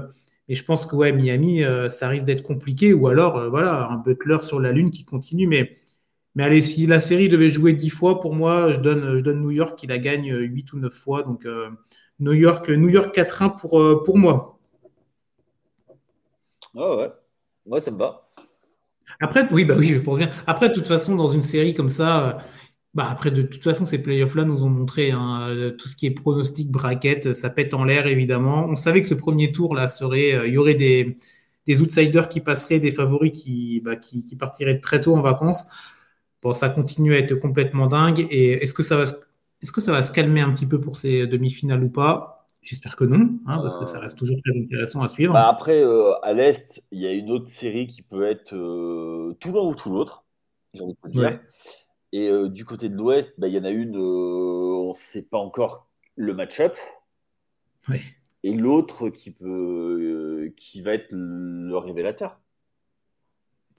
mais 0.48 0.56
je 0.56 0.64
pense 0.64 0.86
que 0.86 0.96
ouais, 0.96 1.12
Miami, 1.12 1.64
euh, 1.64 1.90
ça 1.90 2.08
risque 2.08 2.26
d'être 2.26 2.44
compliqué. 2.44 2.94
Ou 2.94 3.08
alors, 3.08 3.38
euh, 3.38 3.50
voilà, 3.50 3.90
un 3.90 3.98
Butler 3.98 4.38
sur 4.44 4.60
la 4.60 4.72
Lune 4.72 4.92
qui 4.92 5.04
continue. 5.04 5.48
Mais, 5.48 5.80
mais 6.36 6.44
allez, 6.44 6.62
si 6.62 6.86
la 6.86 7.02
série 7.02 7.28
devait 7.28 7.50
jouer 7.50 7.74
10 7.74 7.90
fois, 7.90 8.20
pour 8.22 8.36
moi, 8.36 8.72
je 8.72 8.80
donne, 8.80 9.18
je 9.18 9.24
donne 9.24 9.42
New 9.42 9.52
York 9.52 9.78
qui 9.78 9.88
la 9.88 9.98
gagne 9.98 10.32
8 10.32 10.74
ou 10.74 10.80
9 10.80 10.94
fois. 10.94 11.24
Donc, 11.24 11.46
New 12.20 12.34
York, 12.34 12.70
New 12.70 12.90
York 12.90 13.16
4-1 13.16 13.58
pour, 13.58 14.04
pour 14.04 14.18
moi. 14.18 14.60
Oh 16.76 16.98
ouais, 17.00 17.12
ouais, 17.66 17.82
ça 17.82 17.90
me 17.92 17.98
va. 17.98 18.30
Après, 19.20 19.48
oui, 19.52 19.66
bah 19.66 19.76
oui, 19.78 19.90
je 19.90 20.00
pense 20.00 20.18
bien. 20.20 20.30
Après, 20.46 20.70
de 20.70 20.74
toute 20.76 20.88
façon, 20.88 21.16
dans 21.16 21.28
une 21.28 21.42
série 21.42 21.74
comme 21.74 21.90
ça, 21.90 22.40
bah 22.98 23.08
après, 23.12 23.30
de 23.30 23.44
toute 23.44 23.64
façon, 23.64 23.86
ces 23.86 24.02
playoffs-là 24.02 24.44
nous 24.44 24.64
ont 24.64 24.70
montré 24.70 25.12
hein, 25.12 25.50
euh, 25.50 25.70
tout 25.70 25.88
ce 25.88 25.96
qui 25.96 26.08
est 26.08 26.12
pronostic, 26.12 26.72
bracket, 26.72 27.36
ça 27.36 27.52
pète 27.52 27.76
en 27.76 27.84
l'air, 27.84 28.08
évidemment. 28.08 28.66
On 28.68 28.76
savait 28.76 29.04
que 29.04 29.08
ce 29.08 29.14
premier 29.14 29.52
tour-là 29.52 29.88
serait, 29.88 30.34
euh, 30.34 30.48
il 30.48 30.56
y 30.56 30.58
aurait 30.58 30.74
des, 30.74 31.16
des 31.68 31.80
outsiders 31.80 32.28
qui 32.28 32.42
passeraient, 32.42 32.80
des 32.80 32.92
favoris 32.92 33.32
qui, 33.32 33.82
bah, 33.82 33.98
qui, 33.98 34.26
qui, 34.26 34.36
partiraient 34.36 34.80
très 34.80 35.00
tôt 35.00 35.16
en 35.16 35.22
vacances. 35.22 35.68
Bon, 36.42 36.54
ça 36.54 36.70
continue 36.70 37.14
à 37.14 37.20
être 37.20 37.36
complètement 37.36 37.86
dingue. 37.86 38.26
Et 38.32 38.64
est-ce 38.64 38.74
que 38.74 38.82
ça 38.82 38.98
va, 38.98 39.04
est-ce 39.04 39.72
que 39.72 39.82
ça 39.82 39.92
va 39.92 40.02
se 40.02 40.12
calmer 40.12 40.42
un 40.42 40.52
petit 40.52 40.66
peu 40.66 40.82
pour 40.82 40.96
ces 40.98 41.28
demi-finales 41.28 41.84
ou 41.84 41.90
pas? 41.90 42.48
J'espère 42.64 42.96
que 42.96 43.04
non, 43.04 43.30
hein, 43.46 43.60
parce 43.62 43.78
que 43.78 43.86
ça 43.86 44.00
reste 44.00 44.18
toujours 44.18 44.40
très 44.44 44.60
intéressant 44.60 45.04
à 45.04 45.08
suivre. 45.08 45.34
Bah 45.34 45.48
après, 45.48 45.84
euh, 45.84 46.14
à 46.24 46.34
l'Est, 46.34 46.84
il 46.92 47.00
y 47.00 47.06
a 47.06 47.12
une 47.12 47.30
autre 47.30 47.48
série 47.48 47.86
qui 47.86 48.02
peut 48.02 48.26
être 48.26 48.56
euh, 48.56 49.38
tout 49.40 49.54
l'un 49.54 49.62
ou 49.62 49.76
tout 49.76 49.92
l'autre, 49.92 50.26
j'ai 50.74 50.82
envie 50.82 50.96
de 51.06 51.12
dire. 51.12 51.40
Et 52.14 52.30
euh, 52.30 52.48
du 52.48 52.66
côté 52.66 52.90
de 52.90 52.96
l'Ouest, 52.96 53.34
bah, 53.38 53.48
il 53.48 53.54
y 53.54 53.60
en 53.60 53.66
a 53.66 53.70
une, 53.70 53.98
on 53.98 54.90
ne 54.90 54.94
sait 54.94 55.22
pas 55.22 55.38
encore 55.38 55.90
le 56.16 56.34
match-up. 56.34 56.76
Oui 57.90 58.02
et 58.44 58.54
l'autre 58.54 59.10
qui 59.10 59.32
peut 59.32 59.46
euh, 59.46 60.54
qui 60.56 60.82
va 60.82 60.94
être 60.94 61.08
le 61.12 61.78
révélateur. 61.78 62.40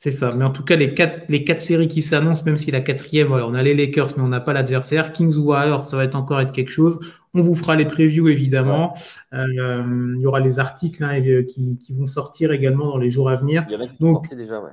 C'est 0.01 0.12
ça. 0.12 0.33
Mais 0.37 0.45
en 0.45 0.53
tout 0.53 0.62
cas, 0.62 0.76
les 0.76 0.95
quatre, 0.95 1.24
les 1.29 1.43
quatre 1.43 1.61
séries 1.61 1.89
qui 1.89 2.03
s'annoncent, 2.03 2.45
même 2.45 2.57
si 2.57 2.70
la 2.70 2.81
quatrième, 2.81 3.33
on 3.33 3.55
a 3.55 3.62
les 3.64 3.74
Lakers, 3.74 4.16
mais 4.16 4.22
on 4.22 4.29
n'a 4.29 4.39
pas 4.39 4.53
l'adversaire. 4.53 5.11
Kings 5.11 5.37
Warriors, 5.37 5.83
ça 5.83 5.97
va 5.97 6.05
être 6.05 6.14
encore 6.14 6.41
être 6.41 6.53
quelque 6.53 6.70
chose. 6.70 7.01
On 7.35 7.41
vous 7.41 7.57
fera 7.57 7.74
les 7.74 7.85
previews, 7.85 8.29
évidemment. 8.29 8.95
Euh, 9.33 10.12
il 10.14 10.20
y 10.20 10.26
aura 10.26 10.39
les 10.39 10.61
articles 10.61 11.03
hein, 11.03 11.20
qui, 11.49 11.79
qui, 11.79 11.93
vont 11.95 12.07
sortir 12.07 12.53
également 12.53 12.87
dans 12.87 12.99
les 12.99 13.11
jours 13.11 13.29
à 13.29 13.35
venir. 13.35 13.64
Il 13.68 13.72
y 13.72 13.76
en 13.76 13.81
a 13.81 13.89
qui 13.89 14.01
Donc, 14.01 14.29
sont 14.29 14.37
déjà, 14.37 14.61
ouais. 14.61 14.70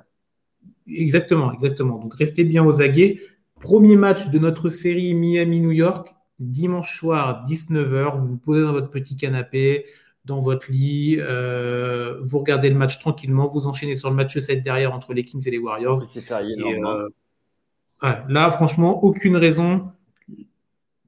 Exactement, 0.87 1.51
exactement. 1.53 1.97
Donc, 1.97 2.13
restez 2.13 2.43
bien 2.43 2.63
aux 2.63 2.79
aguets. 2.79 3.19
Premier 3.65 3.95
match 3.95 4.29
de 4.29 4.37
notre 4.37 4.69
série 4.69 5.15
Miami-New 5.15 5.71
York 5.71 6.13
dimanche 6.37 6.99
soir, 6.99 7.43
19h, 7.47 8.19
vous 8.19 8.27
vous 8.27 8.37
posez 8.37 8.61
dans 8.61 8.73
votre 8.73 8.91
petit 8.91 9.15
canapé, 9.15 9.87
dans 10.23 10.39
votre 10.39 10.71
lit, 10.71 11.17
euh, 11.19 12.19
vous 12.21 12.37
regardez 12.37 12.69
le 12.69 12.75
match 12.75 12.99
tranquillement, 12.99 13.47
vous 13.47 13.65
enchaînez 13.65 13.95
sur 13.95 14.11
le 14.11 14.15
match 14.15 14.37
7 14.37 14.61
derrière 14.61 14.93
entre 14.93 15.15
les 15.15 15.23
Kings 15.23 15.41
et 15.47 15.49
les 15.49 15.57
Warriors. 15.57 16.05
Euh, 18.03 18.13
là, 18.29 18.51
franchement, 18.51 19.03
aucune 19.03 19.35
raison 19.35 19.89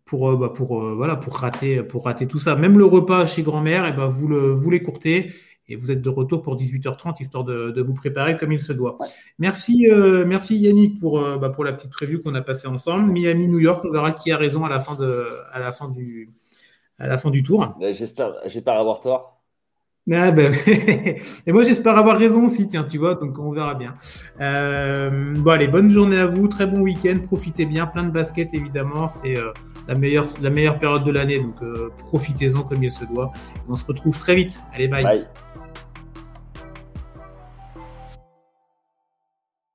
pour, 0.03 0.31
euh, 0.31 0.35
bah, 0.35 0.49
pour, 0.49 0.83
voilà, 0.95 1.15
pour, 1.15 1.35
rater, 1.35 1.83
pour 1.83 2.05
rater 2.05 2.25
tout 2.25 2.39
ça. 2.39 2.55
Même 2.55 2.79
le 2.79 2.85
repas 2.85 3.27
chez 3.27 3.43
grand-mère, 3.43 3.85
et 3.85 3.89
eh 3.93 3.95
ben, 3.95 4.07
vous, 4.07 4.71
l'écourtez 4.71 5.31
et 5.69 5.75
vous 5.75 5.91
êtes 5.91 6.01
de 6.01 6.09
retour 6.09 6.41
pour 6.41 6.55
18h30 6.55 7.21
histoire 7.21 7.43
de, 7.43 7.81
vous 7.81 7.93
préparer 7.93 8.37
comme 8.37 8.51
il 8.51 8.59
se 8.59 8.73
doit. 8.73 8.97
Merci, 9.39 9.87
euh, 9.89 10.25
merci 10.25 10.57
Yannick 10.57 10.99
pour, 10.99 11.19
euh, 11.19 11.37
bah, 11.37 11.49
pour 11.49 11.63
la 11.63 11.73
petite 11.73 11.91
preview 11.91 12.21
qu'on 12.21 12.35
a 12.35 12.41
passée 12.41 12.67
ensemble. 12.67 13.11
Miami, 13.11 13.47
New 13.47 13.59
York, 13.59 13.83
on 13.85 13.91
verra 13.91 14.11
qui 14.11 14.31
a 14.31 14.37
raison 14.37 14.65
à 14.65 14.69
la 14.69 14.79
fin, 14.79 14.95
de, 14.95 15.27
à 15.51 15.59
la 15.59 15.71
fin, 15.71 15.89
du, 15.89 16.29
à 16.99 17.07
la 17.07 17.17
fin 17.17 17.29
du 17.29 17.43
tour. 17.43 17.75
J'espère, 17.91 18.33
j'espère 18.45 18.75
avoir 18.75 18.99
tort. 18.99 19.33
Ah 20.09 20.31
ben, 20.31 20.53
et 21.45 21.51
moi 21.51 21.63
j'espère 21.63 21.97
avoir 21.97 22.17
raison 22.17 22.45
aussi, 22.45 22.69
tiens, 22.69 22.85
tu 22.85 22.97
vois, 22.97 23.15
donc 23.15 23.37
on 23.39 23.51
verra 23.51 23.75
bien. 23.75 23.95
Euh, 24.39 25.09
bon 25.35 25.51
allez, 25.51 25.67
bonne 25.67 25.89
journée 25.89 26.17
à 26.17 26.25
vous, 26.25 26.47
très 26.47 26.65
bon 26.65 26.79
week-end, 26.79 27.19
profitez 27.21 27.65
bien, 27.65 27.87
plein 27.87 28.03
de 28.03 28.11
basket 28.11 28.53
évidemment, 28.53 29.09
c'est 29.09 29.33
la, 29.89 29.95
meilleure, 29.95 30.23
la 30.41 30.49
meilleure 30.49 30.79
période 30.79 31.03
de 31.03 31.11
l'année, 31.11 31.41
donc 31.41 31.55
profitez-en 31.97 32.63
comme 32.63 32.81
il 32.85 32.93
se 32.93 33.03
doit. 33.03 33.33
On 33.67 33.75
se 33.75 33.83
retrouve 33.83 34.17
très 34.17 34.35
vite, 34.35 34.61
allez 34.73 34.87
bye. 34.87 35.03
Bye. 35.03 35.27